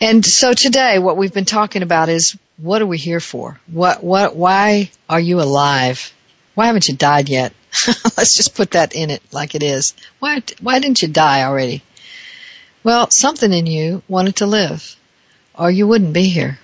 And 0.00 0.24
so 0.24 0.52
today 0.52 0.98
what 0.98 1.16
we've 1.16 1.32
been 1.32 1.44
talking 1.44 1.82
about 1.82 2.08
is 2.08 2.36
what 2.56 2.82
are 2.82 2.86
we 2.86 2.98
here 2.98 3.20
for? 3.20 3.60
What, 3.66 4.02
what, 4.02 4.36
why 4.36 4.90
are 5.08 5.20
you 5.20 5.40
alive? 5.40 6.12
Why 6.54 6.66
haven't 6.66 6.88
you 6.88 6.94
died 6.94 7.28
yet? 7.28 7.52
Let's 7.86 8.36
just 8.36 8.54
put 8.54 8.72
that 8.72 8.94
in 8.94 9.10
it 9.10 9.22
like 9.32 9.54
it 9.54 9.62
is. 9.62 9.94
Why, 10.18 10.42
why 10.60 10.78
didn't 10.78 11.02
you 11.02 11.08
die 11.08 11.42
already? 11.42 11.82
Well, 12.82 13.08
something 13.10 13.52
in 13.52 13.66
you 13.66 14.02
wanted 14.08 14.36
to 14.36 14.46
live 14.46 14.96
or 15.58 15.70
you 15.70 15.86
wouldn't 15.86 16.12
be 16.12 16.28
here. 16.28 16.58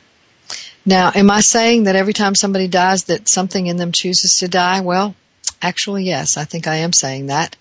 Now, 0.85 1.13
am 1.15 1.31
I 1.31 1.41
saying 1.41 1.85
that 1.85 1.97
every 1.97 2.13
time 2.13 2.35
somebody 2.35 2.69
dies 2.69 3.05
that 3.05 3.29
something 3.29 3.67
in 3.67 3.77
them 3.77 3.93
chooses 3.93 4.37
to 4.41 4.49
die? 4.49 4.81
Well, 4.81 5.15
actually, 5.61 6.05
yes, 6.05 6.37
I 6.37 6.45
think 6.45 6.67
I 6.67 6.77
am 6.77 6.93
saying 6.93 7.27
that. 7.27 7.57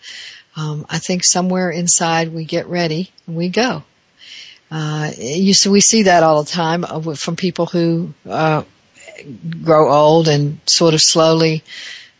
Um, 0.55 0.85
I 0.89 0.99
think 0.99 1.23
somewhere 1.23 1.69
inside 1.69 2.33
we 2.33 2.45
get 2.45 2.67
ready 2.67 3.11
and 3.27 3.35
we 3.35 3.49
go. 3.49 3.83
Uh, 4.71 5.11
you 5.17 5.53
so 5.53 5.71
we 5.71 5.81
see 5.81 6.03
that 6.03 6.23
all 6.23 6.43
the 6.43 6.49
time 6.49 6.83
uh, 6.83 7.15
from 7.15 7.35
people 7.35 7.65
who 7.65 8.13
uh, 8.29 8.63
grow 9.63 9.91
old 9.91 10.27
and 10.27 10.59
sort 10.67 10.93
of 10.93 11.01
slowly 11.01 11.63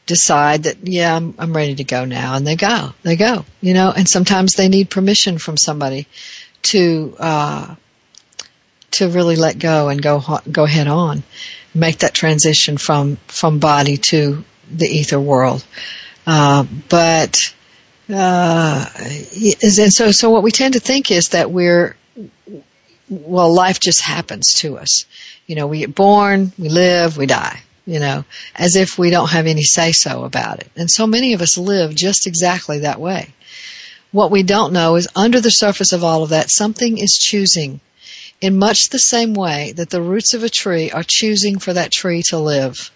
decide 0.06 0.64
that 0.64 0.78
yeah 0.84 1.16
I'm, 1.16 1.36
I'm 1.38 1.56
ready 1.56 1.76
to 1.76 1.84
go 1.84 2.06
now 2.06 2.36
and 2.36 2.46
they 2.48 2.56
go 2.56 2.94
they 3.04 3.16
go 3.16 3.46
you 3.62 3.76
know 3.76 3.94
and 3.96 4.10
sometimes 4.10 4.56
they 4.56 4.68
need 4.68 4.90
permission 4.90 5.38
from 5.38 5.58
somebody 5.58 6.08
to 6.64 7.16
uh, 7.20 7.76
to 8.92 9.10
really 9.10 9.36
let 9.36 9.60
go 9.60 9.90
and 9.90 10.02
go 10.02 10.40
go 10.52 10.66
head 10.66 10.88
on 10.88 11.24
make 11.74 12.00
that 12.00 12.14
transition 12.14 12.78
from 12.78 13.18
from 13.28 13.60
body 13.60 13.98
to 13.98 14.44
the 14.72 14.88
ether 14.88 15.20
world. 15.20 15.64
Uh, 16.26 16.66
but 16.90 17.54
uh, 18.10 18.86
and 18.98 19.94
so 19.94 20.12
so 20.12 20.30
what 20.30 20.44
we 20.44 20.52
tend 20.52 20.74
to 20.74 20.80
think 20.80 21.12
is 21.12 21.30
that 21.30 21.52
we're 21.52 21.96
well, 23.10 23.54
life 23.54 23.80
just 23.80 24.02
happens 24.02 24.54
to 24.58 24.78
us. 24.78 25.06
You 25.48 25.56
know, 25.56 25.68
we 25.68 25.80
get 25.80 25.96
born, 25.96 26.52
we 26.58 26.70
live, 26.70 27.18
we 27.18 27.26
die, 27.26 27.60
you 27.86 28.00
know, 28.00 28.24
as 28.56 28.76
if 28.76 28.98
we 28.98 29.10
don't 29.10 29.32
have 29.32 29.48
any 29.48 29.64
say 29.64 29.92
so 29.92 30.24
about 30.24 30.60
it. 30.60 30.70
And 30.76 30.90
so 30.90 31.08
many 31.08 31.34
of 31.34 31.42
us 31.42 31.58
live 31.58 31.96
just 31.96 32.28
exactly 32.28 32.80
that 32.80 33.00
way. 33.00 33.34
What 34.12 34.32
we 34.32 34.44
don't 34.44 34.74
know 34.74 34.96
is 34.96 35.08
under 35.16 35.42
the 35.42 35.52
surface 35.52 35.92
of 35.92 36.04
all 36.04 36.24
of 36.24 36.30
that, 36.30 36.52
something 36.52 36.98
is 36.98 37.18
choosing 37.18 37.80
in 38.42 38.58
much 38.58 38.90
the 38.90 39.00
same 39.00 39.34
way 39.34 39.74
that 39.74 39.90
the 39.90 40.02
roots 40.02 40.34
of 40.34 40.44
a 40.44 40.50
tree 40.50 40.92
are 40.92 41.04
choosing 41.04 41.60
for 41.60 41.74
that 41.74 41.92
tree 41.92 42.24
to 42.30 42.38
live. 42.38 42.92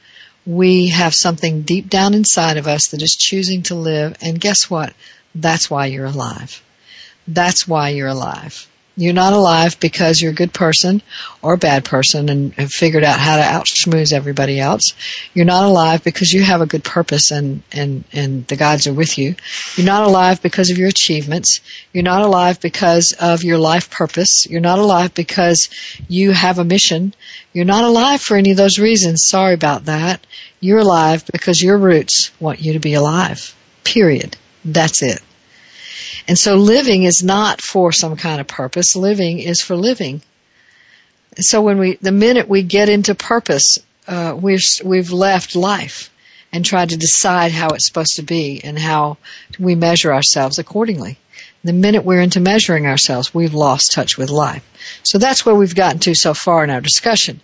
We 0.46 0.88
have 0.88 1.14
something 1.14 1.64
deep 1.64 1.90
down 1.90 2.14
inside 2.14 2.58
of 2.58 2.68
us 2.68 2.90
that 2.90 3.02
is 3.02 3.16
choosing 3.16 3.64
to 3.64 3.76
live. 3.76 4.18
And 4.22 4.40
guess 4.40 4.70
what? 4.70 4.94
That's 5.36 5.70
why 5.70 5.88
you're 5.88 6.06
alive. 6.06 6.62
That's 7.28 7.68
why 7.68 7.90
you're 7.90 8.08
alive 8.08 8.68
You're 8.96 9.14
not 9.14 9.34
alive 9.34 9.80
because 9.80 10.22
you're 10.22 10.32
a 10.32 10.36
good 10.36 10.54
person 10.54 11.02
or 11.42 11.54
a 11.54 11.58
bad 11.58 11.84
person 11.84 12.30
and 12.30 12.54
have 12.54 12.70
figured 12.70 13.04
out 13.04 13.20
how 13.20 13.38
to 13.38 13.42
outschmooze 13.42 14.14
everybody 14.14 14.60
else. 14.60 14.94
You're 15.34 15.46
not 15.46 15.66
alive 15.66 16.04
because 16.04 16.32
you 16.32 16.44
have 16.44 16.62
a 16.62 16.68
good 16.68 16.84
purpose 16.84 17.32
and, 17.32 17.64
and, 17.72 18.04
and 18.14 18.46
the 18.46 18.56
gods 18.56 18.86
are 18.86 18.94
with 18.94 19.18
you. 19.18 19.36
You're 19.76 19.88
not 19.88 20.04
alive 20.04 20.44
because 20.44 20.70
of 20.70 20.78
your 20.78 20.90
achievements. 20.90 21.62
You're 21.92 22.04
not 22.04 22.22
alive 22.22 22.62
because 22.62 23.14
of 23.20 23.44
your 23.44 23.58
life 23.58 23.90
purpose. 23.90 24.46
You're 24.48 24.62
not 24.62 24.78
alive 24.78 25.16
because 25.16 25.70
you 26.08 26.32
have 26.32 26.60
a 26.60 26.64
mission. 26.64 27.16
You're 27.52 27.66
not 27.66 27.86
alive 27.86 28.22
for 28.22 28.38
any 28.38 28.52
of 28.52 28.58
those 28.58 28.78
reasons. 28.78 29.26
Sorry 29.26 29.56
about 29.56 29.86
that. 29.86 30.26
You're 30.60 30.80
alive 30.80 31.26
because 31.32 31.64
your 31.64 31.80
roots 31.80 32.30
want 32.40 32.62
you 32.62 32.74
to 32.74 32.80
be 32.80 32.94
alive. 32.94 33.56
Period. 33.84 34.38
That's 34.64 35.02
it. 35.02 35.20
And 36.28 36.38
so 36.38 36.56
living 36.56 37.04
is 37.04 37.24
not 37.24 37.62
for 37.62 37.92
some 37.92 38.16
kind 38.16 38.40
of 38.40 38.48
purpose. 38.48 38.96
Living 38.96 39.40
is 39.40 39.62
for 39.62 39.76
living. 39.76 40.22
So 41.38 41.62
when 41.62 41.80
we, 41.80 41.96
the 41.96 42.12
minute 42.12 42.48
we 42.48 42.64
get 42.64 42.90
into 42.90 43.16
purpose, 43.16 43.80
uh, 44.08 44.38
we're, 44.40 44.60
we've 44.84 45.12
left 45.12 45.56
life 45.56 46.12
and 46.52 46.64
tried 46.64 46.90
to 46.90 46.98
decide 46.98 47.52
how 47.52 47.70
it's 47.70 47.88
supposed 47.88 48.18
to 48.18 48.24
be 48.24 48.62
and 48.64 48.78
how 48.78 49.18
we 49.60 49.76
measure 49.76 50.14
ourselves 50.14 50.60
accordingly. 50.60 51.18
The 51.64 51.74
minute 51.74 52.04
we're 52.04 52.22
into 52.22 52.40
measuring 52.40 52.86
ourselves, 52.86 53.34
we've 53.34 53.54
lost 53.54 53.94
touch 53.94 54.18
with 54.18 54.30
life. 54.30 54.64
So 55.04 55.18
that's 55.18 55.46
where 55.46 55.56
we've 55.56 55.76
gotten 55.76 56.00
to 56.02 56.14
so 56.14 56.34
far 56.34 56.64
in 56.64 56.70
our 56.70 56.82
discussion. 56.82 57.42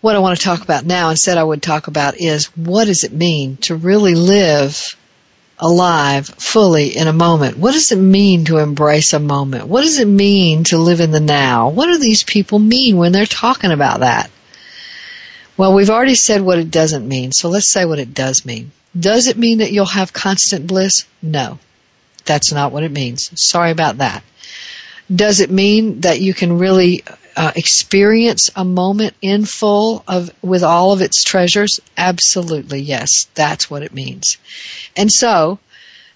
What 0.00 0.14
I 0.14 0.20
want 0.20 0.38
to 0.38 0.44
talk 0.44 0.62
about 0.62 0.84
now, 0.84 1.10
instead 1.10 1.38
I 1.38 1.42
would 1.42 1.62
talk 1.62 1.86
about 1.88 2.20
is 2.20 2.46
what 2.56 2.84
does 2.84 3.04
it 3.04 3.12
mean 3.12 3.56
to 3.62 3.74
really 3.74 4.14
live 4.14 4.94
alive 5.58 6.26
fully 6.26 6.96
in 6.96 7.08
a 7.08 7.12
moment? 7.12 7.58
What 7.58 7.72
does 7.72 7.92
it 7.92 7.98
mean 7.98 8.44
to 8.46 8.58
embrace 8.58 9.12
a 9.12 9.20
moment? 9.20 9.68
What 9.68 9.82
does 9.82 9.98
it 9.98 10.08
mean 10.08 10.64
to 10.64 10.78
live 10.78 11.00
in 11.00 11.10
the 11.10 11.20
now? 11.20 11.68
What 11.70 11.86
do 11.86 11.98
these 11.98 12.22
people 12.22 12.58
mean 12.58 12.96
when 12.96 13.12
they're 13.12 13.26
talking 13.26 13.70
about 13.70 14.00
that? 14.00 14.30
Well, 15.56 15.74
we've 15.74 15.90
already 15.90 16.16
said 16.16 16.40
what 16.42 16.58
it 16.58 16.70
doesn't 16.70 17.06
mean, 17.06 17.30
so 17.32 17.48
let's 17.48 17.70
say 17.70 17.84
what 17.84 18.00
it 18.00 18.12
does 18.12 18.44
mean. 18.44 18.72
Does 18.98 19.28
it 19.28 19.38
mean 19.38 19.58
that 19.58 19.72
you'll 19.72 19.86
have 19.86 20.12
constant 20.12 20.66
bliss? 20.66 21.04
No. 21.22 21.58
That's 22.24 22.52
not 22.52 22.72
what 22.72 22.82
it 22.82 22.90
means. 22.90 23.30
Sorry 23.40 23.70
about 23.70 23.98
that. 23.98 24.24
Does 25.14 25.40
it 25.40 25.50
mean 25.50 26.00
that 26.00 26.20
you 26.20 26.34
can 26.34 26.58
really 26.58 27.04
uh, 27.36 27.52
experience 27.56 28.50
a 28.54 28.64
moment 28.64 29.14
in 29.20 29.44
full 29.44 30.04
of 30.06 30.30
with 30.42 30.62
all 30.62 30.92
of 30.92 31.00
its 31.00 31.24
treasures? 31.24 31.80
Absolutely, 31.96 32.80
yes. 32.80 33.28
That's 33.34 33.70
what 33.70 33.82
it 33.82 33.92
means. 33.92 34.38
And 34.96 35.10
so 35.10 35.58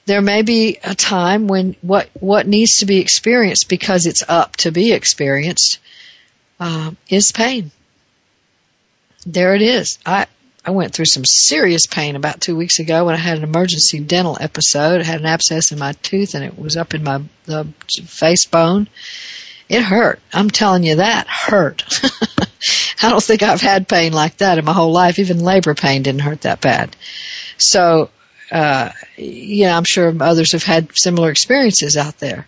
there 0.06 0.22
may 0.22 0.42
be 0.42 0.78
a 0.82 0.94
time 0.94 1.48
when 1.48 1.76
what 1.82 2.08
what 2.14 2.46
needs 2.46 2.76
to 2.76 2.86
be 2.86 2.98
experienced 2.98 3.68
because 3.68 4.06
it's 4.06 4.24
up 4.26 4.56
to 4.56 4.72
be 4.72 4.92
experienced 4.92 5.78
uh, 6.60 6.92
is 7.08 7.30
pain. 7.30 7.70
There 9.26 9.54
it 9.54 9.62
is. 9.62 9.98
I 10.06 10.26
I 10.64 10.70
went 10.70 10.94
through 10.94 11.06
some 11.06 11.24
serious 11.24 11.86
pain 11.86 12.16
about 12.16 12.40
two 12.40 12.56
weeks 12.56 12.78
ago 12.78 13.04
when 13.04 13.14
I 13.14 13.18
had 13.18 13.38
an 13.38 13.44
emergency 13.44 14.00
dental 14.00 14.36
episode. 14.40 15.00
I 15.00 15.04
had 15.04 15.20
an 15.20 15.26
abscess 15.26 15.72
in 15.72 15.78
my 15.78 15.92
tooth 15.92 16.34
and 16.34 16.44
it 16.44 16.58
was 16.58 16.76
up 16.76 16.94
in 16.94 17.04
my 17.04 17.22
the 17.46 17.66
face 18.06 18.46
bone 18.46 18.88
it 19.68 19.82
hurt. 19.82 20.20
I'm 20.32 20.50
telling 20.50 20.82
you 20.82 20.96
that 20.96 21.26
hurt. 21.28 21.84
I 23.02 23.10
don't 23.10 23.22
think 23.22 23.42
I've 23.42 23.60
had 23.60 23.88
pain 23.88 24.12
like 24.12 24.38
that 24.38 24.58
in 24.58 24.64
my 24.64 24.72
whole 24.72 24.92
life. 24.92 25.18
Even 25.18 25.40
labor 25.40 25.74
pain 25.74 26.02
didn't 26.02 26.22
hurt 26.22 26.42
that 26.42 26.60
bad. 26.60 26.96
So, 27.58 28.10
uh, 28.50 28.90
yeah, 29.16 29.76
I'm 29.76 29.84
sure 29.84 30.14
others 30.20 30.52
have 30.52 30.64
had 30.64 30.96
similar 30.96 31.30
experiences 31.30 31.96
out 31.96 32.18
there. 32.18 32.46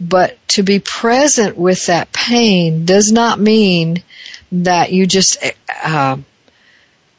But 0.00 0.36
to 0.48 0.62
be 0.62 0.80
present 0.80 1.56
with 1.56 1.86
that 1.86 2.12
pain 2.12 2.84
does 2.84 3.12
not 3.12 3.38
mean 3.38 4.02
that 4.50 4.92
you 4.92 5.06
just, 5.06 5.38
uh, 5.84 6.16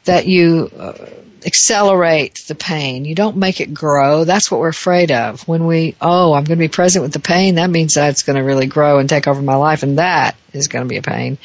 that 0.04 0.26
you, 0.26 0.70
uh, 0.76 1.06
accelerate 1.46 2.44
the 2.48 2.56
pain. 2.56 3.04
You 3.04 3.14
don't 3.14 3.36
make 3.36 3.60
it 3.60 3.72
grow. 3.72 4.24
That's 4.24 4.50
what 4.50 4.60
we're 4.60 4.68
afraid 4.68 5.12
of. 5.12 5.46
When 5.46 5.66
we, 5.66 5.94
oh, 6.00 6.32
I'm 6.32 6.44
going 6.44 6.58
to 6.58 6.64
be 6.64 6.68
present 6.68 7.04
with 7.04 7.12
the 7.12 7.20
pain, 7.20 7.54
that 7.54 7.70
means 7.70 7.94
that 7.94 8.10
it's 8.10 8.24
going 8.24 8.36
to 8.36 8.42
really 8.42 8.66
grow 8.66 8.98
and 8.98 9.08
take 9.08 9.28
over 9.28 9.40
my 9.40 9.54
life, 9.54 9.84
and 9.84 9.98
that 9.98 10.36
is 10.52 10.66
going 10.68 10.84
to 10.84 10.88
be 10.88 10.96
a 10.96 11.02
pain. 11.02 11.38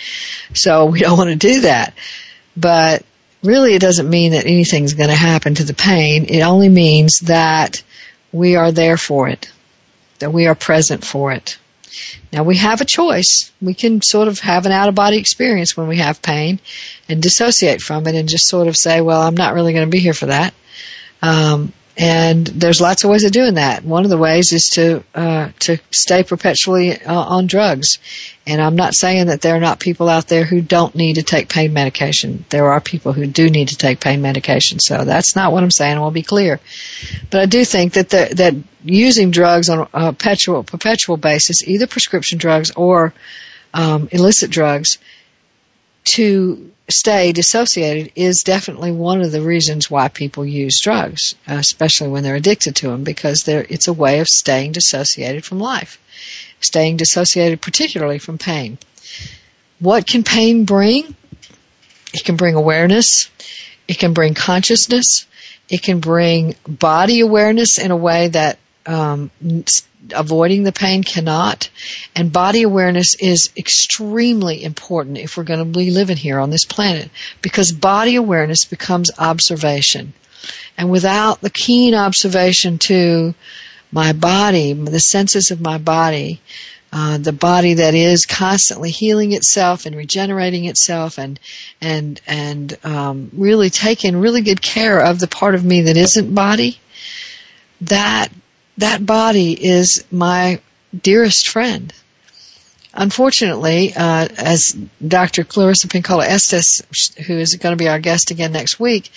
So 0.53 0.85
we 0.87 0.99
don't 1.01 1.17
want 1.17 1.29
to 1.29 1.35
do 1.35 1.61
that. 1.61 1.93
But 2.57 3.05
really, 3.43 3.75
it 3.75 3.81
doesn't 3.81 4.09
mean 4.09 4.31
that 4.31 4.45
anything's 4.45 4.95
going 4.95 5.09
to 5.09 5.15
happen 5.15 5.55
to 5.55 5.63
the 5.63 5.75
pain. 5.75 6.25
It 6.25 6.41
only 6.41 6.69
means 6.69 7.19
that 7.19 7.83
we 8.31 8.55
are 8.55 8.71
there 8.71 8.97
for 8.97 9.29
it, 9.29 9.51
that 10.19 10.33
we 10.33 10.47
are 10.47 10.55
present 10.55 11.05
for 11.05 11.31
it. 11.31 11.59
Now 12.31 12.43
we 12.43 12.57
have 12.57 12.81
a 12.81 12.85
choice. 12.85 13.51
We 13.61 13.73
can 13.73 14.01
sort 14.01 14.27
of 14.27 14.39
have 14.39 14.65
an 14.65 14.71
out 14.71 14.89
of 14.89 14.95
body 14.95 15.17
experience 15.17 15.75
when 15.75 15.87
we 15.87 15.97
have 15.97 16.21
pain 16.21 16.59
and 17.09 17.21
dissociate 17.21 17.81
from 17.81 18.07
it 18.07 18.15
and 18.15 18.29
just 18.29 18.47
sort 18.47 18.67
of 18.67 18.77
say, 18.77 19.01
well, 19.01 19.21
I'm 19.21 19.35
not 19.35 19.53
really 19.53 19.73
going 19.73 19.85
to 19.85 19.91
be 19.91 19.99
here 19.99 20.13
for 20.13 20.27
that. 20.27 20.53
Um, 21.21 21.73
and 22.01 22.47
there's 22.47 22.81
lots 22.81 23.03
of 23.03 23.11
ways 23.11 23.25
of 23.25 23.31
doing 23.31 23.53
that. 23.53 23.85
One 23.85 24.05
of 24.05 24.09
the 24.09 24.17
ways 24.17 24.53
is 24.53 24.69
to 24.71 25.03
uh, 25.13 25.51
to 25.59 25.77
stay 25.91 26.23
perpetually 26.23 26.99
uh, 26.99 27.13
on 27.13 27.45
drugs. 27.45 27.99
And 28.47 28.59
I'm 28.59 28.75
not 28.75 28.95
saying 28.95 29.27
that 29.27 29.41
there 29.41 29.55
are 29.55 29.59
not 29.59 29.79
people 29.79 30.09
out 30.09 30.27
there 30.27 30.43
who 30.43 30.61
don't 30.61 30.95
need 30.95 31.17
to 31.17 31.23
take 31.23 31.47
pain 31.47 31.73
medication. 31.73 32.43
There 32.49 32.71
are 32.71 32.81
people 32.81 33.13
who 33.13 33.27
do 33.27 33.51
need 33.51 33.67
to 33.67 33.77
take 33.77 33.99
pain 33.99 34.23
medication. 34.23 34.79
So 34.79 35.05
that's 35.05 35.35
not 35.35 35.51
what 35.51 35.61
I'm 35.61 35.69
saying. 35.69 35.95
I 35.95 35.99
will 35.99 36.09
be 36.09 36.23
clear. 36.23 36.59
But 37.29 37.41
I 37.41 37.45
do 37.45 37.63
think 37.63 37.93
that 37.93 38.09
the, 38.09 38.33
that 38.33 38.55
using 38.83 39.29
drugs 39.29 39.69
on 39.69 39.87
a 39.93 40.11
perpetual 40.11 40.63
perpetual 40.63 41.17
basis, 41.17 41.67
either 41.67 41.85
prescription 41.85 42.39
drugs 42.39 42.71
or 42.71 43.13
um, 43.75 44.09
illicit 44.11 44.49
drugs, 44.49 44.97
to 46.03 46.71
stay 46.89 47.31
dissociated 47.31 48.11
is 48.15 48.43
definitely 48.43 48.91
one 48.91 49.21
of 49.21 49.31
the 49.31 49.41
reasons 49.41 49.89
why 49.89 50.07
people 50.09 50.45
use 50.45 50.81
drugs, 50.81 51.35
especially 51.47 52.09
when 52.09 52.23
they're 52.23 52.35
addicted 52.35 52.75
to 52.77 52.89
them, 52.89 53.03
because 53.03 53.47
it's 53.47 53.87
a 53.87 53.93
way 53.93 54.19
of 54.19 54.27
staying 54.27 54.73
dissociated 54.73 55.45
from 55.45 55.59
life, 55.59 55.99
staying 56.59 56.97
dissociated 56.97 57.61
particularly 57.61 58.19
from 58.19 58.37
pain. 58.37 58.77
What 59.79 60.05
can 60.05 60.23
pain 60.23 60.65
bring? 60.65 61.15
It 62.13 62.25
can 62.25 62.35
bring 62.35 62.55
awareness. 62.55 63.29
It 63.87 63.97
can 63.99 64.13
bring 64.13 64.33
consciousness. 64.33 65.25
It 65.69 65.81
can 65.81 65.99
bring 65.99 66.55
body 66.67 67.21
awareness 67.21 67.79
in 67.79 67.91
a 67.91 67.95
way 67.95 68.27
that 68.27 68.59
um, 68.85 69.31
avoiding 70.13 70.63
the 70.63 70.71
pain 70.71 71.03
cannot. 71.03 71.69
And 72.15 72.31
body 72.31 72.63
awareness 72.63 73.15
is 73.15 73.51
extremely 73.55 74.63
important 74.63 75.17
if 75.17 75.37
we're 75.37 75.43
going 75.43 75.59
to 75.59 75.79
be 75.79 75.91
living 75.91 76.17
here 76.17 76.39
on 76.39 76.49
this 76.49 76.65
planet 76.65 77.09
because 77.41 77.71
body 77.71 78.15
awareness 78.15 78.65
becomes 78.65 79.11
observation. 79.17 80.13
And 80.77 80.89
without 80.89 81.41
the 81.41 81.49
keen 81.49 81.93
observation 81.93 82.79
to 82.79 83.35
my 83.91 84.13
body, 84.13 84.73
the 84.73 84.99
senses 84.99 85.51
of 85.51 85.61
my 85.61 85.77
body, 85.77 86.41
uh, 86.93 87.17
the 87.17 87.31
body 87.31 87.75
that 87.75 87.93
is 87.93 88.25
constantly 88.25 88.89
healing 88.89 89.31
itself 89.31 89.85
and 89.85 89.95
regenerating 89.95 90.65
itself 90.65 91.17
and 91.17 91.39
and 91.79 92.19
and 92.27 92.77
um, 92.83 93.29
really 93.33 93.69
taking 93.69 94.17
really 94.17 94.41
good 94.41 94.61
care 94.61 94.99
of 94.99 95.19
the 95.19 95.27
part 95.27 95.55
of 95.55 95.63
me 95.63 95.81
that 95.81 95.95
isn't 95.95 96.35
body 96.35 96.79
that 97.81 98.29
that 98.81 99.05
body 99.05 99.53
is 99.53 100.05
my 100.11 100.59
dearest 100.99 101.47
friend. 101.47 101.93
Unfortunately, 102.93 103.93
uh, 103.95 104.27
as 104.37 104.75
Dr. 105.05 105.45
Clarissa 105.45 105.87
Pinkola 105.87 106.25
Estes, 106.25 107.15
who 107.25 107.37
is 107.37 107.55
going 107.55 107.71
to 107.71 107.81
be 107.81 107.87
our 107.87 107.99
guest 107.99 108.31
again 108.31 108.51
next 108.51 108.79
week, 108.79 109.11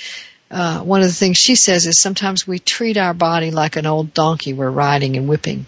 uh, 0.50 0.80
one 0.80 1.00
of 1.00 1.08
the 1.08 1.12
things 1.12 1.36
she 1.36 1.56
says 1.56 1.86
is 1.86 2.00
sometimes 2.00 2.46
we 2.46 2.60
treat 2.60 2.96
our 2.96 3.14
body 3.14 3.50
like 3.50 3.74
an 3.76 3.86
old 3.86 4.14
donkey 4.14 4.52
we're 4.52 4.70
riding 4.70 5.16
and 5.16 5.28
whipping. 5.28 5.66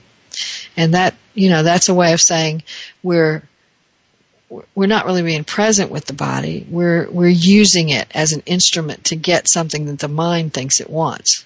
And 0.77 0.95
that, 0.95 1.15
you 1.35 1.51
know, 1.51 1.65
that's 1.65 1.89
a 1.89 1.95
way 1.95 2.13
of 2.13 2.21
saying 2.21 2.63
we're, 3.03 3.43
we're 4.77 4.87
not 4.87 5.07
really 5.07 5.23
being 5.23 5.43
present 5.43 5.91
with 5.91 6.05
the 6.05 6.13
body. 6.13 6.65
We're, 6.71 7.11
we're 7.11 7.29
using 7.29 7.89
it 7.89 8.07
as 8.15 8.33
an 8.33 8.43
instrument 8.47 9.05
to 9.07 9.17
get 9.17 9.51
something 9.51 9.87
that 9.87 9.99
the 9.99 10.09
mind 10.09 10.55
thinks 10.55 10.81
it 10.81 10.91
wants. 10.91 11.45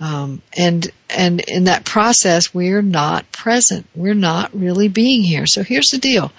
Um, 0.00 0.40
and 0.56 0.90
and 1.10 1.40
in 1.40 1.64
that 1.64 1.84
process, 1.84 2.54
we're 2.54 2.82
not 2.82 3.30
present. 3.32 3.86
We're 3.94 4.14
not 4.14 4.58
really 4.58 4.88
being 4.88 5.22
here. 5.22 5.46
So 5.46 5.62
here's 5.62 5.90
the 5.90 5.98
deal: 5.98 6.32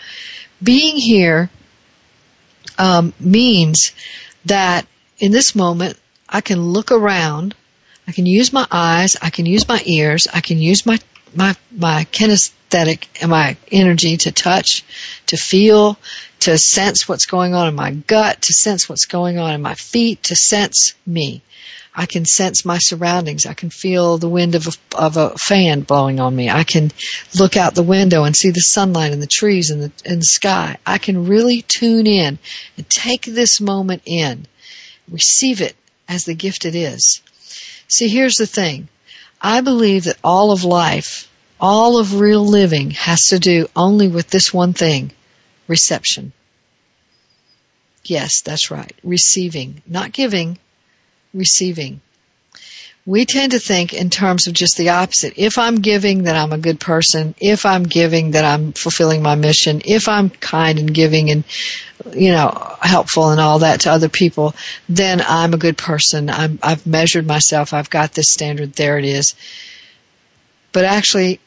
being 0.61 0.97
here 0.97 1.49
um, 2.77 3.13
means 3.19 3.91
that 4.45 4.87
in 5.19 5.31
this 5.31 5.55
moment, 5.55 5.97
I 6.27 6.41
can 6.41 6.59
look 6.61 6.91
around. 6.91 7.53
I 8.07 8.11
can 8.11 8.25
use 8.25 8.51
my 8.51 8.67
eyes. 8.71 9.15
I 9.21 9.29
can 9.29 9.45
use 9.45 9.67
my 9.67 9.81
ears. 9.85 10.27
I 10.33 10.41
can 10.41 10.57
use 10.57 10.85
my 10.85 10.99
my 11.35 11.55
my 11.71 12.07
kinesthetic 12.11 13.05
and 13.21 13.29
my 13.29 13.57
energy 13.71 14.17
to 14.17 14.31
touch, 14.31 14.83
to 15.27 15.37
feel, 15.37 15.99
to 16.41 16.57
sense 16.57 17.07
what's 17.07 17.27
going 17.27 17.53
on 17.53 17.67
in 17.67 17.75
my 17.75 17.91
gut, 17.91 18.41
to 18.43 18.53
sense 18.53 18.89
what's 18.89 19.05
going 19.05 19.37
on 19.37 19.53
in 19.53 19.61
my 19.61 19.75
feet, 19.75 20.23
to 20.23 20.35
sense 20.35 20.95
me. 21.05 21.43
I 21.93 22.05
can 22.05 22.25
sense 22.25 22.63
my 22.63 22.77
surroundings. 22.77 23.45
I 23.45 23.53
can 23.53 23.69
feel 23.69 24.17
the 24.17 24.29
wind 24.29 24.55
of 24.55 24.67
a, 24.67 24.97
of 24.97 25.17
a 25.17 25.37
fan 25.37 25.81
blowing 25.81 26.21
on 26.21 26.33
me. 26.33 26.49
I 26.49 26.63
can 26.63 26.91
look 27.37 27.57
out 27.57 27.75
the 27.75 27.83
window 27.83 28.23
and 28.23 28.35
see 28.35 28.51
the 28.51 28.61
sunlight 28.61 29.11
and 29.11 29.21
the 29.21 29.27
trees 29.27 29.71
and 29.71 29.83
the, 29.83 29.91
and 30.05 30.21
the 30.21 30.25
sky. 30.25 30.77
I 30.85 30.99
can 30.99 31.27
really 31.27 31.61
tune 31.61 32.07
in 32.07 32.39
and 32.77 32.89
take 32.89 33.25
this 33.25 33.59
moment 33.59 34.03
in, 34.05 34.45
receive 35.09 35.59
it 35.59 35.75
as 36.07 36.23
the 36.23 36.33
gift 36.33 36.63
it 36.65 36.75
is. 36.75 37.21
See, 37.89 38.07
here's 38.07 38.37
the 38.37 38.47
thing. 38.47 38.87
I 39.41 39.59
believe 39.59 40.05
that 40.05 40.19
all 40.23 40.51
of 40.51 40.63
life, 40.63 41.29
all 41.59 41.97
of 41.97 42.21
real 42.21 42.45
living 42.45 42.91
has 42.91 43.25
to 43.27 43.39
do 43.39 43.67
only 43.75 44.07
with 44.07 44.29
this 44.29 44.53
one 44.53 44.71
thing, 44.71 45.11
reception. 45.67 46.31
Yes, 48.05 48.41
that's 48.41 48.71
right. 48.71 48.93
Receiving. 49.03 49.81
Not 49.85 50.13
giving, 50.13 50.57
receiving. 51.33 52.01
We 53.05 53.25
tend 53.25 53.53
to 53.53 53.59
think 53.59 53.93
in 53.93 54.11
terms 54.11 54.45
of 54.45 54.53
just 54.53 54.77
the 54.77 54.89
opposite. 54.89 55.33
If 55.37 55.57
I'm 55.57 55.77
giving, 55.77 56.21
then 56.21 56.35
I'm 56.35 56.53
a 56.53 56.59
good 56.59 56.79
person. 56.79 57.33
If 57.39 57.65
I'm 57.65 57.83
giving, 57.83 58.29
then 58.29 58.45
I'm 58.45 58.73
fulfilling 58.73 59.23
my 59.23 59.33
mission. 59.33 59.81
If 59.85 60.07
I'm 60.07 60.29
kind 60.29 60.77
and 60.77 60.93
giving 60.93 61.31
and, 61.31 61.43
you 62.13 62.31
know, 62.31 62.75
helpful 62.79 63.31
and 63.31 63.41
all 63.41 63.59
that 63.59 63.81
to 63.81 63.91
other 63.91 64.09
people, 64.09 64.53
then 64.87 65.23
I'm 65.27 65.55
a 65.55 65.57
good 65.57 65.79
person. 65.79 66.29
I'm, 66.29 66.59
I've 66.61 66.85
measured 66.85 67.25
myself. 67.25 67.73
I've 67.73 67.89
got 67.89 68.13
this 68.13 68.31
standard. 68.31 68.73
There 68.73 68.99
it 68.99 69.05
is. 69.05 69.33
But 70.71 70.85
actually, 70.85 71.39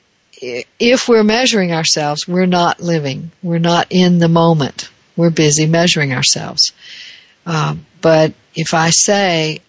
if 0.43 1.09
we're 1.09 1.23
measuring 1.23 1.73
ourselves, 1.73 2.27
we're 2.27 2.47
not 2.47 2.81
living. 2.81 3.31
We're 3.45 3.59
not 3.61 3.87
in 3.91 4.19
the 4.19 4.29
moment. 4.29 4.91
We're 5.17 5.31
busy 5.31 5.67
measuring 5.67 6.13
ourselves. 6.13 6.73
Um, 7.47 7.87
but 8.01 8.35
if 8.57 8.75
I 8.75 8.91
say 8.91 9.61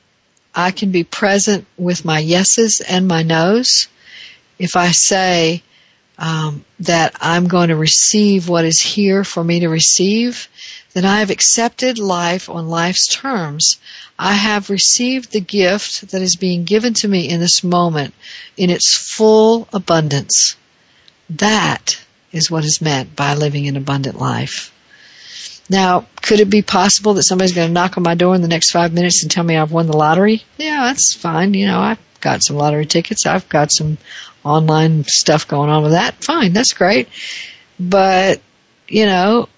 I 0.55 0.71
can 0.71 0.91
be 0.91 1.03
present 1.03 1.65
with 1.77 2.05
my 2.05 2.19
yeses 2.19 2.81
and 2.81 3.07
my 3.07 3.23
nos, 3.23 3.87
if 4.57 4.75
I 4.75 4.91
say 4.91 5.63
um, 6.17 6.63
that 6.79 7.15
I'm 7.19 7.47
going 7.47 7.69
to 7.69 7.75
receive 7.75 8.47
what 8.47 8.65
is 8.65 8.79
here 8.79 9.23
for 9.23 9.43
me 9.43 9.59
to 9.61 9.67
receive, 9.67 10.47
then 10.93 11.03
I 11.03 11.19
have 11.19 11.29
accepted 11.29 11.99
life 11.99 12.49
on 12.49 12.69
life's 12.69 13.07
terms. 13.07 13.77
I 14.17 14.33
have 14.33 14.69
received 14.69 15.31
the 15.31 15.41
gift 15.41 16.11
that 16.11 16.21
is 16.21 16.37
being 16.37 16.63
given 16.63 16.93
to 16.95 17.07
me 17.07 17.27
in 17.29 17.41
this 17.41 17.63
moment 17.63 18.13
in 18.55 18.69
its 18.69 18.95
full 18.97 19.67
abundance. 19.73 20.55
That 21.31 21.99
is 22.31 22.49
what 22.49 22.63
is 22.63 22.81
meant 22.81 23.15
by 23.15 23.33
living 23.33 23.67
an 23.67 23.75
abundant 23.75 24.17
life. 24.17 24.71
Now, 25.69 26.05
could 26.21 26.39
it 26.39 26.49
be 26.49 26.61
possible 26.61 27.15
that 27.15 27.23
somebody's 27.23 27.53
going 27.53 27.67
to 27.67 27.73
knock 27.73 27.97
on 27.97 28.03
my 28.03 28.15
door 28.15 28.35
in 28.35 28.41
the 28.41 28.47
next 28.47 28.71
five 28.71 28.93
minutes 28.93 29.23
and 29.23 29.31
tell 29.31 29.43
me 29.43 29.57
I've 29.57 29.71
won 29.71 29.87
the 29.87 29.97
lottery? 29.97 30.43
Yeah, 30.57 30.85
that's 30.85 31.15
fine. 31.15 31.53
You 31.53 31.67
know, 31.67 31.79
I've 31.79 31.99
got 32.21 32.43
some 32.43 32.57
lottery 32.57 32.85
tickets. 32.85 33.25
I've 33.25 33.49
got 33.49 33.71
some 33.71 33.97
online 34.43 35.05
stuff 35.05 35.47
going 35.47 35.69
on 35.69 35.83
with 35.83 35.93
that. 35.93 36.23
Fine, 36.23 36.53
that's 36.53 36.73
great. 36.73 37.09
But, 37.79 38.41
you 38.87 39.05
know, 39.05 39.49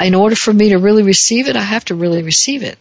in 0.00 0.14
order 0.14 0.36
for 0.36 0.52
me 0.52 0.70
to 0.70 0.78
really 0.78 1.02
receive 1.02 1.48
it, 1.48 1.56
I 1.56 1.62
have 1.62 1.84
to 1.86 1.94
really 1.94 2.22
receive 2.22 2.62
it. 2.62 2.78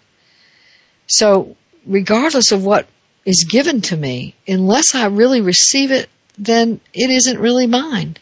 So, 1.07 1.55
regardless 1.85 2.51
of 2.51 2.63
what 2.63 2.87
is 3.25 3.43
given 3.43 3.81
to 3.81 3.97
me, 3.97 4.35
unless 4.47 4.93
I 4.95 5.07
really 5.07 5.41
receive 5.41 5.91
it, 5.91 6.09
then 6.37 6.79
it 6.93 7.09
isn't 7.09 7.39
really 7.39 7.67
mine. 7.67 8.17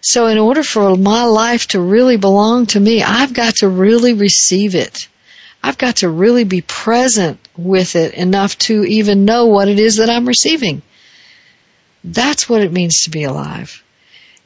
So 0.00 0.26
in 0.26 0.38
order 0.38 0.62
for 0.62 0.96
my 0.96 1.24
life 1.24 1.68
to 1.68 1.80
really 1.80 2.16
belong 2.16 2.66
to 2.66 2.80
me, 2.80 3.02
I've 3.02 3.32
got 3.32 3.56
to 3.56 3.68
really 3.68 4.12
receive 4.14 4.74
it. 4.74 5.08
I've 5.62 5.78
got 5.78 5.96
to 5.96 6.08
really 6.08 6.44
be 6.44 6.60
present 6.60 7.40
with 7.56 7.96
it 7.96 8.14
enough 8.14 8.56
to 8.58 8.84
even 8.84 9.24
know 9.24 9.46
what 9.46 9.68
it 9.68 9.78
is 9.78 9.96
that 9.96 10.08
I'm 10.08 10.28
receiving. 10.28 10.82
That's 12.04 12.48
what 12.48 12.62
it 12.62 12.72
means 12.72 13.02
to 13.02 13.10
be 13.10 13.24
alive. 13.24 13.82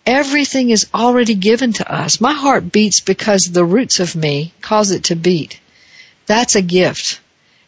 Everything 0.07 0.71
is 0.71 0.89
already 0.95 1.35
given 1.35 1.75
to 1.75 1.93
us. 1.93 2.21
My 2.21 2.33
heart 2.33 2.73
beats 2.73 3.01
because 3.01 3.45
the 3.45 3.65
roots 3.65 4.01
of 4.01 4.17
me 4.17 4.53
cause 4.63 4.91
it 4.91 5.05
to 5.05 5.17
beat. 5.17 5.61
That's 6.27 6.57
a 6.57 6.63
gift. 6.63 7.21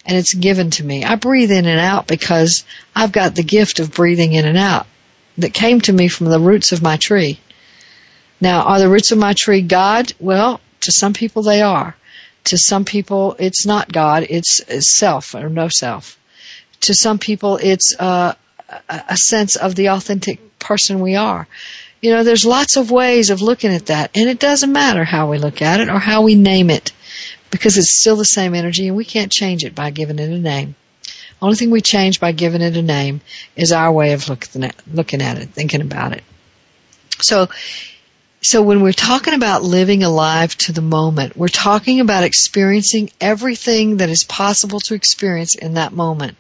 And 0.06 0.16
it's 0.16 0.34
given 0.34 0.70
to 0.72 0.84
me. 0.84 1.04
I 1.04 1.14
breathe 1.16 1.52
in 1.52 1.66
and 1.66 1.80
out 1.80 2.06
because 2.06 2.64
I've 2.94 3.12
got 3.12 3.34
the 3.34 3.42
gift 3.42 3.78
of 3.78 3.94
breathing 3.94 4.32
in 4.32 4.46
and 4.46 4.58
out 4.58 4.86
that 5.38 5.54
came 5.54 5.80
to 5.82 5.92
me 5.92 6.08
from 6.08 6.26
the 6.26 6.40
roots 6.40 6.72
of 6.72 6.82
my 6.82 6.96
tree. 6.96 7.38
Now, 8.40 8.62
are 8.62 8.78
the 8.78 8.88
roots 8.88 9.12
of 9.12 9.18
my 9.18 9.32
tree 9.32 9.62
God? 9.62 10.12
Well, 10.20 10.60
to 10.80 10.92
some 10.92 11.12
people 11.12 11.42
they 11.42 11.62
are. 11.62 11.96
To 12.44 12.58
some 12.58 12.84
people 12.84 13.36
it's 13.38 13.64
not 13.64 13.90
God, 13.90 14.26
it's, 14.28 14.60
self 14.86 15.34
or 15.34 15.48
no 15.48 15.68
self. 15.68 16.18
To 16.82 16.94
some 16.94 17.18
people 17.18 17.58
it's 17.62 17.96
uh, 17.98 18.34
a 18.88 19.16
sense 19.16 19.56
of 19.56 19.74
the 19.74 19.90
authentic 19.90 20.58
person 20.58 21.00
we 21.00 21.16
are. 21.16 21.48
You 22.02 22.10
know, 22.10 22.22
there's 22.22 22.44
lots 22.44 22.76
of 22.76 22.90
ways 22.90 23.30
of 23.30 23.40
looking 23.40 23.72
at 23.72 23.86
that, 23.86 24.10
and 24.14 24.28
it 24.28 24.38
doesn't 24.38 24.72
matter 24.72 25.04
how 25.04 25.30
we 25.30 25.38
look 25.38 25.62
at 25.62 25.80
it 25.80 25.88
or 25.88 25.98
how 25.98 26.20
we 26.20 26.34
name 26.34 26.68
it, 26.68 26.92
because 27.50 27.78
it's 27.78 27.98
still 27.98 28.16
the 28.16 28.26
same 28.26 28.54
energy, 28.54 28.88
and 28.88 28.96
we 28.96 29.06
can't 29.06 29.32
change 29.32 29.64
it 29.64 29.74
by 29.74 29.90
giving 29.90 30.18
it 30.18 30.28
a 30.28 30.38
name. 30.38 30.74
Only 31.40 31.56
thing 31.56 31.70
we 31.70 31.80
change 31.80 32.20
by 32.20 32.32
giving 32.32 32.60
it 32.60 32.76
a 32.76 32.82
name 32.82 33.22
is 33.56 33.72
our 33.72 33.90
way 33.90 34.12
of 34.12 34.28
looking 34.28 34.64
at, 34.64 34.76
looking 34.86 35.22
at 35.22 35.38
it, 35.38 35.48
thinking 35.50 35.80
about 35.80 36.12
it. 36.12 36.24
So 37.20 37.48
so 38.44 38.60
when 38.60 38.82
we're 38.82 38.92
talking 38.92 39.32
about 39.32 39.62
living 39.62 40.02
alive 40.02 40.54
to 40.58 40.72
the 40.72 40.82
moment, 40.82 41.34
we're 41.34 41.48
talking 41.48 42.00
about 42.00 42.24
experiencing 42.24 43.10
everything 43.18 43.96
that 43.98 44.10
is 44.10 44.22
possible 44.24 44.80
to 44.80 44.94
experience 44.94 45.54
in 45.54 45.74
that 45.74 45.94
moment. 45.94 46.36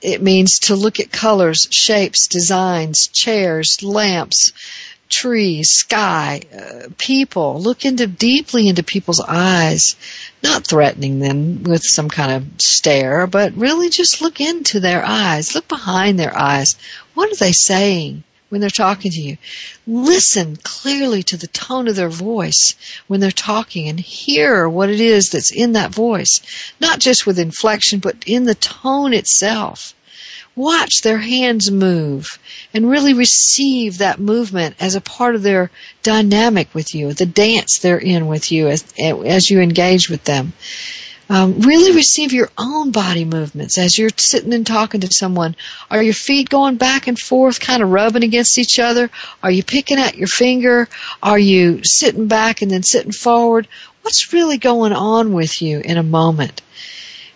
It 0.00 0.22
means 0.22 0.60
to 0.60 0.76
look 0.76 1.00
at 1.00 1.10
colors, 1.10 1.66
shapes, 1.70 2.28
designs, 2.28 3.08
chairs, 3.08 3.82
lamps, 3.82 4.52
trees, 5.08 5.72
sky, 5.72 6.42
uh, 6.56 6.88
people. 6.98 7.60
Look 7.60 7.84
into 7.84 8.06
deeply 8.06 8.68
into 8.68 8.84
people's 8.84 9.20
eyes, 9.20 9.96
not 10.42 10.64
threatening 10.64 11.18
them 11.18 11.64
with 11.64 11.82
some 11.82 12.10
kind 12.10 12.32
of 12.32 12.60
stare, 12.60 13.26
but 13.26 13.56
really 13.56 13.90
just 13.90 14.20
look 14.20 14.40
into 14.40 14.78
their 14.78 15.04
eyes. 15.04 15.54
Look 15.54 15.66
behind 15.66 16.18
their 16.18 16.36
eyes. 16.36 16.76
What 17.14 17.32
are 17.32 17.36
they 17.36 17.52
saying? 17.52 18.22
When 18.52 18.60
they're 18.60 18.68
talking 18.68 19.10
to 19.10 19.18
you. 19.18 19.38
Listen 19.86 20.56
clearly 20.62 21.22
to 21.22 21.38
the 21.38 21.46
tone 21.46 21.88
of 21.88 21.96
their 21.96 22.10
voice 22.10 22.74
when 23.06 23.18
they're 23.18 23.30
talking 23.30 23.88
and 23.88 23.98
hear 23.98 24.68
what 24.68 24.90
it 24.90 25.00
is 25.00 25.30
that's 25.30 25.50
in 25.50 25.72
that 25.72 25.94
voice. 25.94 26.42
Not 26.78 26.98
just 26.98 27.26
with 27.26 27.38
inflection, 27.38 28.00
but 28.00 28.16
in 28.26 28.44
the 28.44 28.54
tone 28.54 29.14
itself. 29.14 29.94
Watch 30.54 31.00
their 31.00 31.16
hands 31.16 31.70
move 31.70 32.38
and 32.74 32.90
really 32.90 33.14
receive 33.14 33.98
that 33.98 34.20
movement 34.20 34.76
as 34.80 34.96
a 34.96 35.00
part 35.00 35.34
of 35.34 35.42
their 35.42 35.70
dynamic 36.02 36.74
with 36.74 36.94
you, 36.94 37.14
the 37.14 37.24
dance 37.24 37.78
they're 37.78 37.96
in 37.96 38.26
with 38.26 38.52
you 38.52 38.68
as, 38.68 38.84
as 38.98 39.50
you 39.50 39.62
engage 39.62 40.10
with 40.10 40.24
them. 40.24 40.52
Um, 41.32 41.60
really 41.60 41.96
receive 41.96 42.34
your 42.34 42.50
own 42.58 42.90
body 42.90 43.24
movements 43.24 43.78
as 43.78 43.96
you're 43.96 44.10
sitting 44.14 44.52
and 44.52 44.66
talking 44.66 45.00
to 45.00 45.08
someone. 45.10 45.56
Are 45.90 46.02
your 46.02 46.12
feet 46.12 46.50
going 46.50 46.76
back 46.76 47.06
and 47.06 47.18
forth, 47.18 47.58
kind 47.58 47.82
of 47.82 47.88
rubbing 47.88 48.22
against 48.22 48.58
each 48.58 48.78
other? 48.78 49.08
Are 49.42 49.50
you 49.50 49.62
picking 49.62 49.98
at 49.98 50.14
your 50.14 50.28
finger? 50.28 50.90
Are 51.22 51.38
you 51.38 51.84
sitting 51.84 52.28
back 52.28 52.60
and 52.60 52.70
then 52.70 52.82
sitting 52.82 53.12
forward? 53.12 53.66
What's 54.02 54.30
really 54.34 54.58
going 54.58 54.92
on 54.92 55.32
with 55.32 55.62
you 55.62 55.80
in 55.80 55.96
a 55.96 56.02
moment? 56.02 56.60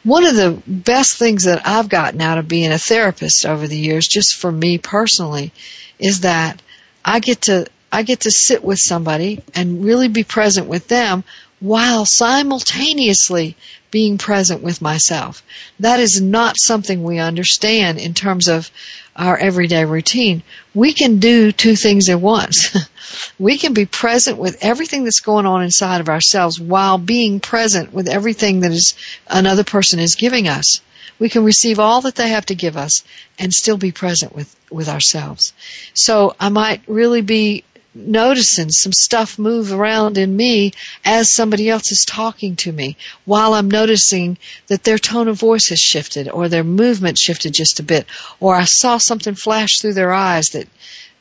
One 0.05 0.27
of 0.27 0.37
the 0.37 0.61
best 0.67 1.17
things 1.17 1.45
that 1.45 1.67
I've 1.67 1.89
gotten 1.89 2.21
out 2.21 2.37
of 2.37 2.47
being 2.47 2.73
a 2.73 2.79
therapist 2.79 3.47
over 3.47 3.67
the 3.67 3.79
years, 3.79 4.07
just 4.07 4.37
for 4.37 4.53
me 4.53 4.77
personally, 4.77 5.53
is 5.99 6.21
that 6.21 6.61
I 7.03 7.21
get 7.21 7.41
to 7.43 7.67
I 7.91 8.03
get 8.03 8.21
to 8.21 8.31
sit 8.31 8.63
with 8.63 8.79
somebody 8.79 9.43
and 9.55 9.83
really 9.83 10.09
be 10.09 10.25
present 10.25 10.67
with 10.67 10.87
them 10.87 11.25
while 11.61 12.05
simultaneously 12.05 13.57
being 13.91 14.19
present 14.19 14.63
with 14.63 14.83
myself. 14.83 15.43
That 15.81 16.01
is 16.01 16.21
not 16.21 16.57
something 16.59 17.03
we 17.03 17.19
understand 17.19 17.99
in 17.99 18.15
terms 18.15 18.49
of 18.49 18.71
our 19.15 19.39
everyday 19.39 19.85
routine. 19.85 20.43
We 20.75 20.93
can 20.93 21.19
do 21.19 21.53
two 21.53 21.77
things 21.77 22.11
at 22.11 22.21
once. 22.21 22.77
we 23.39 23.57
can 23.57 23.73
be 23.73 23.87
present 23.87 24.37
with 24.39 24.59
everything 24.61 25.05
that's 25.05 25.21
going 25.21 25.47
on 25.47 25.63
inside 25.63 26.01
of 26.01 26.11
ourselves 26.11 26.61
while 26.61 26.99
being 26.99 27.41
present 27.41 27.93
with 27.95 28.09
everything 28.09 28.61
that 28.61 28.73
is 28.73 28.95
another 29.27 29.65
person 29.65 29.99
is 29.99 30.15
giving 30.15 30.49
us. 30.49 30.81
We 31.19 31.31
can 31.31 31.45
receive 31.45 31.79
all 31.79 32.03
that 32.03 32.17
they 32.17 32.29
have 32.29 32.47
to 32.47 32.55
give 32.55 32.77
us 32.77 33.03
and 33.39 33.53
still 33.53 33.79
be 33.79 33.93
present 33.93 34.35
with, 34.35 34.55
with 34.71 34.91
ourselves. 34.91 35.55
So 35.95 36.37
I 36.39 36.51
might 36.51 36.83
really 36.87 37.23
be 37.23 37.65
noticing 37.97 38.71
some 38.71 38.93
stuff 38.93 39.39
move 39.39 39.73
around 39.73 40.19
in 40.19 40.37
me 40.37 40.73
as 41.05 41.33
somebody 41.33 41.69
else 41.71 41.91
is 41.93 42.05
talking 42.05 42.57
to 42.57 42.71
me 42.71 42.97
while 43.25 43.55
I'm 43.55 43.71
noticing 43.71 44.39
that 44.67 44.85
their 44.85 44.99
tone 44.99 45.29
of 45.29 45.39
voice 45.39 45.69
has 45.69 45.81
shifted 45.81 46.29
or 46.29 46.49
their 46.49 46.65
movement 46.65 47.19
shifted 47.19 47.55
just 47.55 47.81
a 47.81 47.83
bit 47.83 48.07
or 48.39 48.55
I 48.55 48.65
saw 48.65 48.99
something 48.99 49.35
flash 49.35 49.81
through 49.81 49.95
their 49.95 50.13
eyes 50.13 50.51
that 50.51 50.69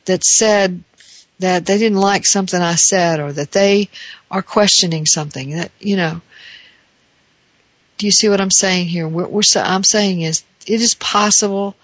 that 0.04 0.24
said 0.24 0.82
that 1.38 1.66
they 1.66 1.78
didn't 1.78 1.98
like 1.98 2.26
something 2.26 2.60
I 2.60 2.74
said 2.74 3.20
or 3.20 3.32
that 3.32 3.52
they 3.52 3.88
are 4.30 4.42
questioning 4.42 5.06
something 5.06 5.50
that 5.56 5.72
you 5.80 5.96
know 5.96 6.20
Do 7.98 8.06
you 8.06 8.12
see 8.12 8.28
what 8.28 8.40
I'm 8.40 8.50
saying 8.50 8.88
here? 8.88 9.08
What 9.08 9.32
we're, 9.32 9.42
I'm 9.56 9.84
saying 9.84 10.20
is 10.20 10.44
it 10.66 10.80
is 10.80 10.94
possible 10.94 11.74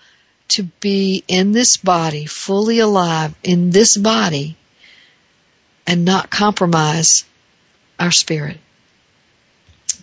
to 0.49 0.65
be 0.81 1.25
in 1.29 1.53
this 1.53 1.79
body, 1.79 2.27
fully 2.27 2.81
alive 2.81 3.35
in 3.43 3.71
this 3.71 3.97
body, 3.97 4.57
and 5.87 6.05
not 6.05 6.31
compromise 6.31 7.25
our 7.99 8.11
spirit. 8.11 8.59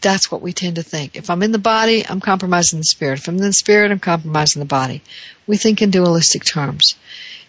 That's 0.02 0.32
what 0.32 0.42
we 0.42 0.54
tend 0.54 0.76
to 0.76 0.84
think. 0.84 1.16
If 1.16 1.30
I'm 1.30 1.44
in 1.44 1.52
the 1.52 1.60
body, 1.60 2.06
I'm 2.08 2.22
compromising 2.22 2.80
the 2.80 2.86
spirit. 2.86 3.20
If 3.20 3.28
I'm 3.28 3.36
in 3.36 3.42
the 3.42 3.54
spirit, 3.54 3.92
I'm 3.92 4.00
compromising 4.00 4.62
the 4.62 4.66
body. 4.66 5.02
We 5.46 5.58
think 5.58 5.82
in 5.82 5.92
dualistic 5.92 6.46
terms. 6.46 6.96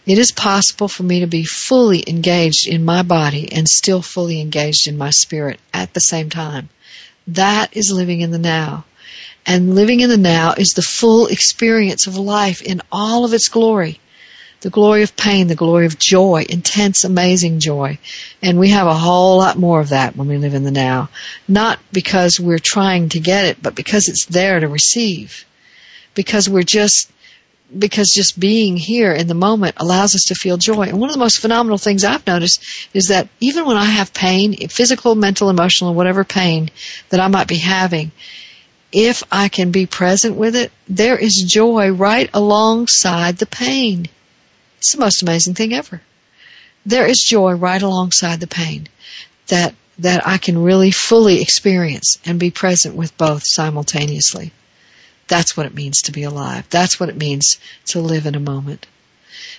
It 0.07 0.19
is 0.19 0.33
possible 0.33 0.89
for 0.89 1.03
me 1.03 1.21
to 1.21 1.27
be 1.27 1.45
fully 1.45 2.03
engaged 2.07 2.67
in 2.67 2.85
my 2.85 3.03
body 3.03 3.53
and 3.53 3.69
still 3.69 4.03
fully 4.03 4.41
engaged 4.41 4.89
in 4.89 4.99
my 4.99 5.11
spirit 5.11 5.61
at 5.73 5.95
the 5.95 6.01
same 6.01 6.31
time. 6.31 6.69
That 7.29 7.77
is 7.77 7.93
living 7.93 8.21
in 8.21 8.31
the 8.31 8.39
now. 8.39 8.85
And 9.47 9.75
living 9.75 10.01
in 10.01 10.09
the 10.09 10.17
now 10.17 10.55
is 10.57 10.73
the 10.73 10.83
full 10.83 11.27
experience 11.27 12.07
of 12.07 12.17
life 12.17 12.63
in 12.63 12.83
all 12.91 13.25
of 13.25 13.35
its 13.35 13.49
glory. 13.49 14.01
The 14.61 14.71
glory 14.71 15.03
of 15.03 15.17
pain, 15.17 15.47
the 15.47 15.55
glory 15.55 15.87
of 15.87 15.99
joy, 15.99 16.45
intense, 16.49 17.05
amazing 17.05 17.61
joy. 17.61 17.99
And 18.43 18.59
we 18.59 18.71
have 18.71 18.87
a 18.87 18.95
whole 18.95 19.39
lot 19.39 19.57
more 19.57 19.81
of 19.81 19.89
that 19.89 20.17
when 20.17 20.29
we 20.29 20.37
live 20.37 20.55
in 20.55 20.65
the 20.65 20.71
now. 20.71 21.09
Not 21.49 21.79
because 21.93 22.39
we're 22.39 22.59
trying 22.59 23.09
to 23.11 23.21
get 23.21 23.47
it, 23.47 23.63
but 23.63 23.75
because 23.75 24.09
it's 24.09 24.27
there 24.27 24.61
to 24.61 24.69
receive. 24.69 25.47
Because 26.15 26.49
we're 26.49 26.63
just 26.63 27.11
because 27.77 28.11
just 28.11 28.39
being 28.39 28.77
here 28.77 29.13
in 29.13 29.29
the 29.29 29.35
moment 29.35 29.77
allows 29.79 30.15
us 30.15 30.25
to 30.25 30.35
feel 30.35 30.57
joy. 30.57 30.83
And 30.83 31.01
one 31.01 31.09
of 31.09 31.15
the 31.15 31.21
most 31.21 31.39
phenomenal 31.39 31.79
things 31.79 32.05
I've 32.05 32.27
noticed 32.27 32.63
is 32.93 33.09
that 33.09 33.29
even 33.39 33.65
when 33.65 33.77
I 33.77 33.85
have 33.85 34.13
pain, 34.13 34.69
physical, 34.69 35.15
mental, 35.15 35.51
emotional, 35.51 35.95
whatever 35.95 36.25
pain 36.25 36.71
that 37.11 37.21
I 37.21 37.29
might 37.29 37.49
be 37.49 37.59
having, 37.59 38.11
if 38.93 39.23
I 39.31 39.49
can 39.49 39.71
be 39.71 39.87
present 39.87 40.37
with 40.37 40.57
it, 40.57 40.73
there 40.89 41.17
is 41.17 41.37
joy 41.37 41.91
right 41.91 42.29
alongside 42.35 43.37
the 43.37 43.47
pain. 43.47 44.09
It's 44.81 44.93
the 44.93 45.01
most 45.01 45.21
amazing 45.21 45.53
thing 45.53 45.75
ever. 45.75 46.01
There 46.87 47.07
is 47.07 47.23
joy 47.23 47.53
right 47.53 47.83
alongside 47.83 48.41
the 48.41 48.47
pain 48.47 48.89
that 49.49 49.75
that 49.99 50.27
I 50.27 50.39
can 50.39 50.57
really 50.57 50.91
fully 50.91 51.43
experience 51.43 52.19
and 52.25 52.41
be 52.41 52.51
present 52.51 52.97
with 52.97 53.19
both 53.19 53.43
simultaneously. 53.45 54.53
That's 55.29 55.55
what 55.55 55.67
it 55.67 55.75
means 55.75 56.03
to 56.03 56.13
be 56.13 56.23
alive. 56.23 56.67
That's 56.71 56.99
what 56.99 57.11
it 57.11 57.17
means 57.19 57.59
to 57.89 58.01
live 58.01 58.25
in 58.25 58.35
a 58.35 58.41
moment. 58.41 58.87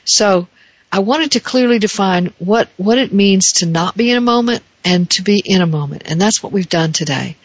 So, 0.06 0.48
I 0.92 1.00
wanted 1.00 1.34
to 1.34 1.40
clearly 1.40 1.78
define 1.78 2.34
what, 2.40 2.70
what 2.78 2.98
it 2.98 3.14
means 3.14 3.52
to 3.58 3.68
not 3.68 3.96
be 3.96 4.10
in 4.10 4.18
a 4.18 4.22
moment 4.22 4.64
and 4.84 5.08
to 5.12 5.22
be 5.22 5.38
in 5.38 5.62
a 5.62 5.68
moment. 5.68 6.04
And 6.08 6.20
that's 6.20 6.42
what 6.42 6.52
we've 6.52 6.68
done 6.68 6.94
today. 6.94 7.38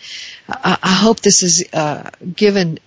I, 0.48 0.78
I 0.82 0.92
hope 0.94 1.20
this 1.20 1.42
has 1.42 1.62
uh, 1.74 2.08
given 2.34 2.78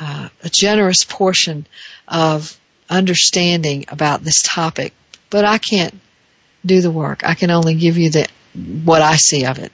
uh, 0.00 0.30
a 0.42 0.48
generous 0.48 1.04
portion 1.04 1.66
of 2.08 2.58
understanding 2.88 3.84
about 3.88 4.22
this 4.22 4.42
topic, 4.42 4.92
but 5.30 5.44
I 5.44 5.58
can't 5.58 5.98
do 6.64 6.80
the 6.80 6.90
work. 6.90 7.22
I 7.24 7.34
can 7.34 7.50
only 7.50 7.74
give 7.74 7.98
you 7.98 8.10
the, 8.10 8.28
what 8.84 9.02
I 9.02 9.16
see 9.16 9.44
of 9.46 9.58
it. 9.58 9.72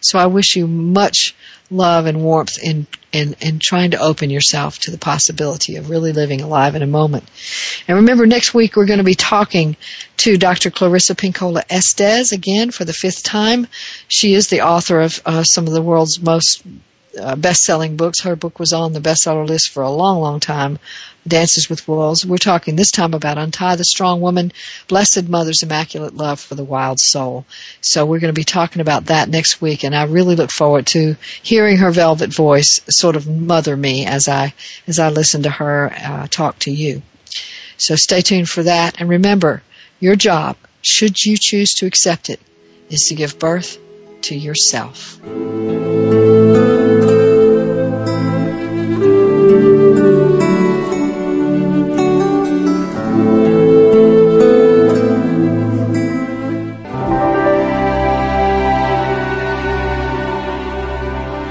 So 0.00 0.18
I 0.18 0.26
wish 0.26 0.56
you 0.56 0.66
much 0.66 1.34
love 1.70 2.06
and 2.06 2.22
warmth 2.22 2.58
in, 2.62 2.86
in, 3.12 3.34
in 3.40 3.58
trying 3.58 3.92
to 3.92 4.00
open 4.00 4.30
yourself 4.30 4.78
to 4.80 4.90
the 4.90 4.98
possibility 4.98 5.76
of 5.76 5.90
really 5.90 6.12
living 6.12 6.40
alive 6.40 6.74
in 6.74 6.82
a 6.82 6.86
moment. 6.86 7.24
And 7.86 7.98
remember, 7.98 8.26
next 8.26 8.54
week 8.54 8.76
we're 8.76 8.86
going 8.86 8.98
to 8.98 9.04
be 9.04 9.14
talking 9.14 9.76
to 10.18 10.36
Dr. 10.36 10.70
Clarissa 10.70 11.14
Pinkola 11.14 11.62
Estes 11.70 12.32
again 12.32 12.70
for 12.70 12.84
the 12.84 12.92
fifth 12.92 13.22
time. 13.22 13.66
She 14.08 14.34
is 14.34 14.48
the 14.48 14.62
author 14.62 15.00
of 15.00 15.20
uh, 15.24 15.42
some 15.44 15.66
of 15.66 15.72
the 15.72 15.82
world's 15.82 16.20
most 16.20 16.62
uh, 17.18 17.36
best-selling 17.36 17.96
books. 17.96 18.20
Her 18.20 18.36
book 18.36 18.58
was 18.58 18.72
on 18.72 18.92
the 18.92 19.00
bestseller 19.00 19.46
list 19.46 19.70
for 19.70 19.82
a 19.82 19.90
long, 19.90 20.20
long 20.20 20.40
time. 20.40 20.78
Dances 21.26 21.68
with 21.68 21.86
Wolves. 21.86 22.24
We're 22.24 22.38
talking 22.38 22.76
this 22.76 22.90
time 22.90 23.12
about 23.12 23.36
Untie 23.36 23.76
the 23.76 23.84
Strong 23.84 24.20
Woman, 24.22 24.52
Blessed 24.88 25.28
Mother's 25.28 25.62
Immaculate 25.62 26.14
Love 26.14 26.40
for 26.40 26.54
the 26.54 26.64
Wild 26.64 26.98
Soul. 26.98 27.44
So 27.82 28.06
we're 28.06 28.20
going 28.20 28.32
to 28.32 28.40
be 28.40 28.44
talking 28.44 28.80
about 28.80 29.06
that 29.06 29.28
next 29.28 29.60
week, 29.60 29.84
and 29.84 29.94
I 29.94 30.04
really 30.04 30.34
look 30.34 30.50
forward 30.50 30.86
to 30.88 31.16
hearing 31.42 31.76
her 31.78 31.90
velvet 31.90 32.32
voice 32.32 32.80
sort 32.88 33.16
of 33.16 33.28
mother 33.28 33.76
me 33.76 34.06
as 34.06 34.28
I 34.28 34.54
as 34.86 34.98
I 34.98 35.10
listen 35.10 35.42
to 35.42 35.50
her 35.50 35.92
uh, 35.94 36.26
talk 36.28 36.58
to 36.60 36.70
you. 36.70 37.02
So 37.76 37.96
stay 37.96 38.22
tuned 38.22 38.48
for 38.48 38.62
that, 38.62 38.98
and 38.98 39.08
remember, 39.08 39.62
your 40.00 40.16
job, 40.16 40.56
should 40.80 41.22
you 41.22 41.36
choose 41.38 41.74
to 41.74 41.86
accept 41.86 42.30
it, 42.30 42.40
is 42.88 43.08
to 43.08 43.14
give 43.14 43.38
birth 43.38 43.78
to 44.22 44.34
yourself. 44.34 45.20